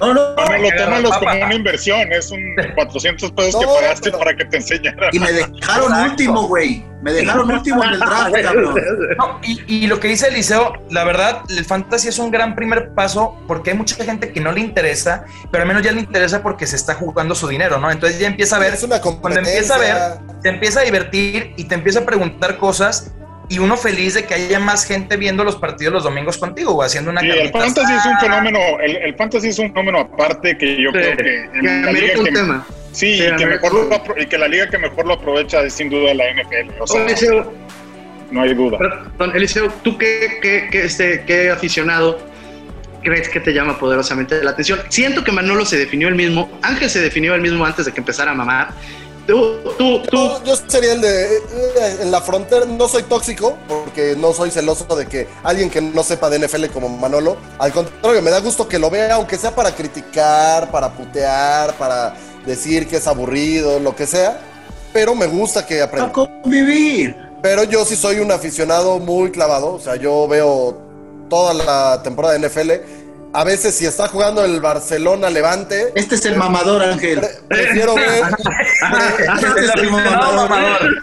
No, 0.00 0.14
no, 0.14 0.34
No, 0.34 0.58
lo 0.58 0.70
tómalos 0.76 1.18
como 1.18 1.30
una 1.32 1.54
inversión, 1.54 2.12
es 2.12 2.30
un 2.30 2.54
400 2.74 3.32
pesos 3.32 3.60
que 3.60 3.66
No, 3.66 3.74
pagaste 3.74 4.02
pero- 4.10 4.18
para 4.18 4.36
que 4.36 4.44
te 4.44 4.56
enseñaran. 4.58 5.10
Y 5.12 5.18
me 5.18 5.32
dejaron 5.32 5.56
Exacto. 5.92 6.10
último, 6.10 6.46
güey. 6.48 6.84
Me 7.04 7.12
dejaron 7.12 7.50
último 7.52 7.84
en 7.84 7.90
el 7.90 7.98
draft, 8.00 8.34
cabrón. 8.42 8.74
No, 9.18 9.40
y, 9.42 9.62
y 9.84 9.86
lo 9.86 10.00
que 10.00 10.08
dice 10.08 10.28
Eliseo, 10.28 10.72
la 10.90 11.04
verdad, 11.04 11.42
el 11.50 11.64
fantasy 11.64 12.08
es 12.08 12.18
un 12.18 12.30
gran 12.30 12.54
primer 12.56 12.90
paso 12.94 13.36
porque 13.46 13.70
hay 13.72 13.76
mucha 13.76 14.02
gente 14.04 14.32
que 14.32 14.40
no 14.40 14.50
le 14.52 14.60
interesa, 14.60 15.24
pero 15.52 15.62
al 15.62 15.68
menos 15.68 15.82
ya 15.82 15.92
le 15.92 16.00
interesa 16.00 16.42
porque 16.42 16.66
se 16.66 16.76
está 16.76 16.94
jugando 16.94 17.34
su 17.34 17.46
dinero, 17.46 17.78
¿no? 17.78 17.90
Entonces 17.90 18.18
ya 18.18 18.26
empieza 18.26 18.56
a 18.56 18.58
ver, 18.58 18.74
Es 18.74 18.82
una 18.82 19.00
cuando 19.00 19.38
empieza 19.38 19.74
a 19.76 19.78
ver, 19.78 19.96
te 20.42 20.48
empieza 20.48 20.80
a 20.80 20.82
divertir 20.84 21.52
y 21.56 21.64
te 21.64 21.74
empieza 21.74 22.00
a 22.00 22.04
preguntar 22.06 22.56
cosas 22.56 23.12
y 23.50 23.58
uno 23.58 23.76
feliz 23.76 24.14
de 24.14 24.24
que 24.24 24.32
haya 24.32 24.58
más 24.58 24.86
gente 24.86 25.18
viendo 25.18 25.44
los 25.44 25.56
partidos 25.56 25.92
los 25.92 26.04
domingos 26.04 26.38
contigo 26.38 26.72
o 26.74 26.82
haciendo 26.82 27.10
una 27.10 27.20
Sí, 27.20 27.28
el 27.28 27.50
fantasy 27.52 27.92
es 27.92 28.06
un 28.06 28.18
fenómeno, 28.18 28.58
el, 28.82 28.96
el 28.96 29.14
fantasy 29.16 29.48
es 29.48 29.58
un 29.58 29.68
fenómeno 29.68 29.98
aparte 30.00 30.56
que 30.56 30.82
yo 30.82 30.90
Sí, 30.90 30.96
creo 30.98 31.16
que 31.18 31.40
en 31.44 31.50
que 31.52 31.56
la 31.60 31.62
liga 31.62 31.88
amerita 31.90 32.18
un 32.20 32.24
que- 32.24 32.32
tema. 32.32 32.66
Sí, 32.94 33.14
y 33.22 33.36
que 33.36 33.46
mejor 33.46 33.74
lo, 33.74 34.20
y 34.22 34.26
que 34.26 34.38
la 34.38 34.48
liga 34.48 34.70
que 34.70 34.78
mejor 34.78 35.06
lo 35.06 35.14
aprovecha 35.14 35.60
es 35.62 35.74
sin 35.74 35.90
duda 35.90 36.14
la 36.14 36.24
NFL. 36.32 36.80
O 36.80 36.86
sea, 36.86 37.04
Oye, 37.04 37.16
Seo, 37.16 37.52
no 38.30 38.42
hay 38.42 38.54
duda. 38.54 38.78
Perdón, 38.78 39.36
Eliseo, 39.36 39.70
¿tú 39.82 39.98
qué, 39.98 40.38
qué, 40.40 40.68
qué, 40.70 40.84
este, 40.84 41.24
qué 41.26 41.50
aficionado 41.50 42.18
crees 43.02 43.28
que 43.28 43.38
te 43.40 43.52
llama 43.52 43.78
poderosamente 43.78 44.42
la 44.42 44.52
atención? 44.52 44.80
Siento 44.88 45.22
que 45.22 45.30
Manolo 45.32 45.66
se 45.66 45.76
definió 45.76 46.08
el 46.08 46.14
mismo, 46.14 46.50
Ángel 46.62 46.88
se 46.88 47.00
definió 47.00 47.34
el 47.34 47.42
mismo 47.42 47.64
antes 47.66 47.84
de 47.84 47.92
que 47.92 48.00
empezara 48.00 48.30
a 48.30 48.34
mamar. 48.34 48.70
Tú, 49.26 49.56
tú, 49.78 50.02
tú. 50.02 50.16
Yo, 50.16 50.44
yo 50.44 50.56
sería 50.68 50.92
el 50.92 51.00
de. 51.00 51.36
eh, 51.36 51.96
En 52.02 52.10
la 52.10 52.20
frontera, 52.20 52.66
no 52.66 52.86
soy 52.88 53.04
tóxico, 53.04 53.56
porque 53.66 54.14
no 54.18 54.34
soy 54.34 54.50
celoso 54.50 54.84
de 54.96 55.06
que 55.06 55.26
alguien 55.42 55.70
que 55.70 55.80
no 55.80 56.02
sepa 56.02 56.28
de 56.28 56.38
NFL 56.40 56.66
como 56.66 56.90
Manolo. 56.90 57.38
Al 57.58 57.72
contrario, 57.72 58.20
me 58.20 58.30
da 58.30 58.40
gusto 58.40 58.68
que 58.68 58.78
lo 58.78 58.90
vea, 58.90 59.14
aunque 59.14 59.36
sea 59.38 59.54
para 59.54 59.74
criticar, 59.74 60.70
para 60.70 60.90
putear, 60.90 61.72
para 61.78 62.14
decir 62.46 62.86
que 62.88 62.96
es 62.96 63.06
aburrido, 63.06 63.78
lo 63.80 63.94
que 63.96 64.06
sea. 64.06 64.38
Pero 64.92 65.14
me 65.14 65.26
gusta 65.26 65.66
que 65.66 65.80
A 65.80 65.84
aprenda. 65.84 66.12
convivir. 66.12 67.16
Pero 67.42 67.64
yo 67.64 67.84
sí 67.84 67.96
soy 67.96 68.20
un 68.20 68.30
aficionado 68.32 68.98
muy 68.98 69.30
clavado. 69.30 69.74
O 69.74 69.80
sea, 69.80 69.96
yo 69.96 70.26
veo 70.28 70.80
toda 71.28 71.52
la 71.54 72.02
temporada 72.02 72.34
de 72.38 72.48
NFL. 72.48 72.70
A 73.36 73.42
veces, 73.42 73.74
si 73.74 73.84
está 73.84 74.06
jugando 74.06 74.44
el 74.44 74.60
Barcelona 74.60 75.28
Levante, 75.28 75.90
Este 75.96 76.14
es 76.14 76.24
el 76.24 76.36
mamador, 76.36 76.80
Ángel. 76.84 77.18
pre- 77.18 77.30
prefiero 77.48 77.96
ver. 77.96 78.22
Este 79.18 79.64
es 79.64 79.70
el 79.74 79.90
mamador. 79.90 80.48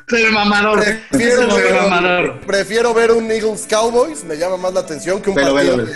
El 0.08 0.32
mamador. 0.32 0.84
Prefiero 1.10 1.42
El 1.42 1.48
ver, 1.62 1.82
mamador. 1.82 2.40
prefiero 2.48 2.94
ver 2.94 3.12
un 3.12 3.30
Eagles 3.30 3.68
Cowboys, 3.70 4.24
me 4.24 4.38
llama 4.38 4.56
más 4.58 4.74
la 4.74 4.80
atención 4.80 5.22
que 5.22 5.30
un 5.30 5.36
partido 5.36 5.56
velo. 5.56 5.78
de 5.78 5.94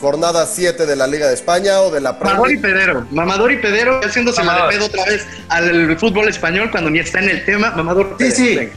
jornada 0.00 0.46
7 0.46 0.86
de 0.86 0.96
la 0.96 1.06
Liga 1.06 1.28
de 1.28 1.34
España 1.34 1.80
o 1.80 1.90
de 1.90 2.00
la 2.00 2.12
Mamador 2.14 2.50
y 2.52 2.56
Premier. 2.58 2.86
pedero. 2.86 3.06
Mamador 3.10 3.52
y 3.52 3.56
pedero 3.58 4.00
haciéndose 4.04 4.44
la 4.44 4.52
de 4.52 4.58
Mamador. 4.58 4.72
pedo 4.74 4.86
otra 4.86 5.04
vez 5.04 5.26
al 5.48 5.98
fútbol 5.98 6.28
español 6.28 6.70
cuando 6.70 6.90
ni 6.90 6.98
está 7.00 7.18
en 7.20 7.30
el 7.30 7.44
tema. 7.44 7.70
Mamador. 7.72 8.16
Sí, 8.18 8.24
pedero. 8.24 8.34
sí. 8.36 8.56
Venga. 8.56 8.72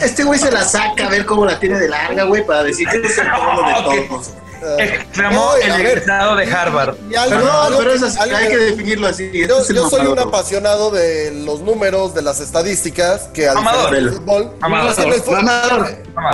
Este 0.00 0.24
güey 0.24 0.38
se 0.38 0.50
la 0.50 0.64
saca 0.64 1.06
a 1.06 1.10
ver 1.10 1.26
cómo 1.26 1.44
la 1.44 1.60
tiene 1.60 1.78
de 1.78 1.88
larga, 1.88 2.24
güey, 2.24 2.44
para 2.46 2.62
decir 2.64 2.88
que 2.88 2.96
es 3.06 3.18
el 3.18 3.24
de 3.26 4.06
todos. 4.08 4.30
Exclamó 4.78 5.52
No, 5.54 5.58
y 5.58 5.62
a 5.70 5.76
el 5.76 5.82
ver. 5.82 5.92
egresado 5.98 6.36
de 6.36 6.52
Harvard. 6.52 6.96
Y 7.10 7.14
algo- 7.14 7.36
Perdón, 7.36 7.56
algo 7.66 7.78
pero 7.78 7.90
que- 7.90 7.96
es 7.96 8.02
así, 8.02 8.18
algo 8.20 8.36
hay 8.36 8.48
que- 8.48 8.56
definirlo 8.56 9.06
así. 9.08 9.30
Yo, 9.48 9.60
soy 9.88 10.06
un 10.06 10.18
apasionado 10.18 10.90
de 10.90 11.30
los 11.44 11.60
números, 11.60 12.14
de 12.14 12.22
las 12.22 12.40
estadísticas, 12.40 13.28
que 13.34 13.48
al 13.48 13.54
Mamador. 13.56 13.90
del 13.94 14.10
fútbol, 14.12 14.52
Mamador. 14.60 14.94
en, 15.04 15.12
el 15.12 15.20
fútbol. 15.20 15.42
Mamador. 15.44 15.88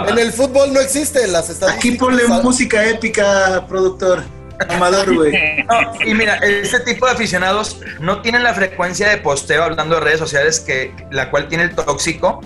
en 0.09 0.19
el 0.19 0.33
fútbol 0.33 0.73
no 0.73 0.81
existen 0.81 1.33
las 1.33 1.51
estadísticas. 1.51 1.77
Aquí 1.77 1.93
ponle 1.99 2.27
música 2.27 2.85
épica, 2.87 3.65
productor. 3.69 4.23
Amador, 4.71 5.15
güey. 5.15 5.33
No, 5.67 6.05
y 6.07 6.15
mira, 6.15 6.37
este 6.37 6.81
tipo 6.81 7.05
de 7.07 7.13
aficionados 7.13 7.79
no 8.01 8.23
tienen 8.23 8.43
la 8.43 8.55
frecuencia 8.55 9.09
de 9.11 9.19
posteo 9.19 9.63
hablando 9.65 9.97
de 9.97 10.01
redes 10.01 10.19
sociales 10.19 10.61
que 10.61 10.95
la 11.11 11.31
cual 11.31 11.49
tiene 11.49 11.65
el 11.65 11.75
tóxico, 11.75 12.41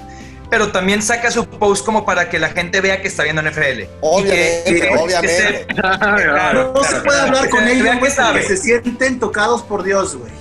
pero 0.51 0.73
también 0.73 1.01
saca 1.03 1.31
su 1.31 1.47
post 1.49 1.85
como 1.87 2.05
para 2.05 2.29
que 2.29 2.39
la 2.39 2.49
gente 2.51 2.81
vea 2.81 3.01
que 3.01 3.09
está 3.09 3.23
viendo 3.23 3.41
NFL. 3.43 3.85
Obviamente, 4.01 4.63
Y 4.67 4.81
que- 4.81 4.89
obviamente. 4.99 5.37
se- 5.37 5.67
claro, 5.75 6.73
No 6.75 6.83
se 6.85 6.97
puede 6.97 7.03
claro, 7.03 7.23
hablar 7.29 7.49
con 7.51 7.69
ellos, 7.69 7.97
que 8.03 8.11
sabe. 8.11 8.43
se 8.43 8.57
sienten 8.57 9.21
tocados 9.21 9.63
por 9.63 9.83
Dios, 9.83 10.17
güey. 10.17 10.33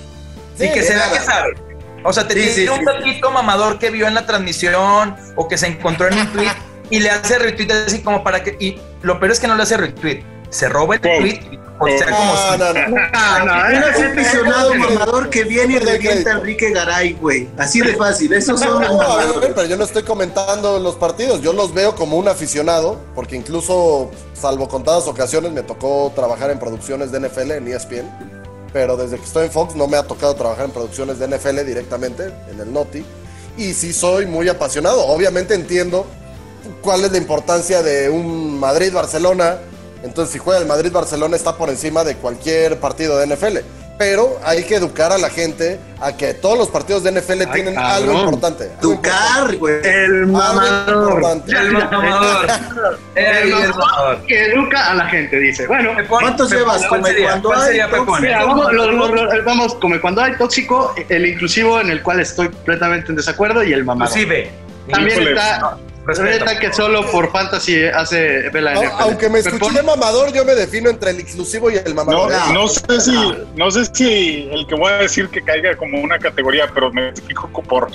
y 0.58 0.62
Sí, 0.62 0.72
que 0.74 0.82
se 0.82 0.94
vea 0.94 1.10
que 1.10 1.20
sabe. 1.20 1.54
O 2.02 2.12
sea, 2.12 2.26
te 2.26 2.34
Sí, 2.34 2.40
tiene 2.40 2.54
sí, 2.54 2.68
un 2.68 2.78
sí. 2.80 2.84
tatito 2.84 3.30
mamador 3.30 3.78
que 3.78 3.90
vio 3.90 4.06
en 4.08 4.14
la 4.14 4.26
transmisión 4.26 5.16
o 5.36 5.46
que 5.48 5.56
se 5.58 5.66
encontró 5.66 6.08
en 6.08 6.18
un 6.18 6.26
tweet 6.32 6.50
y 6.90 6.98
le 7.00 7.10
hace 7.10 7.38
retweet 7.38 7.70
así 7.86 8.02
como 8.02 8.24
para 8.24 8.42
que. 8.42 8.56
Y 8.58 8.80
lo 9.02 9.20
peor 9.20 9.32
es 9.32 9.38
que 9.40 9.46
no 9.46 9.54
le 9.54 9.62
hace 9.62 9.76
retweet. 9.76 10.22
Se 10.50 10.68
roba 10.68 10.96
el 10.96 11.00
tweet 11.00 11.40
y 11.52 11.56
postea 11.78 12.10
como 12.10 12.24
No, 12.24 12.52
si- 12.52 12.58
no, 12.58 12.88
no. 12.88 12.96
Ah, 13.12 13.70
no, 13.72 14.08
aficionado 14.10 14.74
mamador 14.74 15.30
que 15.30 15.44
viene 15.44 15.74
y 15.74 15.78
revienta 15.78 16.30
a 16.30 16.32
Enrique 16.34 16.70
Garay, 16.72 17.12
güey. 17.14 17.48
Así 17.56 17.80
de 17.80 17.94
fácil. 17.94 18.32
Esos 18.32 18.58
son 18.60 18.80
los 18.80 18.90
No, 18.90 19.00
a 19.00 19.16
ver, 19.16 19.26
mamadores. 19.26 19.50
pero 19.54 19.66
yo 19.68 19.76
no 19.76 19.84
estoy 19.84 20.02
comentando 20.02 20.78
los 20.80 20.96
partidos, 20.96 21.40
yo 21.40 21.52
los 21.52 21.72
veo 21.72 21.94
como 21.94 22.16
un 22.16 22.26
aficionado, 22.28 22.98
porque 23.14 23.36
incluso, 23.36 24.10
salvo 24.34 24.68
contadas 24.68 25.06
ocasiones, 25.06 25.52
me 25.52 25.62
tocó 25.62 26.12
trabajar 26.14 26.50
en 26.50 26.58
producciones 26.58 27.12
de 27.12 27.20
NFL 27.20 27.52
en 27.52 27.68
ESPN, 27.68 28.10
pero 28.72 28.96
desde 28.96 29.16
que 29.18 29.24
estoy 29.24 29.44
en 29.46 29.52
Fox 29.52 29.74
no 29.76 29.86
me 29.86 29.96
ha 29.96 30.02
tocado 30.02 30.34
trabajar 30.34 30.64
en 30.64 30.72
producciones 30.72 31.18
de 31.20 31.26
NFL 31.28 31.64
directamente, 31.64 32.32
en 32.50 32.58
el 32.60 32.72
Noti, 32.72 33.04
y 33.56 33.72
sí 33.74 33.92
soy 33.92 34.26
muy 34.26 34.48
apasionado. 34.48 35.06
Obviamente 35.06 35.54
entiendo 35.54 36.06
cuál 36.82 37.04
es 37.04 37.12
la 37.12 37.18
importancia 37.18 37.82
de 37.82 38.08
un 38.10 38.58
Madrid-Barcelona, 38.58 39.58
entonces 40.02 40.32
si 40.32 40.38
juega 40.38 40.60
el 40.60 40.66
Madrid-Barcelona 40.66 41.36
está 41.36 41.56
por 41.56 41.68
encima 41.68 42.04
de 42.04 42.16
cualquier 42.16 42.78
partido 42.78 43.18
de 43.18 43.26
NFL. 43.26 43.58
Pero 43.98 44.40
hay 44.42 44.64
que 44.64 44.76
educar 44.76 45.12
a 45.12 45.18
la 45.18 45.28
gente 45.28 45.78
a 46.00 46.16
que 46.16 46.32
todos 46.32 46.56
los 46.56 46.68
partidos 46.68 47.02
de 47.04 47.12
NFL 47.12 47.32
Ay, 47.42 47.46
tienen 47.52 47.74
cabrón. 47.74 47.92
algo 48.08 48.18
importante. 48.20 48.70
Educar, 48.80 49.56
güey. 49.58 49.74
El 49.84 50.26
mamador. 50.26 51.22
El 51.46 51.72
mamador. 51.72 52.46
El 53.14 53.26
El 53.26 53.50
mamador 53.50 54.22
que 54.26 54.46
educa 54.46 54.90
a 54.90 54.94
la 54.94 55.04
gente, 55.04 55.36
dice. 55.38 55.66
Bueno, 55.66 55.90
¿Cuántos 56.08 56.50
llevas? 56.50 56.78
¿Cuál 56.86 57.02
Como 57.02 57.06
sería? 57.08 57.28
cuando 57.28 57.48
¿Cuál 57.50 57.62
hay? 57.62 58.22
Mira, 58.22 58.44
vamos, 58.46 58.72
lo- 58.72 58.90
lo- 58.90 59.14
lo- 59.14 59.44
vamos, 59.44 59.74
como 59.74 60.00
cuando 60.00 60.22
hay 60.22 60.34
tóxico, 60.38 60.94
el 61.10 61.26
inclusivo 61.26 61.78
en 61.78 61.90
el 61.90 62.02
cual 62.02 62.20
estoy 62.20 62.48
completamente 62.48 63.10
en 63.10 63.16
desacuerdo 63.16 63.62
y 63.62 63.74
el 63.74 63.84
mamador. 63.84 64.16
Inclusive. 64.16 64.50
También 64.90 65.10
Híjole. 65.18 65.30
está, 65.32 65.76
Respeto. 66.06 66.30
está 66.44 66.58
que 66.58 66.72
solo 66.72 67.08
por 67.10 67.30
fantasy 67.30 67.84
hace 67.84 68.48
ve 68.50 68.60
la 68.62 68.72
NFL. 68.74 68.86
Aunque 69.00 69.28
me 69.28 69.38
escuché 69.40 69.82
mamador, 69.82 70.32
yo 70.32 70.44
me 70.44 70.54
defino 70.54 70.88
entre 70.90 71.10
el 71.10 71.20
exclusivo 71.20 71.70
y 71.70 71.76
el 71.76 71.94
mamador. 71.94 72.32
no 72.52 72.66
sé 72.68 73.00
si, 73.00 73.34
no 73.56 73.70
sé 73.70 73.84
si 73.92 74.48
el 74.50 74.66
que 74.66 74.74
voy 74.74 74.92
a 74.92 74.96
decir 74.96 75.28
que 75.28 75.42
caiga 75.42 75.76
como 75.76 76.00
una 76.00 76.18
categoría, 76.18 76.66
pero 76.72 76.90
me 76.92 77.08
explico 77.10 77.48
por, 77.62 77.90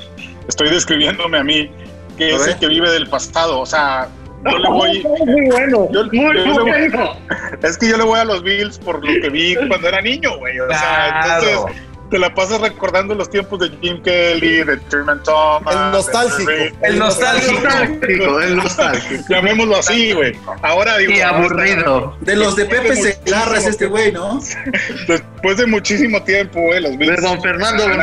estoy 0.48 0.70
describiéndome 0.70 1.38
a 1.40 1.44
mí, 1.44 1.72
que 2.18 2.32
A 2.32 2.36
es 2.36 2.48
el 2.48 2.58
que 2.60 2.68
vive 2.68 2.90
del 2.92 3.08
pasado. 3.10 3.60
O 3.60 3.66
sea, 3.66 4.08
yo 4.46 4.58
le 4.60 4.70
voy, 4.70 5.04
Muy 5.26 5.50
bueno, 5.50 5.90
Yo- 5.92 6.04
muy 6.06 6.12
yo 6.14 6.32
le 6.34 6.44
voy- 6.54 6.62
bueno. 6.90 7.18
es 7.64 7.78
que 7.78 7.90
yo 7.90 7.98
le 7.98 8.04
voy 8.04 8.20
a 8.20 8.26
los 8.26 8.44
Bills 8.44 8.78
por 8.78 9.04
lo 9.04 9.22
que 9.22 9.30
vi 9.30 9.56
cuando 9.68 9.88
era 9.88 10.00
niño, 10.02 10.38
güey. 10.38 10.60
O 10.60 10.68
sea, 10.70 11.22
Claro. 11.24 11.44
entonces 11.50 11.82
te 12.10 12.20
la 12.20 12.34
pasas 12.34 12.62
recordando 12.62 13.16
los 13.16 13.30
tiempos 13.30 13.60
de 13.60 13.70
Jim 13.82 14.02
Kelly, 14.02 14.64
de 14.64 14.78
Truman 14.90 15.22
Thomas. 15.24 15.76
El 15.76 15.92
nostálgico. 15.92 16.52
El 16.82 17.00
nostálgico. 17.00 17.62
nostálgico, 17.62 18.42
el 18.42 18.56
nostálgico. 18.56 19.24
Llamémoslo 19.30 19.78
así, 19.78 20.14
güey. 20.14 20.34
Ahora 20.62 20.98
digo, 20.98 21.12
Y 21.12 21.22
aburrido. 21.22 22.16
De 22.22 22.36
los 22.36 22.56
de 22.56 22.66
Pepe 22.66 22.90
es 22.90 23.68
este 23.68 23.88
güey, 23.88 24.12
¿no? 24.12 24.40
Después 25.08 25.58
de 25.58 25.68
muchísimo 25.68 26.22
tiempo, 26.24 26.62
güey, 26.62 26.82
los 26.82 26.98
Bills 26.98 27.18
De 27.18 27.22
don 27.22 27.42
Fernando 27.42 27.86
han 27.86 28.00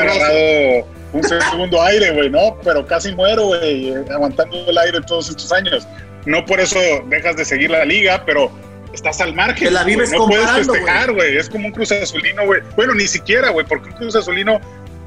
un 1.13 1.23
segundo 1.23 1.83
aire, 1.83 2.11
güey, 2.13 2.31
¿no? 2.31 2.57
Pero 2.65 2.87
casi 2.87 3.15
muero, 3.15 3.47
güey, 3.47 3.91
eh, 3.91 4.05
aguantando 4.11 4.57
el 4.67 4.79
aire 4.79 4.99
todos 5.07 5.29
estos 5.29 5.53
años. 5.53 5.87
No 6.25 6.45
por 6.45 6.61
eso 6.61 6.79
dejas 7.07 7.37
de 7.37 7.45
seguir 7.45 7.71
la 7.71 7.85
liga, 7.85 8.23
pero 8.25 8.51
estás 8.93 9.21
al 9.21 9.35
margen. 9.35 9.69
Te 9.69 9.71
la 9.71 9.85
vives 9.85 10.11
No 10.11 10.27
puedes 10.27 10.51
festejar, 10.51 11.13
güey. 11.13 11.37
Es 11.37 11.49
como 11.49 11.67
un 11.69 11.73
Cruz 11.73 11.93
Azulino, 11.93 12.45
güey. 12.47 12.61
Bueno, 12.77 12.95
ni 12.95 13.07
siquiera, 13.07 13.51
güey, 13.51 13.67
porque 13.67 13.89
un 13.91 13.97
Cruz 13.97 14.17
Azulino 14.17 14.61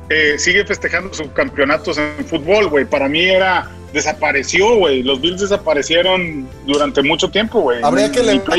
eh, 0.10 0.36
sigue 0.38 0.66
festejando 0.66 1.14
sus 1.14 1.28
campeonatos 1.30 1.98
en 1.98 2.26
fútbol, 2.26 2.68
güey. 2.70 2.86
Para 2.86 3.08
mí 3.08 3.24
era 3.30 3.70
desapareció, 3.94 4.76
güey. 4.76 5.04
Los 5.04 5.22
Bills 5.22 5.42
desaparecieron 5.42 6.48
durante 6.66 7.02
mucho 7.02 7.30
tiempo, 7.30 7.62
güey. 7.62 7.80
Habría 7.84 8.12
que 8.12 8.22
levantar-. 8.22 8.56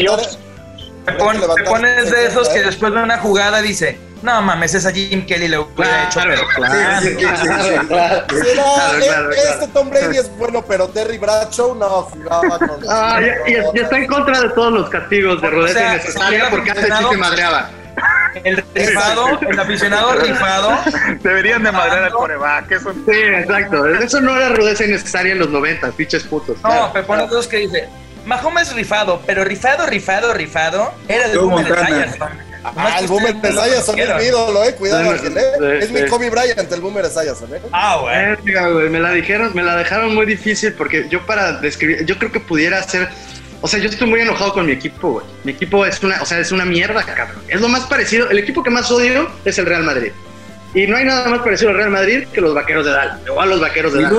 Te 1.05 1.13
pon- 1.13 1.37
te 1.55 1.63
pones 1.63 2.11
de 2.11 2.27
esos 2.27 2.49
que 2.49 2.63
después 2.63 2.93
de 2.93 3.01
una 3.03 3.19
jugada 3.19 3.63
dice, 3.63 3.97
no 4.35 4.43
mames, 4.43 4.75
esa 4.75 4.93
Jim 4.93 5.25
Kelly 5.25 5.49
le 5.49 5.59
hubiera 5.59 6.05
hecho, 6.05 6.21
Claro, 6.21 6.35
pero 6.35 6.55
claro, 6.55 8.21
este. 9.31 9.69
Tom 9.73 9.91
Brady 9.91 10.19
es 10.19 10.37
bueno, 10.37 10.63
pero 10.67 10.89
Terry 10.89 11.19
Bradshaw 11.19 11.75
no 11.75 11.89
jugaba 12.03 12.59
con 12.59 12.81
Ah, 12.89 13.21
y, 13.21 13.53
y- 13.53 13.57
y 13.75 13.79
está 13.81 13.97
en 13.99 14.07
contra 14.07 14.41
de 14.41 14.49
todos 14.51 14.73
los 14.73 14.91
castigos 14.91 15.41
de 15.41 15.49
O 15.49 15.51
rudeza 15.51 15.79
sea, 15.79 15.95
innecesaria 15.95 16.45
si 16.45 16.51
porque 16.51 16.71
antes 16.71 16.85
sí 16.87 16.91
aficionado- 16.93 17.13
se 17.13 17.17
madreaba. 17.19 17.71
el 18.45 18.65
rifado, 18.75 19.41
el 19.49 19.59
aficionado 19.61 20.13
rifado, 20.17 20.79
Deberían 21.23 21.63
de 21.63 21.73
madrear 21.73 22.05
al 22.05 22.13
coreback. 22.13 22.71
Eso 22.73 22.93
Sí, 22.93 23.13
exacto. 23.13 23.87
Eso 23.87 24.21
no 24.21 24.37
era 24.37 24.51
rudeza 24.51 24.85
innecesaria 24.85 25.33
en 25.33 25.39
los 25.39 25.49
90, 25.51 25.91
pinches 25.93 26.23
putos. 26.25 26.57
no, 26.63 26.93
es 26.95 27.07
de 27.07 27.25
esos 27.27 27.47
que 27.49 27.57
dice, 27.59 27.89
Mahomes 28.27 28.75
rifado, 28.75 29.23
pero 29.25 29.45
rifado, 29.45 29.87
rifado, 29.87 30.35
rifado, 30.35 30.93
era 31.09 31.27
el 31.27 31.37
Joe 31.39 31.47
boomer 31.47 31.65
de 31.65 31.71
Montana. 31.75 32.46
Ah, 32.75 32.99
el 33.01 33.07
Boomer 33.07 33.37
Esiason 33.43 33.99
es 33.99 34.17
mi 34.17 34.25
ídolo, 34.25 34.65
eh. 34.65 34.75
Cuidado, 34.75 35.03
Sí, 35.03 35.09
Ángel, 35.09 35.37
eh. 35.37 35.79
sí, 35.81 35.85
Es 35.85 35.91
mi. 35.91 36.09
Kobe 36.09 36.31
Bryant, 36.31 36.73
el 36.73 36.81
Boomer 36.81 37.05
Esiason, 37.05 37.55
eh. 37.55 37.61
Ah, 37.73 37.99
güey. 38.01 38.37
Verga, 38.45 38.69
güey, 38.69 38.89
me 38.89 39.01
la 39.01 39.13
dijeron, 39.13 39.53
me 39.55 39.63
la 39.63 39.77
dejaron 39.77 40.15
muy 40.15 40.27
difícil 40.27 40.73
porque 40.73 41.07
yo 41.09 41.25
para 41.27 41.53
describir, 41.53 42.05
yo 42.05 42.19
creo 42.19 42.33
que 42.33 42.41
pudiera 42.41 42.83
ser, 42.83 43.09
o 43.61 43.69
sea, 43.69 43.79
yo 43.81 43.89
estoy 43.89 44.09
muy 44.09 44.21
enojado 44.21 44.53
con 44.53 44.67
mi 44.67 44.73
equipo, 44.73 45.13
güey. 45.13 45.27
Mi 45.45 45.53
equipo 45.53 45.85
es 45.87 46.03
una, 46.03 46.23
o 46.23 46.27
sea, 46.27 46.39
es 46.39 46.53
una 46.53 46.65
mierda, 46.65 47.03
cabrón. 47.03 47.43
Es 47.49 47.61
lo 47.61 47.69
más 47.69 47.85
parecido, 47.85 48.31
el 48.31 48.39
equipo 48.39 48.63
que 48.63 48.71
más 48.71 48.91
odio 48.91 49.31
es 49.45 49.59
el 49.59 49.67
Real 49.67 49.85
Madrid. 49.85 50.13
Y 50.75 50.87
no 50.87 50.97
hay 50.97 51.07
nada 51.07 51.27
más 51.29 51.41
parecido 51.41 51.71
al 51.71 51.77
Real 51.77 51.91
Madrid 51.91 52.27
que 52.33 52.41
los 52.41 52.53
Vaqueros 52.53 52.85
de 52.85 52.93
Dallas. 52.93 53.19
O 53.35 53.41
a 53.41 53.47
los 53.47 53.61
Vaqueros 53.61 53.95
de 53.95 54.03
Dallas. 54.03 54.19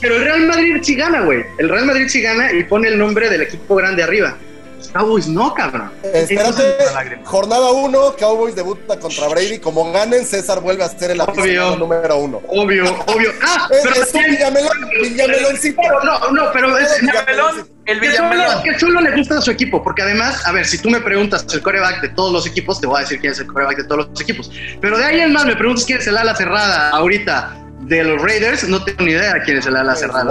Pero 0.00 0.16
el 0.16 0.24
Real 0.24 0.46
Madrid 0.46 0.76
sí 0.82 0.94
gana, 0.94 1.22
güey. 1.22 1.42
El 1.58 1.70
Real 1.70 1.86
Madrid 1.86 2.06
sí 2.08 2.20
gana 2.20 2.52
y 2.52 2.64
pone 2.64 2.88
el 2.88 2.98
nombre 2.98 3.30
del 3.30 3.42
equipo 3.42 3.76
grande 3.76 4.02
arriba. 4.02 4.36
Cowboys 4.88 5.28
no, 5.28 5.54
cabrón. 5.54 5.90
Espérate, 6.02 6.76
jornada 7.24 7.70
1, 7.70 8.16
Cowboys 8.18 8.54
debuta 8.54 8.98
contra 8.98 9.28
Brady. 9.28 9.58
Como 9.58 9.92
ganen, 9.92 10.24
César 10.24 10.60
vuelve 10.60 10.84
a 10.84 10.88
ser 10.88 11.12
el 11.12 11.20
aficionado 11.20 11.76
número 11.76 12.16
uno. 12.16 12.40
Obvio, 12.48 12.84
obvio. 13.06 13.30
Ah, 13.42 13.68
Es, 13.70 13.78
pero 13.82 14.02
es 14.02 14.14
un 14.14 14.24
Villamelón, 14.24 14.70
Villameloncito. 15.02 15.80
Pero 15.82 16.04
no, 16.04 16.30
no, 16.32 16.52
pero 16.52 16.76
es 16.78 17.00
Villamelón, 17.00 17.68
el 17.86 18.00
que 18.00 18.12
solo, 18.12 18.30
Villamelón. 18.30 18.62
que 18.62 18.78
solo 18.78 19.00
le 19.00 19.16
gusta 19.16 19.38
a 19.38 19.40
su 19.40 19.50
equipo, 19.50 19.82
porque 19.82 20.02
además, 20.02 20.46
a 20.46 20.52
ver, 20.52 20.66
si 20.66 20.78
tú 20.78 20.90
me 20.90 21.00
preguntas 21.00 21.46
el 21.52 21.62
coreback 21.62 22.00
de 22.02 22.08
todos 22.10 22.32
los 22.32 22.46
equipos, 22.46 22.80
te 22.80 22.86
voy 22.86 22.98
a 22.98 23.00
decir 23.00 23.20
quién 23.20 23.32
es 23.32 23.40
el 23.40 23.46
coreback 23.46 23.78
de 23.78 23.84
todos 23.84 24.08
los 24.10 24.20
equipos. 24.20 24.50
Pero 24.80 24.98
de 24.98 25.04
ahí 25.04 25.20
en 25.20 25.32
más 25.32 25.44
me 25.46 25.56
preguntas 25.56 25.84
quién 25.84 25.98
es 25.98 26.06
el 26.06 26.16
ala 26.16 26.34
cerrada 26.34 26.90
ahorita 26.90 27.56
de 27.90 28.04
los 28.04 28.22
Raiders, 28.22 28.68
no 28.68 28.82
tengo 28.84 29.02
ni 29.04 29.10
idea 29.10 29.34
quién 29.44 29.58
es 29.58 29.66
el 29.66 29.74
ala 29.74 29.96
cerrada. 29.96 30.24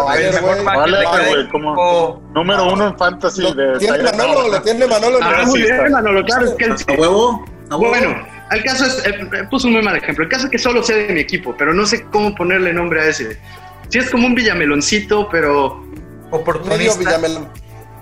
como- 1.52 1.76
equipo. 1.76 2.22
Número 2.34 2.72
uno 2.72 2.88
en 2.88 2.98
fantasy 2.98 3.42
Lo 3.42 3.54
de 3.54 3.78
tiene 3.80 4.02
Manolo, 4.02 4.48
lo 4.48 4.62
tiene 4.62 4.88
Manolo 4.88 5.20
Ah, 5.22 5.44
muy 5.46 5.62
bien, 5.62 5.76
está. 5.76 5.90
Manolo, 5.90 6.24
claro, 6.24 6.46
es 6.46 6.54
que 6.54 6.64
él 6.66 6.78
sí. 6.78 6.86
¿A 6.88 6.94
huevo? 6.94 7.46
¿A 7.70 7.76
huevo? 7.76 7.90
Bueno, 7.90 8.26
el 8.52 8.64
caso 8.64 8.86
es, 8.86 9.06
eh, 9.06 9.30
eh, 9.34 9.44
puse 9.52 9.68
un 9.68 9.74
muy 9.74 9.82
mal 9.82 9.98
ejemplo. 9.98 10.24
El 10.24 10.30
caso 10.30 10.46
es 10.46 10.52
que 10.52 10.58
solo 10.58 10.82
sé 10.82 10.94
de 11.08 11.14
mi 11.14 11.20
equipo, 11.20 11.54
pero 11.58 11.74
no 11.74 11.86
sé 11.86 12.06
cómo 12.06 12.34
ponerle 12.34 12.72
nombre 12.72 13.02
a 13.02 13.08
ese. 13.08 13.38
Sí 13.90 13.98
es 14.00 14.10
como 14.10 14.26
un 14.28 14.36
villameloncito, 14.36 15.28
pero... 15.30 15.84
Oportunista. 16.32 16.98
Villamelón. 16.98 17.50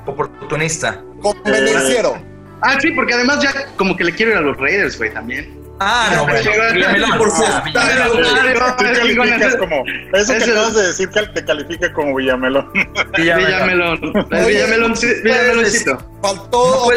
Oportunista. 0.05 1.01
Convenenciero. 1.19 2.15
Ah, 2.61 2.77
sí, 2.79 2.91
porque 2.91 3.15
además 3.15 3.41
ya 3.41 3.51
como 3.75 3.95
que 3.97 4.03
le 4.03 4.13
quiero 4.13 4.33
ir 4.33 4.37
a 4.37 4.41
los 4.41 4.55
Raiders, 4.57 4.99
güey, 4.99 5.11
también. 5.11 5.57
Ah, 5.79 6.09
no, 6.15 6.25
bueno. 6.25 6.49
Por 7.17 7.29
con- 7.29 7.39
como, 9.59 9.83
eso 10.13 10.33
que 10.33 10.43
acabas 10.43 10.73
de 10.75 10.87
decir 10.87 11.09
te 11.11 11.45
califica 11.45 11.93
como 11.93 12.15
Villamelón. 12.15 12.71
Villamelón. 13.17 13.99
Villamelón, 14.29 14.93
Villameloncito. 15.23 15.97
Faltó 16.21 16.89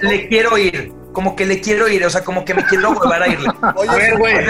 le 0.00 0.28
quiero 0.28 0.56
ir. 0.58 0.92
Como 1.12 1.34
que 1.34 1.46
le 1.46 1.60
quiero 1.60 1.88
ir, 1.88 2.04
o 2.06 2.10
sea, 2.10 2.22
como 2.22 2.44
que 2.44 2.54
me 2.54 2.64
quiero 2.66 2.92
volver 2.94 3.20
a 3.22 3.26
ir. 3.26 3.38
Oye, 3.74 3.90
A 3.90 3.94
ver, 3.96 4.16
güey, 4.18 4.34
te, 4.36 4.42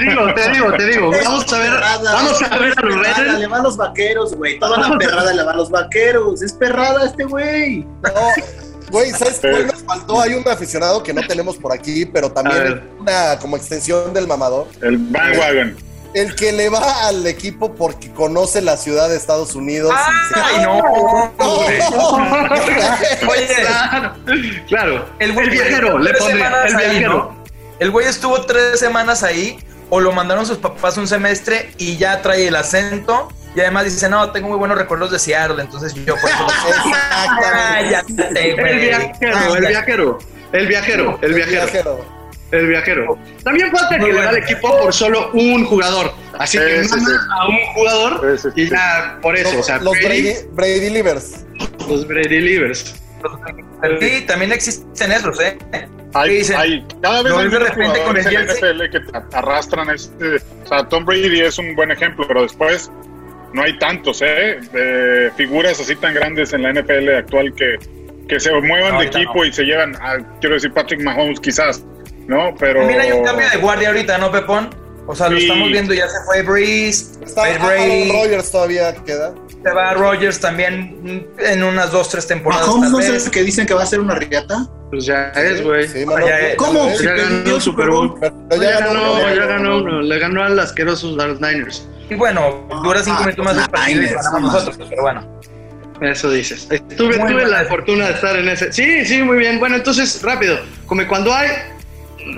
digo, 0.00 0.34
te 0.34 0.50
digo, 0.50 0.72
te 0.72 0.86
digo. 0.86 1.10
Vamos 1.24 1.52
a 1.52 1.58
ver, 1.58 1.70
Perrada, 1.70 2.12
vamos 2.14 2.42
a 2.42 2.48
ver 2.58 2.62
a 2.62 2.68
los 2.68 2.74
perrada, 2.74 3.14
Raiders. 3.14 3.38
Le 3.38 3.46
van 3.46 3.62
los 3.62 3.76
vaqueros, 3.76 4.34
güey. 4.34 4.58
Toda 4.58 4.78
la 4.88 4.98
perrada 4.98 5.32
le 5.32 5.44
van 5.44 5.56
los 5.56 5.70
vaqueros. 5.70 6.42
Es 6.42 6.52
perrada 6.54 7.06
este 7.06 7.22
güey. 7.24 7.86
No, 8.02 8.10
güey, 8.92 9.10
¿sabes 9.10 9.40
cuál 9.40 9.66
nos 9.66 9.82
faltó? 9.82 10.20
Hay 10.20 10.34
un 10.34 10.46
aficionado 10.48 11.02
que 11.02 11.12
no 11.12 11.26
tenemos 11.26 11.56
por 11.56 11.72
aquí, 11.72 12.06
pero 12.06 12.30
también 12.30 12.88
una 13.00 13.38
como 13.40 13.56
extensión 13.56 14.12
del 14.14 14.26
mamador. 14.28 14.68
El 14.80 14.98
bandwagon. 14.98 15.76
El 16.14 16.34
que 16.34 16.52
le 16.52 16.68
va 16.68 17.06
al 17.08 17.26
equipo 17.26 17.74
porque 17.74 18.12
conoce 18.12 18.60
la 18.60 18.76
ciudad 18.76 19.08
de 19.08 19.16
Estados 19.16 19.54
Unidos. 19.54 19.94
se- 20.34 20.40
Ay, 20.40 20.62
no. 20.62 20.82
güey. 21.38 21.80
Oye, 23.30 23.46
Claro, 23.56 24.12
claro. 24.68 25.06
el, 25.18 25.32
güey 25.32 25.46
el 25.46 25.50
viajero, 25.52 25.98
le 25.98 26.14
semanas 26.14 26.70
El 26.70 26.76
ahí, 26.76 26.90
viajero. 26.90 27.12
¿no? 27.14 27.44
El 27.78 27.90
güey 27.90 28.06
estuvo 28.06 28.42
tres 28.42 28.78
semanas 28.78 29.22
ahí, 29.22 29.58
o 29.88 30.00
lo 30.00 30.12
mandaron 30.12 30.44
sus 30.46 30.58
papás 30.58 30.96
un 30.98 31.08
semestre 31.08 31.70
y 31.78 31.96
ya 31.96 32.20
trae 32.22 32.46
el 32.48 32.56
acento. 32.56 33.28
Y 33.54 33.60
además 33.60 33.84
dice, 33.84 34.08
no, 34.08 34.30
tengo 34.32 34.48
muy 34.48 34.58
buenos 34.58 34.78
recuerdos 34.78 35.10
de 35.10 35.18
Seattle, 35.18 35.62
entonces 35.62 35.94
yo 35.94 36.16
por 36.16 36.30
eso... 36.30 36.46
Exactamente. 37.80 38.50
El 38.50 38.80
viajero, 38.80 39.54
el 39.54 39.66
viajero. 39.66 40.18
El 40.52 40.66
viajero, 40.66 41.18
el 41.22 41.34
viajero. 41.34 42.22
El 42.52 42.66
viajero. 42.66 43.18
También 43.42 43.72
falta 43.72 43.98
que 43.98 44.04
le 44.04 44.08
da 44.08 44.14
bueno. 44.14 44.28
al 44.28 44.36
equipo 44.36 44.80
por 44.82 44.92
solo 44.92 45.30
un 45.32 45.64
jugador. 45.64 46.12
Así 46.38 46.58
que 46.58 46.84
Sí, 46.84 46.90
sí, 46.90 47.00
manda 47.00 47.26
a 47.40 47.48
un 47.48 47.58
jugador 47.74 48.38
y 48.54 48.68
ya 48.68 49.18
por 49.22 49.36
eso. 49.36 49.58
o 49.58 49.62
sea, 49.62 49.78
los 49.78 49.94
Brady, 49.94 50.34
Brady, 50.50 50.78
Brady 50.78 50.90
Livers. 50.90 51.46
los 51.88 52.06
Brady 52.06 52.40
Livers. 52.40 52.94
Sí, 54.00 54.24
también 54.26 54.52
existen 54.52 55.12
esos, 55.12 55.40
¿eh? 55.40 55.56
Hay, 56.14 56.28
¿Qué 56.28 56.36
dicen? 56.36 56.56
hay, 56.56 56.86
cada 57.00 57.22
vez 57.22 57.32
hay 57.32 57.48
de 57.48 57.58
repente 57.58 58.02
con 58.04 58.16
el. 58.18 58.24
NFL 58.24 58.90
que 58.90 59.00
te 59.00 59.36
arrastran 59.36 59.88
este. 59.88 60.36
O 60.36 60.68
sea, 60.68 60.86
Tom 60.86 61.06
Brady 61.06 61.40
es 61.40 61.58
un 61.58 61.74
buen 61.74 61.90
ejemplo, 61.90 62.26
pero 62.28 62.42
después 62.42 62.90
no 63.54 63.62
hay 63.62 63.78
tantos, 63.78 64.20
¿eh? 64.22 64.58
De 64.72 65.30
figuras 65.36 65.80
así 65.80 65.94
tan 65.96 66.14
grandes 66.14 66.52
en 66.52 66.62
la 66.62 66.72
NFL 66.72 67.08
actual 67.16 67.52
que, 67.54 67.76
que 68.28 68.40
se 68.40 68.52
muevan 68.52 68.94
No, 68.94 69.00
de 69.00 69.06
equipo 69.06 69.36
no. 69.36 69.44
y 69.44 69.52
se 69.52 69.64
llevan, 69.64 69.94
a, 69.96 70.18
quiero 70.40 70.54
decir, 70.54 70.72
Patrick 70.72 71.00
Mahomes 71.02 71.40
quizás, 71.40 71.84
¿no? 72.26 72.54
Pero. 72.58 72.80
También 72.80 73.00
hay 73.00 73.12
un 73.12 73.24
cambio 73.24 73.48
de 73.50 73.56
guardia 73.58 73.88
ahorita, 73.88 74.18
¿no, 74.18 74.30
Pepón? 74.30 74.70
O 75.06 75.14
sea, 75.16 75.28
lo 75.28 75.36
Sí. 75.36 75.44
estamos 75.46 75.68
viendo, 75.70 75.92
ya 75.94 76.08
se 76.08 76.16
fue 76.26 76.42
Breeze, 76.42 77.24
Está 77.24 77.42
Rodgers 77.58 78.52
todavía 78.52 78.94
queda. 79.04 79.34
se 79.64 79.72
va 79.72 79.94
Rogers 79.94 80.38
también 80.38 80.96
mm, 81.02 81.40
en 81.40 81.62
unas 81.64 81.90
dos, 81.90 82.08
tres 82.08 82.26
temporadas. 82.28 82.66
Mahomes 82.68 82.90
no 82.90 83.00
es 83.00 83.26
el 83.26 83.30
que 83.32 83.42
dicen 83.42 83.66
que 83.66 83.74
va 83.74 83.82
a 83.82 83.86
ser 83.86 83.98
una 83.98 84.14
riata. 84.14 84.64
Pues 84.90 85.06
ya 85.06 85.28
es, 85.30 85.62
güey. 85.64 85.88
Sí, 85.88 86.04
¿Cómo? 86.56 86.88
Ya 87.02 87.14
ganó 87.14 87.56
el 87.56 87.60
Super 87.60 87.88
Bowl. 87.90 88.14
Ya, 88.60 88.78
ganó, 88.80 89.18
ya 89.34 89.46
ganó 89.46 89.78
uno. 89.78 90.02
Le 90.02 90.18
ganó 90.20 90.44
al 90.44 90.58
asqueroso 90.60 91.18
a 91.20 91.26
los 91.28 91.40
Niners. 91.40 91.88
Y 92.12 92.16
bueno, 92.16 92.66
dura 92.82 93.02
cinco 93.02 93.18
Ah, 93.20 93.24
minutos 93.26 93.44
más 93.44 93.54
el 93.54 93.60
los 93.60 93.68
partido 93.68 94.02
y 94.02 94.06
ganamos 94.06 94.40
no 94.40 94.40
nosotros, 94.52 94.86
pero 94.88 95.02
bueno. 95.02 95.40
Eso 96.00 96.30
dices. 96.30 96.68
Tuve, 96.96 97.16
Muy 97.18 97.32
tuve 97.32 97.46
la 97.46 97.64
fortuna 97.66 98.06
de 98.08 98.12
estar 98.12 98.36
en 98.36 98.48
ese. 98.48 98.72
Sí, 98.72 99.04
sí, 99.04 99.22
muy 99.22 99.38
bien. 99.38 99.58
Bueno, 99.60 99.76
entonces, 99.76 100.20
rápido. 100.22 100.58
Como 100.86 101.06
cuando 101.06 101.32
hay, 101.32 101.48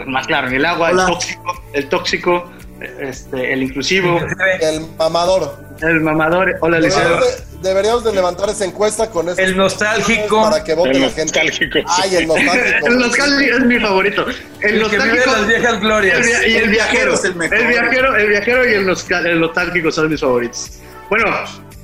más 0.07 0.27
claro, 0.27 0.49
en 0.49 0.55
el 0.55 0.65
agua, 0.65 0.91
Hola. 0.91 1.03
el 1.05 1.09
tóxico, 1.09 1.63
el 1.73 1.89
tóxico, 1.89 2.53
este, 3.01 3.53
el 3.53 3.63
inclusivo, 3.63 4.21
El 4.61 4.81
mamador. 4.99 5.59
el 5.81 6.01
mamador. 6.01 6.55
Hola, 6.61 6.79
Liceo. 6.81 7.01
Deberíamos 7.01 7.27
de, 7.63 7.69
deberíamos 7.69 8.05
de 8.05 8.13
levantar 8.13 8.49
esa 8.51 8.65
encuesta 8.65 9.11
con 9.11 9.29
eso. 9.29 9.41
El 9.41 9.57
nostálgico. 9.57 10.43
Para 10.51 10.63
que 10.65 10.75
vote 10.75 10.91
El 10.91 11.01
la 11.03 11.09
gente. 11.09 11.23
nostálgico. 11.25 11.79
Ay, 12.03 12.17
el 12.17 12.27
nostálgico. 12.27 12.87
El 12.87 12.99
nostálgico 12.99 13.57
es 13.57 13.65
mi 13.65 13.81
favorito. 13.81 14.27
El, 14.61 14.75
El 14.83 14.91
que 14.91 14.97
vive 14.97 15.07
nostálgico. 15.09 15.31
las 15.33 15.47
viejas 15.49 15.81
glorias. 15.81 16.27
el 16.27 16.51
y 16.51 16.57
el 16.57 16.69
viajero. 16.71 17.15
es 17.15 17.25
el 17.25 17.35
mejor. 17.35 17.57
El 17.59 17.67
viajero, 17.69 18.17
el 18.17 18.29
viajero 18.29 18.65
y 18.71 18.75
el, 18.75 19.27
el 19.27 19.41
nostálgico 19.41 19.91
son 19.93 20.09
mis 20.11 20.21
favoritos. 20.21 20.71
Bueno, 21.11 21.27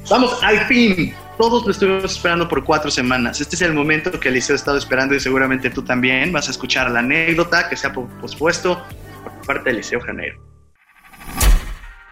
vamos, 0.09 0.38
al 0.42 0.59
fin. 0.66 1.14
Todos 1.38 1.64
lo 1.64 1.70
estuvimos 1.72 2.05
esperando 2.12 2.46
por 2.46 2.62
cuatro 2.64 2.90
semanas. 2.90 3.40
Este 3.40 3.57
es 3.57 3.62
el 3.62 3.72
momento 3.72 4.20
que 4.20 4.28
Eliseo 4.28 4.55
ha 4.55 4.57
estado 4.59 4.76
esperando 4.76 5.14
y 5.14 5.20
seguramente 5.20 5.70
tú 5.70 5.82
también. 5.82 6.30
Vas 6.32 6.48
a 6.48 6.51
escuchar 6.51 6.90
la 6.90 6.98
anécdota 6.98 7.66
que 7.66 7.78
se 7.78 7.86
ha 7.86 7.92
po- 7.94 8.07
pospuesto 8.20 8.82
por 9.24 9.46
parte 9.46 9.64
de 9.64 9.70
Eliseo 9.70 10.01
Janeiro. 10.01 10.38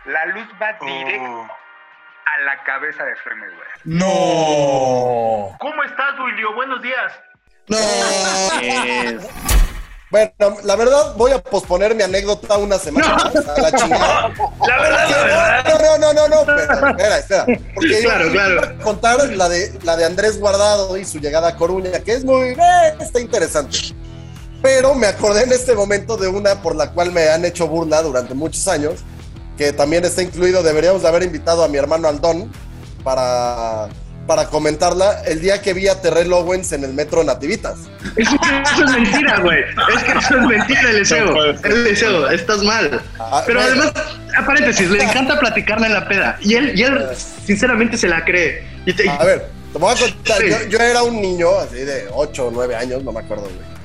La 0.08 0.24
luz 0.26 0.46
va 0.60 0.72
directo 0.80 1.42
a 1.42 2.40
la 2.44 2.64
cabeza 2.64 3.04
de 3.04 3.14
Floyd 3.16 3.36
Mayweather. 3.36 3.80
No. 3.84 5.56
¿Cómo 5.60 5.82
estás, 5.84 6.16
Duilio? 6.16 6.54
Buenos 6.54 6.80
días. 6.82 7.12
No. 7.68 7.76
Bueno, 10.10 10.56
la 10.64 10.76
verdad 10.76 11.14
voy 11.16 11.32
a 11.32 11.38
posponer 11.42 11.94
mi 11.94 12.02
anécdota 12.02 12.56
una 12.56 12.78
semana 12.78 13.14
más 13.16 13.36
a 13.46 13.60
la 13.60 13.72
chingada. 13.72 14.32
La 14.66 14.78
verdad, 14.78 15.08
la 15.10 15.16
verdad. 15.18 15.64
No, 15.66 15.98
no, 15.98 16.12
no, 16.14 16.28
no, 16.28 16.44
no, 16.46 16.58
espera, 16.58 16.90
espera, 16.90 17.18
espera. 17.18 17.44
Porque 17.74 18.00
Claro, 18.00 18.24
yo 18.28 18.32
claro. 18.32 18.52
iba 18.54 18.62
a 18.62 18.74
contar 18.78 19.28
la 19.28 19.48
de, 19.50 19.78
la 19.82 19.96
de 19.98 20.06
Andrés 20.06 20.40
Guardado 20.40 20.96
y 20.96 21.04
su 21.04 21.18
llegada 21.18 21.48
a 21.48 21.56
Coruña, 21.56 22.00
que 22.00 22.14
es 22.14 22.24
muy, 22.24 22.48
eh, 22.52 22.94
está 22.98 23.20
interesante. 23.20 23.76
Pero 24.62 24.94
me 24.94 25.06
acordé 25.08 25.42
en 25.42 25.52
este 25.52 25.74
momento 25.74 26.16
de 26.16 26.28
una 26.28 26.62
por 26.62 26.74
la 26.74 26.90
cual 26.92 27.12
me 27.12 27.28
han 27.28 27.44
hecho 27.44 27.68
burla 27.68 28.00
durante 28.00 28.32
muchos 28.32 28.66
años, 28.66 29.04
que 29.58 29.72
también 29.74 30.04
está 30.04 30.22
incluido, 30.22 30.62
deberíamos 30.62 31.02
de 31.02 31.08
haber 31.08 31.24
invitado 31.24 31.64
a 31.64 31.68
mi 31.68 31.76
hermano 31.76 32.08
Aldón 32.08 32.50
para, 33.02 33.88
para 34.26 34.46
comentarla 34.46 35.22
el 35.26 35.40
día 35.40 35.60
que 35.60 35.74
vi 35.74 35.88
a 35.88 36.00
Terrell 36.00 36.32
Owens 36.32 36.72
en 36.72 36.84
el 36.84 36.94
metro 36.94 37.24
Nativitas. 37.24 37.76
Eso, 38.16 38.30
eso 38.72 38.84
es 38.84 38.90
mentira, 38.92 39.40
güey. 39.40 39.60
Es 39.96 40.02
que 40.04 40.12
eso 40.18 40.38
es 40.38 40.46
mentira, 40.46 41.04
ser. 41.04 41.72
Eliseo, 41.72 42.30
estás 42.30 42.62
mal. 42.62 43.00
Ah, 43.18 43.42
Pero 43.46 43.60
además, 43.60 43.92
a 44.36 44.46
paréntesis, 44.46 44.88
le 44.90 45.02
encanta 45.02 45.38
platicarla 45.40 45.86
en 45.88 45.94
la 45.94 46.08
peda. 46.08 46.38
Y 46.40 46.54
él, 46.54 46.78
y 46.78 46.82
él 46.82 47.06
sinceramente 47.44 47.96
se 47.96 48.08
la 48.08 48.24
cree. 48.24 48.64
Y 48.86 48.92
te- 48.92 49.08
A 49.10 49.24
ver, 49.24 49.48
te 49.72 49.78
voy 49.78 49.92
a 49.92 49.98
contar. 49.98 50.38
Sí. 50.38 50.50
Yo, 50.50 50.68
yo 50.68 50.78
era 50.78 51.02
un 51.02 51.20
niño, 51.20 51.48
así 51.58 51.76
de 51.76 52.06
8 52.12 52.46
o 52.46 52.50
9 52.52 52.76
años, 52.76 53.02
no 53.02 53.12
me 53.12 53.20
acuerdo, 53.20 53.44
güey. 53.44 53.77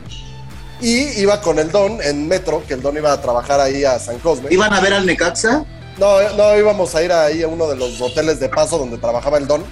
Y 0.84 1.22
iba 1.22 1.40
con 1.42 1.60
el 1.60 1.72
Don 1.72 2.02
en 2.02 2.28
metro, 2.28 2.62
que 2.68 2.74
el 2.74 2.82
Don 2.82 2.96
iba 2.98 3.14
a 3.14 3.22
trabajar 3.22 3.60
ahí 3.62 3.86
a 3.86 3.98
San 4.00 4.20
Cosme. 4.20 4.50
¿Iban 4.52 4.74
a 4.74 4.82
ver 4.82 4.94
al 4.94 5.06
Necaxa? 5.06 5.64
No, 5.98 6.20
no 6.36 6.58
íbamos 6.58 6.94
a 6.94 7.02
ir 7.04 7.12
ahí 7.14 7.42
a 7.42 7.48
uno 7.48 7.68
de 7.68 7.76
los 7.78 8.02
hoteles 8.02 8.40
de 8.40 8.50
paso 8.50 8.78
donde 8.78 8.98
trabajaba 8.98 9.38
el 9.38 9.48
Don. 9.48 9.64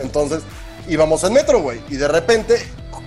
Entonces 0.00 0.40
íbamos 0.88 1.22
en 1.24 1.34
metro, 1.34 1.60
güey. 1.60 1.80
Y 1.90 1.96
de 1.96 2.08
repente 2.08 2.56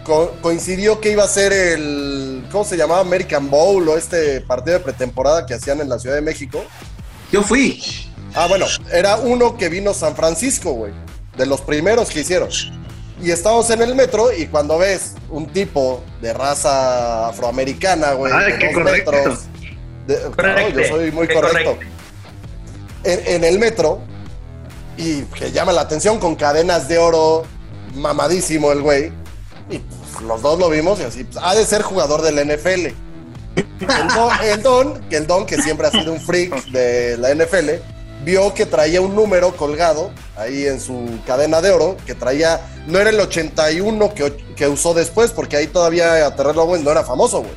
co- 0.03 0.33
coincidió 0.41 1.01
que 1.01 1.11
iba 1.11 1.23
a 1.23 1.27
ser 1.27 1.51
el. 1.53 2.45
¿Cómo 2.51 2.63
se 2.63 2.77
llamaba? 2.77 3.01
American 3.01 3.49
Bowl 3.49 3.87
o 3.89 3.97
este 3.97 4.41
partido 4.41 4.77
de 4.77 4.83
pretemporada 4.83 5.45
que 5.45 5.55
hacían 5.55 5.81
en 5.81 5.89
la 5.89 5.97
Ciudad 5.99 6.15
de 6.15 6.21
México. 6.21 6.63
Yo 7.31 7.41
fui. 7.41 7.81
Ah, 8.35 8.47
bueno, 8.47 8.65
era 8.91 9.15
uno 9.17 9.57
que 9.57 9.69
vino 9.69 9.93
San 9.93 10.15
Francisco, 10.15 10.73
güey. 10.73 10.93
De 11.37 11.45
los 11.45 11.61
primeros 11.61 12.09
que 12.09 12.19
hicieron. 12.21 12.49
Y 13.21 13.31
estábamos 13.31 13.69
en 13.69 13.81
el 13.81 13.95
metro 13.95 14.31
y 14.33 14.47
cuando 14.47 14.77
ves 14.77 15.13
un 15.29 15.47
tipo 15.47 16.03
de 16.21 16.33
raza 16.33 17.29
afroamericana, 17.29 18.11
güey, 18.13 18.33
Ay, 18.33 18.51
de 18.53 18.59
qué 18.59 18.65
dos 18.65 18.73
correcto. 18.75 19.11
metros. 19.11 19.39
de- 20.07 20.19
claro, 20.35 20.69
yo 20.69 20.83
soy 20.87 21.11
muy 21.11 21.27
qué 21.27 21.33
correcto. 21.35 21.77
En, 23.03 23.19
en 23.25 23.43
el 23.43 23.57
metro 23.59 24.01
y 24.97 25.21
que 25.23 25.51
llama 25.51 25.71
la 25.71 25.81
atención 25.81 26.19
con 26.19 26.35
cadenas 26.35 26.87
de 26.87 26.97
oro, 26.97 27.43
mamadísimo 27.95 28.71
el 28.71 28.81
güey. 28.81 29.11
Y 29.69 29.79
pues, 29.79 30.21
los 30.27 30.41
dos 30.41 30.59
lo 30.59 30.69
vimos 30.69 30.99
y 30.99 31.03
así, 31.03 31.23
pues, 31.23 31.37
ha 31.43 31.55
de 31.55 31.65
ser 31.65 31.81
jugador 31.83 32.21
del 32.21 32.35
NFL. 32.45 32.93
El 33.55 34.07
don, 34.13 34.29
el 34.43 34.61
don, 34.61 34.99
que 35.09 35.15
el 35.17 35.27
don, 35.27 35.45
que 35.45 35.61
siempre 35.61 35.87
ha 35.87 35.91
sido 35.91 36.11
un 36.11 36.19
freak 36.19 36.65
de 36.71 37.15
la 37.17 37.29
NFL, 37.33 37.81
vio 38.25 38.53
que 38.53 38.65
traía 38.65 38.99
un 38.99 39.15
número 39.15 39.55
colgado 39.55 40.11
ahí 40.35 40.65
en 40.65 40.81
su 40.81 41.19
cadena 41.27 41.61
de 41.61 41.69
oro, 41.71 41.95
que 42.05 42.15
traía, 42.15 42.59
no 42.87 42.99
era 42.99 43.11
el 43.11 43.19
81 43.19 44.13
que, 44.13 44.35
que 44.55 44.67
usó 44.67 44.93
después, 44.95 45.31
porque 45.31 45.55
ahí 45.57 45.67
todavía 45.67 46.35
Terrell 46.35 46.57
Owens 46.57 46.83
no 46.83 46.91
era 46.91 47.03
famoso, 47.03 47.41
güey. 47.41 47.53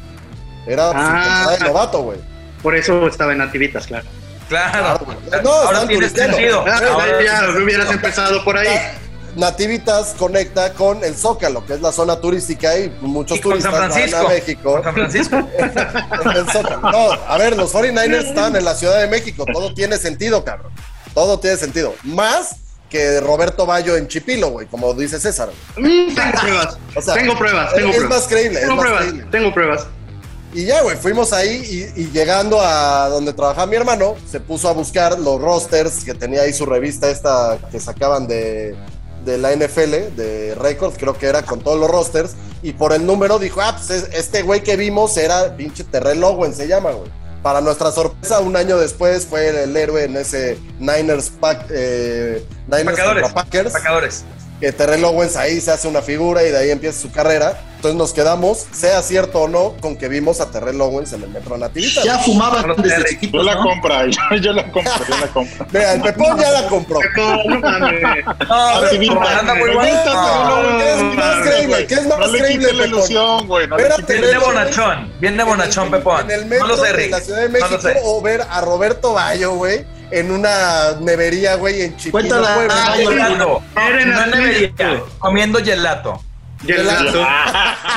Era 0.66 0.91
su 0.93 0.99
Ah. 0.99 1.57
de 1.59 1.64
novato, 1.64 2.03
güey. 2.03 2.19
Por 2.62 2.77
eso 2.77 3.07
estaba 3.09 3.33
en 3.33 3.39
Nativitas, 3.39 3.87
claro. 3.87 4.07
Claro. 4.49 5.07
No, 5.43 5.51
Ahora 5.51 5.87
tiene 5.87 6.09
sentido. 6.09 6.64
Ah, 6.66 6.81
Ahora 6.91 7.23
ya, 7.25 7.41
tiene 7.47 7.64
hubieras 7.64 7.91
empezado 7.91 8.45
por 8.45 8.57
ahí. 8.57 8.69
Nativitas 9.39 10.16
conecta 10.18 10.72
con 10.72 11.05
el 11.05 11.14
Zócalo, 11.14 11.64
que 11.64 11.74
es 11.74 11.80
la 11.80 11.93
zona 11.93 12.20
turística 12.20 12.76
y 12.76 12.91
muchos 13.03 13.39
Y 13.39 13.41
turistas 13.41 13.72
van 13.72 13.84
a 13.84 14.28
México. 14.28 14.72
Con 14.72 14.82
San 14.82 14.95
Francisco. 14.95 15.36
El 16.34 16.51
Zócalo. 16.51 16.80
No, 16.91 17.12
a 17.12 17.39
ver, 17.39 17.57
los 17.57 17.72
49ers 17.72 18.26
están 18.26 18.57
en 18.57 18.64
la 18.64 18.74
Ciudad 18.74 19.01
de 19.01 19.07
México. 19.07 19.45
Todo 19.53 19.72
tiene 19.74 19.97
sentido, 19.97 20.43
cabrón. 20.43 20.72
Todo 21.14 21.39
tiene 21.39 21.57
sentido. 21.57 21.95
Más 22.03 22.57
que 22.91 23.20
Roberto 23.20 23.64
Bayo 23.64 23.97
en 23.97 24.09
Chipilo, 24.09 24.49
güey, 24.49 24.66
como 24.66 24.93
dice 24.93 25.20
César. 25.20 25.51
Mm, 25.76 26.14
tengo 26.14 26.41
pruebas. 26.41 26.78
O 26.97 27.01
sea, 27.01 27.14
tengo 27.14 27.39
pruebas. 27.39 27.74
Tengo 27.74 27.91
es 27.91 27.97
pruebas. 27.97 28.18
más 28.18 28.28
creíble, 28.28 28.59
es 28.59 28.64
Tengo 28.66 28.74
más 28.74 28.84
pruebas. 28.84 29.03
creíble. 29.05 29.28
Tengo 29.30 29.55
pruebas. 29.55 29.86
Y 30.53 30.64
ya, 30.64 30.82
güey, 30.82 30.97
fuimos 30.97 31.32
ahí 31.32 31.93
y, 31.97 32.01
y 32.03 32.11
llegando 32.11 32.61
a 32.61 33.09
donde 33.09 33.32
trabajaba 33.34 33.66
mi 33.66 33.76
hermano, 33.76 34.16
se 34.28 34.41
puso 34.41 34.68
a 34.68 34.72
buscar 34.72 35.16
los 35.16 35.41
rosters 35.41 36.03
que 36.05 36.14
tenía 36.14 36.41
ahí 36.43 36.53
su 36.53 36.66
revista 36.66 37.09
esta 37.09 37.59
que 37.70 37.78
sacaban 37.78 38.26
de, 38.26 38.74
de 39.25 39.39
la 39.39 39.53
NFL, 39.53 40.14
de 40.16 40.55
Records, 40.59 40.97
creo 40.99 41.16
que 41.16 41.27
era 41.27 41.43
con 41.43 41.61
todos 41.61 41.79
los 41.79 41.91
rosters, 41.91 42.35
y 42.62 42.73
por 42.73 42.93
el 42.93 43.05
número 43.07 43.39
dijo, 43.39 43.61
ah, 43.61 43.77
pues 43.77 43.91
es- 43.91 44.09
este 44.14 44.43
güey 44.43 44.62
que 44.62 44.77
vimos 44.77 45.16
era 45.16 45.57
pinche 45.57 45.85
Terrell 45.85 46.23
Owens, 46.25 46.57
se 46.57 46.66
llama, 46.69 46.91
güey. 46.93 47.11
Para 47.43 47.61
nuestra 47.61 47.93
sorpresa, 47.93 48.41
un 48.41 48.57
año 48.57 48.79
después 48.79 49.25
fue 49.27 49.62
el, 49.64 49.77
héroe 49.77 50.05
en 50.05 50.16
ese 50.16 50.59
Niners, 50.81 51.31
Pack, 51.31 51.66
eh, 51.71 52.45
Niners 52.66 52.99
Pacadores. 52.99 53.33
Packers 53.33 53.73
Pacadores. 53.73 54.25
Que 54.61 54.73
Terrell 54.73 55.05
Owens 55.05 55.37
ahí 55.37 55.61
se 55.61 55.71
hace 55.71 55.87
una 55.89 56.03
figura 56.03 56.43
y 56.43 56.51
de 56.51 56.59
ahí 56.59 56.71
empieza 56.71 57.01
su 57.01 57.11
carrera. 57.13 57.61
Entonces 57.77 57.97
nos 57.97 58.13
quedamos, 58.13 58.67
sea 58.73 59.01
cierto 59.03 59.43
o 59.43 59.49
no, 59.49 59.75
con 59.81 59.97
que 59.97 60.09
vimos 60.09 60.41
a 60.41 60.51
Terrell 60.51 60.81
Owens 60.81 61.13
en 61.13 61.23
el 61.23 61.29
Metro 61.31 61.57
Nativitas. 61.57 62.03
Ya 62.03 62.19
fumaban 62.19 62.67
Los 62.67 62.77
desde. 62.79 63.19
Yo 63.31 63.41
la 63.45 63.55
¿no? 63.55 63.63
compra, 63.63 64.05
yo, 64.11 64.37
yo 64.41 64.53
la 64.53 64.65
compro, 64.73 64.93
yo 65.09 65.17
la 65.17 65.27
compro. 65.29 65.67
Mira, 65.73 65.93
el 65.93 66.03
Pepón 66.03 66.39
ya 66.39 66.51
la 66.51 66.67
compró. 66.69 66.99
No, 67.17 67.37
no. 67.45 67.61
No, 67.61 67.91
No. 70.41 70.79
¿Qué 70.79 70.93
es 70.93 71.15
más 71.15 71.47
creíble? 71.47 71.87
¿Qué 71.87 71.95
es 71.95 72.07
más 72.07 72.19
No 72.19 72.85
ilusión, 72.85 73.47
güey. 73.47 73.69
No 73.69 73.77
Bien 73.77 74.23
de 74.23 74.39
bonachón. 74.39 75.13
Bien 75.21 75.37
de 75.37 75.45
bonachón, 75.45 75.91
Pepón. 75.91 76.21
En 76.23 76.31
el 76.33 76.41
No 76.43 76.49
metro 76.49 76.67
lo 76.67 76.77
sé, 76.77 76.93
de 76.93 77.09
la 77.09 77.21
Ciudad 77.21 77.43
de 77.43 77.47
No 77.47 77.53
México 77.53 77.71
lo 77.75 77.81
sé. 77.81 78.01
o 78.03 78.21
ver 78.21 78.43
a 78.49 78.61
Roberto 78.61 79.13
Bayo, 79.13 79.53
güey, 79.55 79.87
en 80.11 80.31
una 80.31 80.93
nevería, 81.01 81.57
güey, 81.57 81.83
en 81.83 81.97
Chipilo, 81.97 82.13
Cuéntala. 82.13 82.55
Puebla. 82.55 82.75
Ah, 82.77 82.95
No 83.37 83.63
Atlético. 84.21 84.37
debería. 84.37 85.03
Comiendo 85.19 85.65
gelato. 85.65 86.23
Gelato. 86.67 87.25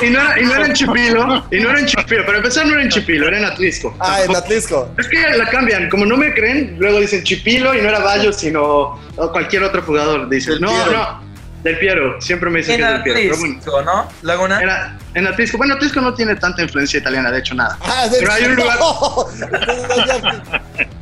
Y 0.02 0.10
no, 0.10 0.20
era, 0.20 0.40
y 0.40 0.44
no 0.44 0.54
era 0.54 0.66
en 0.66 0.72
Chipilo. 0.72 1.44
Y 1.50 1.58
no 1.60 1.70
era 1.70 1.80
en 1.80 1.86
Chipilo. 1.86 2.24
Para 2.24 2.38
empezar, 2.38 2.64
no 2.66 2.74
era 2.74 2.82
en 2.82 2.88
Chipilo, 2.90 3.26
era 3.26 3.38
en 3.38 3.44
Atlisco. 3.44 3.94
Ah, 3.98 4.20
en 4.22 4.36
Atlisco. 4.36 4.88
Es 4.98 5.08
que 5.08 5.20
la 5.36 5.48
cambian, 5.50 5.88
como 5.90 6.06
no 6.06 6.16
me 6.16 6.32
creen, 6.32 6.76
luego 6.78 7.00
dicen 7.00 7.24
Chipilo 7.24 7.74
y 7.74 7.82
no 7.82 7.88
era 7.88 7.98
Bayo, 7.98 8.32
sino 8.32 9.00
o 9.16 9.32
cualquier 9.32 9.64
otro 9.64 9.82
jugador. 9.82 10.28
Dice, 10.28 10.52
Del 10.52 10.60
no, 10.60 10.86
no, 10.92 11.31
del 11.62 11.78
Piero, 11.78 12.20
siempre 12.20 12.50
me 12.50 12.58
dicen 12.58 12.74
En 12.74 12.80
que 12.80 12.86
es 12.86 12.92
del 12.92 13.02
Piero. 13.02 13.18
Pero 13.20 13.36
bueno, 13.38 13.52
Atlisco, 13.58 13.82
¿no? 13.82 14.08
Laguna. 14.22 14.60
era 14.60 14.98
en 15.14 15.26
Atlisco. 15.26 15.58
Bueno, 15.58 15.74
Atlisco 15.74 16.00
no 16.00 16.12
tiene 16.14 16.34
tanta 16.36 16.62
influencia 16.62 16.98
italiana, 16.98 17.30
de 17.30 17.38
hecho, 17.38 17.54
nada. 17.54 17.78
Ah, 17.82 18.08
de 18.08 18.18
Pero 18.18 18.32
hay 18.32 18.44
un 18.44 18.56
lugar, 18.56 18.78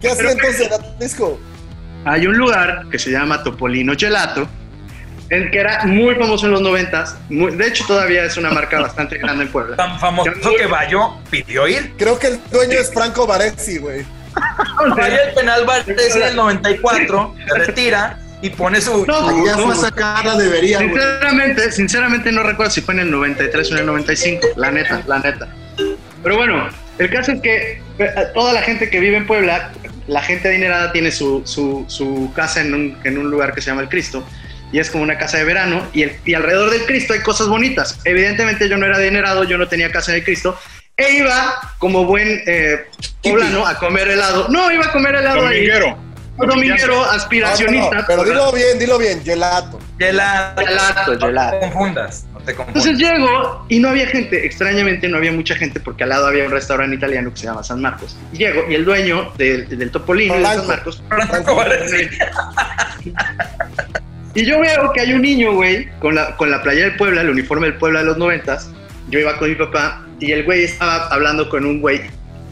¿Qué 0.00 0.10
hacía 0.10 0.30
entonces 0.32 0.60
en 0.66 0.72
Atlisco? 0.74 1.40
hay 2.04 2.26
un 2.26 2.36
lugar 2.36 2.86
que 2.90 2.98
se 2.98 3.10
llama 3.10 3.42
Topolino 3.42 3.92
Gelato, 3.96 4.48
el 5.28 5.50
que 5.50 5.58
era 5.60 5.84
muy 5.86 6.14
famoso 6.16 6.46
en 6.46 6.52
los 6.52 6.60
noventas. 6.62 7.16
De 7.28 7.66
hecho, 7.66 7.84
todavía 7.86 8.24
es 8.24 8.36
una 8.36 8.50
marca 8.50 8.80
bastante 8.80 9.16
grande 9.18 9.44
en 9.44 9.52
Puebla. 9.52 9.76
Tan 9.76 9.98
famoso 10.00 10.30
que 10.58 10.66
Bayo 10.66 11.14
pidió 11.30 11.68
ir. 11.68 11.94
Creo 11.98 12.18
que 12.18 12.28
el 12.28 12.40
dueño 12.50 12.78
es 12.78 12.92
Franco 12.92 13.26
Baresi, 13.26 13.78
güey. 13.78 14.04
Falla 14.96 15.24
el 15.24 15.34
penal 15.34 15.64
Valdés 15.64 16.16
en 16.16 16.22
el 16.22 16.36
94, 16.36 17.34
se 17.48 17.58
retira 17.58 18.18
y 18.42 18.50
pone 18.50 18.80
su. 18.80 19.04
No, 19.06 19.46
Ya 19.46 19.56
fue 19.56 19.72
a 19.72 19.76
sacar 19.76 20.24
la 20.24 20.36
debería, 20.36 20.78
güey. 20.78 20.90
Sinceramente, 20.90 21.72
sinceramente 21.72 22.32
no 22.32 22.42
recuerdo 22.42 22.72
si 22.72 22.80
fue 22.80 22.94
en 22.94 23.00
el 23.00 23.10
93 23.10 23.70
o 23.70 23.74
en 23.74 23.80
el 23.80 23.86
95, 23.86 24.48
la 24.56 24.70
neta, 24.70 25.02
la 25.06 25.18
neta. 25.18 25.48
Pero 26.22 26.36
bueno, 26.36 26.68
el 26.98 27.10
caso 27.10 27.32
es 27.32 27.40
que 27.40 27.82
eh, 27.98 28.14
toda 28.34 28.52
la 28.52 28.62
gente 28.62 28.90
que 28.90 29.00
vive 29.00 29.16
en 29.16 29.26
Puebla, 29.26 29.72
la 30.06 30.22
gente 30.22 30.48
adinerada 30.48 30.92
tiene 30.92 31.10
su, 31.10 31.42
su, 31.44 31.84
su 31.88 32.32
casa 32.34 32.60
en 32.60 32.74
un, 32.74 32.98
en 33.04 33.18
un 33.18 33.30
lugar 33.30 33.54
que 33.54 33.60
se 33.60 33.70
llama 33.70 33.82
el 33.82 33.88
Cristo 33.88 34.26
y 34.72 34.78
es 34.78 34.90
como 34.90 35.02
una 35.02 35.18
casa 35.18 35.38
de 35.38 35.44
verano 35.44 35.86
y, 35.92 36.02
el, 36.02 36.16
y 36.24 36.34
alrededor 36.34 36.70
del 36.70 36.84
Cristo 36.84 37.12
hay 37.12 37.20
cosas 37.20 37.48
bonitas. 37.48 37.98
Evidentemente 38.04 38.68
yo 38.68 38.76
no 38.76 38.86
era 38.86 38.96
adinerado, 38.96 39.44
yo 39.44 39.58
no 39.58 39.68
tenía 39.68 39.90
casa 39.90 40.12
en 40.12 40.18
el 40.18 40.24
Cristo 40.24 40.58
e 40.96 41.14
iba 41.14 41.58
como 41.78 42.04
buen 42.04 42.42
eh, 42.46 42.86
poblano 43.22 43.66
a 43.66 43.76
comer 43.78 44.08
helado. 44.08 44.48
No, 44.48 44.70
iba 44.70 44.84
a 44.84 44.92
comer 44.92 45.16
helado 45.16 45.46
ahí. 45.46 45.66
Dominguero. 46.46 46.54
Dominguero, 46.54 46.94
No, 46.94 47.00
no, 47.00 47.06
no, 47.06 47.10
aspiracionista. 47.12 48.04
pero 48.06 48.24
dilo 48.24 48.52
bien, 48.52 48.78
dilo 48.78 48.98
bien, 48.98 49.22
gelato. 49.24 49.78
Gelato. 49.98 50.62
Gelato, 50.66 51.14
No 51.14 51.26
gelato. 51.26 51.58
te 51.58 51.60
confundas. 51.70 52.24
No 52.32 52.38
te 52.40 52.54
confundas. 52.54 52.86
Entonces 52.86 52.98
llego 53.10 53.66
y 53.68 53.78
no 53.78 53.88
había 53.90 54.06
gente, 54.06 54.44
extrañamente 54.46 55.08
no 55.08 55.16
había 55.18 55.32
mucha 55.32 55.54
gente 55.54 55.80
porque 55.80 56.02
al 56.04 56.08
lado 56.10 56.26
había 56.26 56.44
un 56.44 56.50
restaurante 56.52 56.96
italiano 56.96 57.30
que 57.30 57.36
se 57.40 57.46
llama 57.46 57.62
San 57.62 57.80
Marcos. 57.80 58.16
Y 58.32 58.38
llego 58.38 58.62
y 58.68 58.74
el 58.74 58.84
dueño 58.84 59.32
del, 59.36 59.68
del 59.78 59.90
Topolino 59.90 60.34
de. 60.36 60.42
San 60.44 60.66
Marcos. 60.66 61.02
Franco. 61.08 61.62
Y 64.34 64.44
yo 64.44 64.60
veo 64.60 64.92
que 64.92 65.00
hay 65.00 65.12
un 65.12 65.22
niño, 65.22 65.54
güey, 65.54 65.88
con 65.98 66.14
la, 66.14 66.36
con 66.36 66.50
la 66.52 66.62
playera 66.62 66.86
del 66.88 66.96
Puebla, 66.96 67.22
el 67.22 67.30
uniforme 67.30 67.66
del 67.66 67.76
Puebla 67.78 67.98
de 68.00 68.04
los 68.06 68.16
noventas. 68.16 68.70
Yo 69.08 69.18
iba 69.18 69.36
con 69.38 69.48
mi 69.48 69.56
papá 69.56 70.06
y 70.20 70.30
el 70.30 70.44
güey 70.44 70.62
estaba 70.64 71.08
hablando 71.08 71.48
con 71.48 71.64
un 71.64 71.80
güey, 71.80 72.02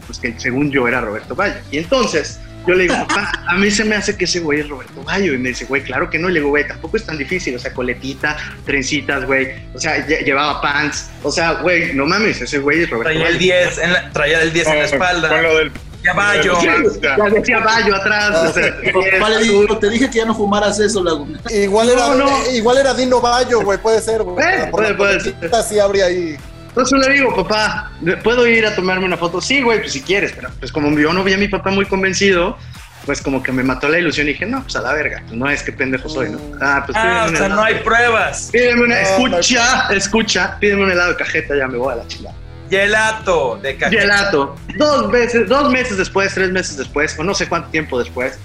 pues 0.05 0.19
que 0.19 0.37
según 0.37 0.71
yo 0.71 0.87
era 0.89 0.99
Roberto 0.99 1.35
Bayo. 1.35 1.55
Y 1.71 1.77
entonces 1.77 2.37
yo 2.67 2.73
le 2.75 2.83
digo, 2.83 2.95
papá, 3.07 3.31
a 3.47 3.55
mí 3.55 3.71
se 3.71 3.83
me 3.83 3.95
hace 3.95 4.15
que 4.17 4.25
ese 4.25 4.39
güey 4.41 4.59
es 4.61 4.69
Roberto 4.69 5.01
Bayo. 5.03 5.33
Y 5.33 5.37
me 5.37 5.49
dice, 5.49 5.65
güey, 5.65 5.81
claro 5.83 6.09
que 6.09 6.19
no. 6.19 6.29
Y 6.29 6.33
le 6.33 6.39
digo, 6.39 6.49
güey, 6.49 6.67
tampoco 6.67 6.97
es 6.97 7.05
tan 7.05 7.17
difícil. 7.17 7.55
O 7.55 7.59
sea, 7.59 7.73
coletita, 7.73 8.37
trencitas, 8.65 9.25
güey. 9.25 9.49
O 9.73 9.79
sea, 9.79 10.05
lle- 10.07 10.23
llevaba 10.23 10.61
pants. 10.61 11.09
O 11.23 11.31
sea, 11.31 11.53
güey, 11.53 11.93
no 11.93 12.05
mames, 12.05 12.41
ese 12.41 12.59
güey 12.59 12.83
es 12.83 12.89
Roberto 12.89 13.09
Traía 13.11 13.23
Bayo. 13.25 13.33
el 13.33 13.39
10 13.39 13.77
en 13.79 13.93
la, 13.93 14.09
traía 14.11 14.41
el 14.41 14.53
10 14.53 14.67
en 14.67 14.79
la 14.79 14.85
espalda. 14.85 15.29
Con 15.29 15.43
lo 15.43 15.57
del. 15.57 15.71
Ya 16.01 16.13
Bayo. 16.13 16.53
Ya. 17.01 17.17
decía 17.29 17.59
Bayo 17.59 17.93
atrás. 17.95 18.49
o 18.49 18.53
sea, 18.53 18.73
Papá 19.19 19.29
le 19.31 19.43
dijo, 19.43 19.77
te 19.79 19.89
dije 19.89 20.09
que 20.09 20.17
ya 20.19 20.25
no 20.25 20.33
fumaras 20.33 20.79
eso, 20.79 21.03
Laguna. 21.03 21.39
Igual 21.49 21.89
era, 21.89 22.07
No, 22.07 22.15
no. 22.15 22.51
igual 22.53 22.77
era 22.77 22.93
Dino 22.93 23.19
Bayo, 23.19 23.61
güey, 23.61 23.77
puede 23.79 23.99
ser, 24.01 24.23
güey. 24.23 24.37
Eh, 24.45 24.67
puede- 24.71 24.93
puede 24.93 25.17
coletita 25.17 25.61
sí 25.61 25.77
habría 25.77 26.05
ahí. 26.05 26.37
Entonces 26.69 26.99
le 27.05 27.13
digo, 27.13 27.35
papá, 27.35 27.91
¿puedo 28.23 28.47
ir 28.47 28.65
a 28.65 28.75
tomarme 28.75 29.05
una 29.05 29.17
foto? 29.17 29.41
Sí, 29.41 29.61
güey, 29.61 29.79
pues 29.79 29.91
si 29.91 30.01
quieres, 30.01 30.31
pero 30.33 30.49
pues 30.59 30.71
como 30.71 30.97
yo 30.97 31.11
no 31.13 31.23
vi 31.23 31.33
a 31.33 31.37
mi 31.37 31.47
papá 31.47 31.71
muy 31.71 31.85
convencido, 31.85 32.57
pues 33.05 33.21
como 33.21 33.41
que 33.41 33.51
me 33.51 33.63
mató 33.63 33.89
la 33.89 33.97
ilusión 33.99 34.27
y 34.27 34.33
dije, 34.33 34.45
no, 34.45 34.61
pues 34.61 34.75
a 34.75 34.81
la 34.81 34.93
verga, 34.93 35.21
pues 35.25 35.37
no 35.37 35.49
es 35.49 35.63
que 35.63 35.71
pendejo 35.71 36.07
soy, 36.07 36.29
¿no? 36.29 36.39
Ah, 36.61 36.83
pues 36.85 36.97
Ah, 36.97 37.21
o 37.23 37.25
pídeme 37.25 37.37
sea, 37.37 37.47
un 37.47 37.55
no 37.55 37.63
hay 37.63 37.75
pruebas. 37.75 38.49
Pídeme 38.51 38.83
una, 38.83 38.95
No, 39.01 39.01
escucha, 39.01 39.87
escucha, 39.93 40.57
pídeme 40.59 40.83
un 40.83 40.91
helado 40.91 41.09
de 41.09 41.15
cajeta, 41.17 41.55
ya 41.57 41.67
me 41.67 41.77
voy 41.77 41.93
a 41.93 41.97
la 41.97 42.07
chingada. 42.07 42.35
Gelato 42.69 43.59
de 43.61 43.75
cajeta. 43.77 44.01
Gelato, 44.01 44.55
dos 44.77 45.09
veces, 45.11 45.49
dos 45.49 45.71
meses 45.71 45.97
después, 45.97 46.33
tres 46.33 46.51
meses 46.51 46.77
después, 46.77 47.17
o 47.17 47.23
no 47.23 47.33
sé 47.33 47.47
cuánto 47.49 47.69
tiempo 47.69 47.97
después, 47.97 48.37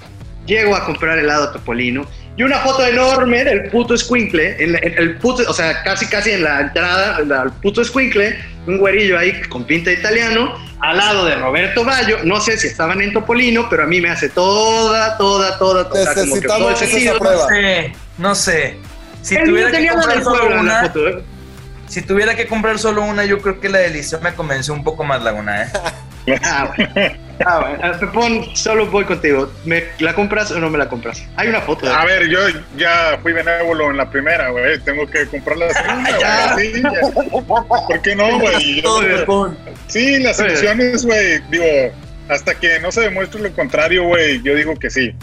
llego 0.46 0.74
a 0.74 0.84
comprar 0.86 1.18
helado 1.18 1.52
Topolino 1.52 2.06
y 2.36 2.42
una 2.42 2.58
foto 2.58 2.84
enorme 2.86 3.44
del 3.44 3.70
puto 3.70 3.94
escuincle, 3.94 4.56
en, 4.62 4.72
la- 4.72 4.78
en 4.78 4.98
el 4.98 5.16
puto, 5.18 5.42
o 5.48 5.52
sea, 5.54 5.82
casi 5.82 6.06
casi 6.06 6.30
en 6.32 6.42
la 6.44 6.60
entrada, 6.62 7.18
en 7.20 7.28
la- 7.28 7.42
el 7.42 7.50
puto 7.52 7.80
escuincle, 7.82 8.38
un 8.66 8.78
güerillo 8.78 9.18
ahí 9.18 9.40
con 9.42 9.64
pinta 9.64 9.90
de 9.90 9.96
italiano, 9.96 10.54
al 10.80 10.96
lado 10.96 11.24
de 11.26 11.36
Roberto 11.36 11.84
Bayo, 11.84 12.18
no 12.24 12.40
sé 12.40 12.56
si 12.58 12.66
estaban 12.66 13.00
en 13.00 13.12
Topolino, 13.12 13.68
pero 13.70 13.84
a 13.84 13.86
mí 13.86 14.00
me 14.00 14.10
hace 14.10 14.28
toda, 14.28 15.16
toda, 15.16 15.58
toda, 15.58 15.82
o 15.88 15.94
sea, 15.94 16.14
como 16.14 16.34
que 16.40 16.46
todo 16.46 16.76
sentido. 16.76 17.18
No 17.18 17.48
sé, 17.48 17.92
no 18.18 18.34
sé. 18.34 18.76
Si 19.22 19.34
Él 19.36 19.44
tuviera 19.44 19.70
no 19.70 19.78
que 19.78 19.88
comprar 19.88 20.14
del 20.16 20.24
solo 20.24 20.60
una, 20.60 20.80
foto, 20.82 21.08
¿eh? 21.08 21.22
si 21.86 22.02
tuviera 22.02 22.34
que 22.34 22.46
comprar 22.46 22.78
solo 22.78 23.02
una, 23.02 23.24
yo 23.24 23.38
creo 23.40 23.60
que 23.60 23.68
la 23.70 23.78
de 23.78 23.90
Liceo 23.90 24.20
me 24.20 24.34
convenció 24.34 24.74
un 24.74 24.82
poco 24.84 25.04
más, 25.04 25.22
Laguna, 25.22 25.62
¿eh? 25.62 25.68
Ah, 26.42 26.72
bueno. 26.76 26.92
Ah, 27.44 27.60
bueno. 27.60 27.78
Ah, 27.82 27.92
Pepón, 27.98 28.44
solo 28.56 28.86
voy 28.86 29.04
contigo. 29.04 29.50
¿Me 29.64 29.84
la 29.98 30.14
compras 30.14 30.50
o 30.52 30.58
no 30.60 30.70
me 30.70 30.78
la 30.78 30.88
compras? 30.88 31.24
Hay 31.36 31.48
una 31.48 31.60
foto. 31.60 31.86
de- 31.86 31.92
A 31.92 32.04
ver, 32.04 32.28
yo 32.28 32.38
ya 32.76 33.18
fui 33.22 33.32
benévolo 33.32 33.90
en 33.90 33.96
la 33.96 34.10
primera, 34.10 34.50
güey. 34.50 34.78
Tengo 34.80 35.06
que 35.06 35.26
comprar 35.26 35.56
la 35.58 35.70
segunda, 35.70 36.18
Ya. 36.20 36.52
güey. 36.54 36.72
Sí, 36.74 36.82
ya. 36.82 36.90
¿Por 37.86 38.02
qué 38.02 38.14
no, 38.16 38.38
güey? 38.38 38.82
Yo-. 39.26 39.54
Sí, 39.88 40.20
las 40.20 40.38
elecciones, 40.40 41.04
güey, 41.04 41.40
digo, 41.50 41.64
hasta 42.28 42.54
que 42.54 42.78
no 42.80 42.90
se 42.92 43.02
demuestre 43.02 43.40
lo 43.42 43.52
contrario, 43.52 44.04
güey, 44.04 44.40
yo 44.42 44.54
digo 44.54 44.74
que 44.76 44.90
sí. 44.90 45.14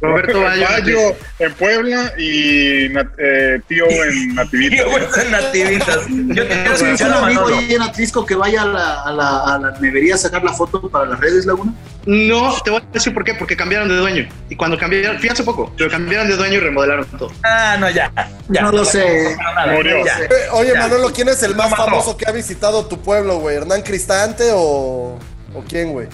Roberto 0.00 0.40
Bayo. 0.40 0.66
Bayo 0.68 0.98
en 1.38 1.52
Puebla 1.54 2.12
y 2.18 2.86
eh, 3.18 3.60
Tío 3.68 3.86
en 3.88 4.34
Nativitas. 4.34 4.86
Tío, 4.86 5.22
en 5.22 5.30
nativitas. 5.30 5.98
Yo 6.08 6.46
quiero 6.46 6.46
¿Tienes 6.46 6.82
escuchar 6.82 7.08
un 7.08 7.14
a 7.14 7.26
amigo 7.26 7.46
ahí 7.46 7.74
en 7.74 7.82
Atlisco 7.82 8.24
que 8.26 8.34
vaya 8.34 8.62
a 8.62 8.66
la, 8.66 9.02
a, 9.02 9.12
la, 9.12 9.38
a 9.54 9.58
la 9.58 9.70
nevería 9.80 10.14
a 10.14 10.18
sacar 10.18 10.42
la 10.44 10.52
foto 10.52 10.88
para 10.88 11.06
las 11.06 11.20
redes, 11.20 11.46
Laguna? 11.46 11.72
No, 12.04 12.54
te 12.64 12.70
voy 12.70 12.80
a 12.80 12.92
decir 12.92 13.14
por 13.14 13.22
qué, 13.24 13.34
porque 13.34 13.56
cambiaron 13.56 13.88
de 13.88 13.94
dueño. 13.96 14.28
Y 14.48 14.56
cuando 14.56 14.76
cambiaron, 14.76 15.16
hace 15.30 15.44
poco, 15.44 15.72
pero 15.76 15.88
cambiaron 15.90 16.28
de 16.28 16.36
dueño 16.36 16.54
y 16.54 16.60
remodelaron 16.60 17.06
todo. 17.16 17.30
Ah, 17.44 17.76
no, 17.78 17.88
ya. 17.90 18.10
ya. 18.48 18.62
No 18.62 18.72
lo 18.72 18.84
sé. 18.84 19.36
Murió. 19.72 20.04
ya. 20.04 20.18
Eh, 20.18 20.28
Oye, 20.52 20.72
Ya. 20.74 20.80
Manolo, 20.80 21.12
¿quién 21.12 21.28
es 21.28 21.42
el 21.44 21.54
más 21.54 21.70
famoso 21.70 22.16
que 22.16 22.28
ha 22.28 22.32
visitado 22.32 22.86
tu 22.86 23.00
pueblo, 23.00 23.38
güey? 23.38 23.56
¿Hernán 23.56 23.82
Cristante 23.82 24.50
o, 24.52 25.16
o 25.54 25.64
quién, 25.68 25.92
güey? 25.92 26.08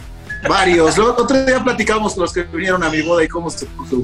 Varios. 0.48 0.96
Lo- 0.98 1.16
Otro 1.16 1.44
día 1.44 1.62
platicamos 1.64 2.14
con 2.14 2.22
los 2.22 2.32
que 2.32 2.42
vinieron 2.44 2.82
a 2.84 2.90
mi 2.90 3.02
boda 3.02 3.24
y 3.24 3.28
cómo 3.28 3.50
se 3.50 3.66
puso. 3.66 4.02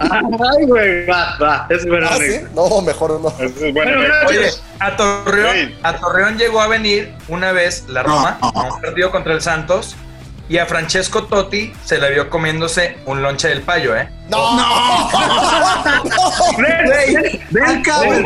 Ay, 0.00 0.64
güey, 0.66 1.06
va, 1.06 1.36
va, 1.40 1.66
es 1.70 1.84
verdad. 1.84 2.10
¿Ah, 2.12 2.18
sí? 2.18 2.40
No, 2.54 2.80
mejor 2.82 3.20
no. 3.20 3.28
Es 3.38 3.54
bueno. 3.58 3.72
Bueno, 3.74 3.98
güey. 4.26 4.38
Oye, 4.38 4.50
a 4.80 4.96
Torreón, 4.96 5.50
Güey. 5.54 5.74
a 5.82 5.96
Torreón 5.96 6.36
llegó 6.38 6.60
a 6.60 6.68
venir 6.68 7.14
una 7.28 7.52
vez 7.52 7.84
la 7.88 8.02
Roma 8.02 8.38
No. 8.42 8.48
a 8.54 8.74
un 8.74 8.80
partido 8.80 9.10
contra 9.10 9.32
el 9.34 9.40
Santos 9.40 9.94
y 10.48 10.58
a 10.58 10.66
Francesco 10.66 11.24
Totti 11.24 11.72
se 11.84 11.98
le 11.98 12.10
vio 12.10 12.28
comiéndose 12.30 12.98
un 13.06 13.22
lonche 13.22 13.48
del 13.48 13.62
payo, 13.62 13.94
¿eh? 13.96 14.08
No, 14.28 14.56
no. 14.56 15.08
Ven, 16.58 16.88
ven, 16.88 17.40
ven, 17.50 17.82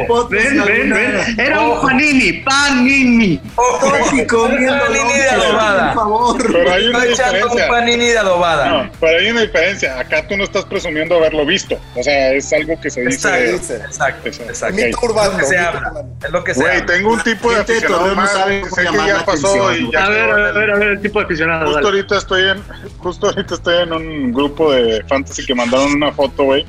podcast, 0.07 0.31
ven, 0.31 0.91
ven. 0.91 1.41
Era 1.41 1.61
un 1.61 1.81
panini, 1.81 2.33
panini. 2.43 3.41
Totti 3.81 4.27
comiendo 4.27 4.73
Un 4.73 4.81
panini 4.81 5.13
de 5.15 5.29
adobada. 5.31 5.95
por 5.95 6.03
favor. 6.03 6.53
Pero 6.53 6.73
hay 6.73 6.87
una 6.89 6.99
Está 7.05 7.13
echando 7.13 7.47
un 7.47 7.53
diferencia. 7.53 7.69
panini 7.69 8.07
de 8.07 8.19
adobada. 8.19 8.69
No, 8.83 8.91
pero 9.01 9.19
hay 9.19 9.31
una 9.31 9.41
diferencia. 9.43 9.99
Acá 10.01 10.27
tú 10.27 10.37
no 10.37 10.45
estás 10.45 10.65
presumiendo 10.65 11.17
haberlo 11.17 11.47
visto. 11.47 11.79
O 11.95 12.03
sea, 12.03 12.33
es 12.33 12.53
algo 12.53 12.81
que 12.81 12.91
se 12.91 13.03
dice. 13.03 13.55
exacto, 13.77 14.29
exacto. 14.29 14.75
Mito 14.75 14.99
urbano. 15.03 15.31
Es 15.33 15.33
lo 15.33 15.39
que 15.39 15.47
se 15.47 15.59
habla. 15.59 15.93
Es 16.25 16.31
lo 16.31 16.45
que 16.45 16.55
se 16.55 16.61
Güey, 16.61 16.73
habla. 16.81 16.87
tengo 16.87 17.13
un 17.13 17.21
tipo 17.23 17.51
de 17.53 17.61
aficionado 17.61 18.15
más. 18.17 18.33
sabe 18.33 18.63
que 18.63 18.69
cómo 18.69 18.75
sé 18.77 18.83
que 18.89 19.07
ya 19.07 19.25
pasó 19.25 19.75
y 19.75 19.93
ya 19.93 20.05
A 20.05 20.09
ver, 20.09 20.31
a 20.31 20.35
ver, 20.35 20.45
a 20.47 20.53
ver, 20.53 20.71
a 20.71 20.79
ver, 20.79 20.89
el 20.89 21.01
tipo 21.01 21.19
de 21.21 21.25
aficionado. 21.27 21.67
Justo 21.73 21.87
ahorita 21.87 22.19
estoy 22.19 22.49
en, 22.49 22.63
justo 22.99 23.27
ahorita 23.29 23.55
estoy 23.55 23.83
en 23.83 23.93
un 23.93 24.33
grupo 24.33 24.73
de 24.73 25.05
fantasy 25.09 25.45
que 25.47 25.55
mandaron 25.55 25.92
una 25.95 26.13
foto, 26.13 26.45
güey, 26.45 26.67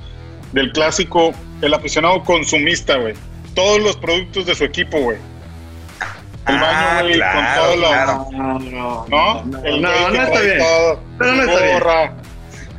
del 0.51 0.71
clásico, 0.71 1.33
el 1.61 1.73
aficionado 1.73 2.23
consumista, 2.23 2.95
güey. 2.97 3.13
Todos 3.55 3.79
los 3.81 3.95
productos 3.97 4.45
de 4.45 4.55
su 4.55 4.63
equipo, 4.63 4.99
güey. 4.99 5.17
El 6.47 6.55
baño, 6.59 6.67
Ah, 6.67 7.01
claro, 7.13 7.69
con 7.69 7.77
claro. 7.79 8.27
No, 8.33 8.59
no, 8.59 9.05
¿no? 9.07 9.43
no, 9.45 9.63
El 9.65 9.81
no, 9.81 9.89
güey 9.89 10.05
que 10.11 10.17
no 10.17 10.23
está 10.23 10.39
bien. 10.41 10.57
todo, 10.59 10.99
Pero 11.17 11.31
no 11.35 11.43
está 11.43 11.61
bien. 11.63 11.73
gorra. 11.79 12.13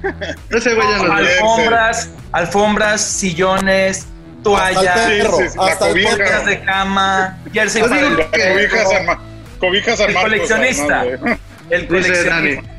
Ese 0.51 0.75
güey 0.75 0.89
ya 0.91 0.99
no 0.99 1.05
es 1.05 1.11
Al- 1.11 1.27
Alfombras, 1.27 2.11
alfombras, 2.33 3.01
sillones, 3.01 4.07
toallas, 4.43 4.87
Hasta 4.87 5.13
el 5.13 5.23
perro, 5.23 5.37
Sí, 5.39 5.43
sí, 5.45 5.49
sí, 5.49 5.57
la 5.59 5.65
hasta 5.67 5.87
el 5.87 5.93
cobija. 5.93 6.11
perro. 6.11 6.25
cobijas 6.25 6.47
de 6.47 6.61
cama, 6.61 7.39
jersey 7.55 7.83
cobijas 7.83 8.89
cobijas 9.61 9.99
San 9.99 10.11
El 10.11 10.15
coleccionista. 10.17 11.03
Dice 11.05 11.87
coleccionista. 11.87 12.74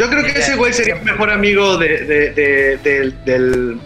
Yo 0.00 0.08
creo 0.10 0.22
que 0.24 0.30
ese 0.38 0.56
güey 0.56 0.72
sería 0.72 0.94
mejor 0.96 1.30
amigo 1.30 1.76
de, 1.76 1.88
de- 2.06 2.30
de- 2.32 2.76
del, 2.78 3.24
del, 3.24 3.80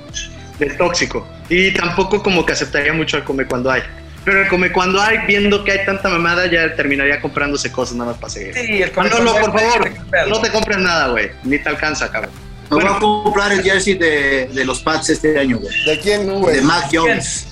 del 0.61 0.77
tóxico. 0.77 1.27
Y 1.49 1.73
tampoco 1.73 2.23
como 2.23 2.47
que 2.47 2.53
aceptaría 2.53 2.93
mucho 2.93 3.17
al 3.17 3.25
come 3.25 3.47
cuando 3.47 3.71
hay. 3.71 3.83
Pero 4.25 4.43
el 4.43 4.49
come 4.49 4.71
cuando 4.73 5.03
hay, 5.03 5.19
viendo 5.27 5.65
que 5.65 5.73
hay 5.73 5.85
tanta 5.85 6.09
mamada, 6.09 6.47
ya 6.47 6.75
terminaría 6.77 7.21
comprándose 7.21 7.71
cosas 7.73 7.97
nada 7.97 8.13
más 8.13 8.21
para 8.21 8.33
seguir. 8.33 8.55
Sí, 8.55 8.81
el 8.83 8.93
Manolo, 8.95 9.33
por 9.35 9.53
favor, 9.59 9.79
coleccionista. 9.79 10.27
no 10.27 10.41
te 10.41 10.51
compres 10.51 10.79
nada, 10.79 11.09
güey. 11.09 11.31
Ni 11.43 11.59
te 11.59 11.69
alcanza, 11.69 12.11
cabrón. 12.11 12.31
Me 12.71 12.77
voy 12.77 12.87
a 12.87 12.99
comprar 12.99 13.53
el 13.53 13.63
jersey 13.63 13.95
de, 13.95 14.47
de 14.53 14.65
los 14.65 14.81
Pats 14.81 15.11
este 15.11 15.39
año, 15.39 15.59
güey. 15.59 15.85
¿De 15.85 15.99
quién, 16.01 16.27
güey? 16.41 16.57
De 16.57 16.63
Mac 16.63 16.87
Jones. 16.93 17.49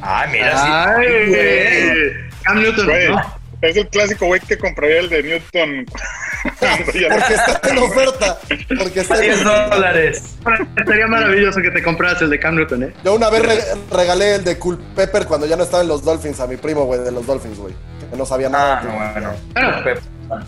Ah, 0.00 0.26
mira, 0.32 0.94
Ay, 0.96 1.06
sí. 1.06 1.30
güey. 1.30 2.12
Cam 2.42 2.60
Newton, 2.62 2.86
Güey, 2.86 3.08
¿no? 3.08 3.41
Es 3.62 3.76
el 3.76 3.88
clásico 3.88 4.26
güey 4.26 4.40
que 4.40 4.58
compraría 4.58 5.00
el 5.00 5.08
de 5.08 5.22
Newton. 5.22 5.86
Porque 6.60 6.98
está 7.34 7.60
en 7.70 7.78
oferta. 7.78 8.38
Porque 8.78 9.00
está 9.00 9.14
en 9.16 9.20
10 9.22 9.40
oferta. 9.46 9.68
dólares. 9.76 10.36
Estaría 10.76 11.06
maravilloso 11.06 11.60
que 11.62 11.70
te 11.70 11.82
compras 11.82 12.20
el 12.22 12.30
de 12.30 12.38
Cam 12.40 12.56
Newton, 12.56 12.82
¿eh? 12.84 12.92
Yo 13.04 13.14
una 13.14 13.30
vez 13.30 13.42
re- 13.42 13.64
regalé 13.96 14.34
el 14.36 14.44
de 14.44 14.58
Cool 14.58 14.78
Pepper 14.96 15.26
cuando 15.26 15.46
ya 15.46 15.56
no 15.56 15.62
estaba 15.62 15.82
en 15.82 15.88
los 15.88 16.04
Dolphins 16.04 16.40
a 16.40 16.46
mi 16.46 16.56
primo, 16.56 16.84
güey, 16.84 17.00
de 17.00 17.12
los 17.12 17.26
Dolphins, 17.26 17.58
güey. 17.58 17.74
Que 18.10 18.16
no 18.16 18.26
sabía 18.26 18.48
nada. 18.48 18.80
Ah, 18.80 18.84
no, 18.84 19.32
bueno. 19.54 19.92
Bueno. 20.28 20.44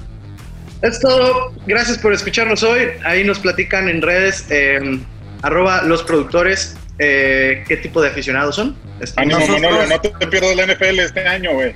Es 0.83 1.01
todo. 1.01 1.53
Gracias 1.67 1.99
por 1.99 2.13
escucharnos 2.13 2.63
hoy. 2.63 2.89
Ahí 3.05 3.25
nos 3.25 3.39
platican 3.39 3.89
en 3.89 4.03
redes, 4.03 4.45
eh, 4.51 4.81
arroba 5.43 5.83
los 5.83 6.03
productores, 6.03 6.77
eh, 6.99 7.65
qué 7.67 7.77
tipo 7.79 8.03
de 8.03 8.09
aficionados 8.09 8.57
son. 8.57 8.77
Este, 9.01 9.21
Ánimo, 9.21 9.47
Manolo, 9.47 9.87
no 9.87 10.01
te, 10.01 10.11
te 10.11 10.27
pierdas 10.27 10.57
la 10.57 10.67
NFL 10.67 10.99
este 11.01 11.27
año, 11.27 11.53
güey. 11.53 11.73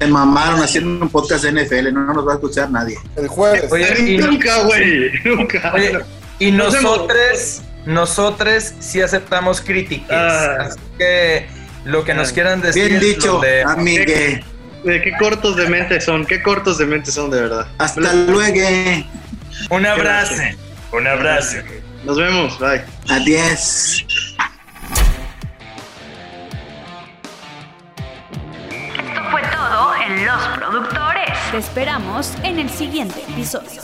Se 0.00 0.06
mamaron 0.06 0.62
haciendo 0.62 1.04
un 1.04 1.10
podcast 1.10 1.44
de 1.44 1.52
NFL, 1.52 1.92
no 1.92 2.14
nos 2.14 2.26
va 2.26 2.32
a 2.32 2.34
escuchar 2.36 2.70
nadie. 2.70 2.96
El 3.16 3.28
jueves. 3.28 3.70
Oye, 3.70 4.12
y, 4.14 4.16
nunca, 4.16 4.62
güey. 4.62 5.10
Nunca. 5.24 5.72
oye, 5.74 5.98
y 6.38 6.50
nosotros, 6.52 7.60
nosotros 7.84 8.72
sí 8.80 9.02
aceptamos 9.02 9.60
críticas. 9.60 10.08
Ah. 10.10 10.56
Así 10.68 10.78
que 10.96 11.48
lo 11.84 12.02
que 12.04 12.14
nos 12.14 12.30
Ah. 12.30 12.32
quieran 12.32 12.62
decir. 12.62 12.88
Bien 12.88 13.00
dicho, 13.00 13.40
de- 13.40 13.62
amigue. 13.62 14.42
De 14.84 15.02
qué 15.02 15.12
cortos 15.18 15.56
de 15.56 15.68
mente 15.68 16.00
son. 16.00 16.24
Qué 16.24 16.42
cortos 16.42 16.78
de 16.78 16.86
mente 16.86 17.12
son, 17.12 17.30
de 17.30 17.42
verdad. 17.42 17.66
Hasta 17.76 18.00
luego. 18.14 19.04
Un 19.68 19.84
abrazo. 19.84 20.34
Un 20.92 21.06
abrazo. 21.06 21.58
Nos 22.04 22.16
vemos. 22.16 22.58
Bye. 22.58 22.80
Adiós. 23.10 24.06
En 30.06 30.26
Los 30.26 30.48
Productores. 30.48 31.30
Te 31.50 31.58
esperamos 31.58 32.34
en 32.42 32.58
el 32.58 32.68
siguiente 32.68 33.22
episodio. 33.28 33.80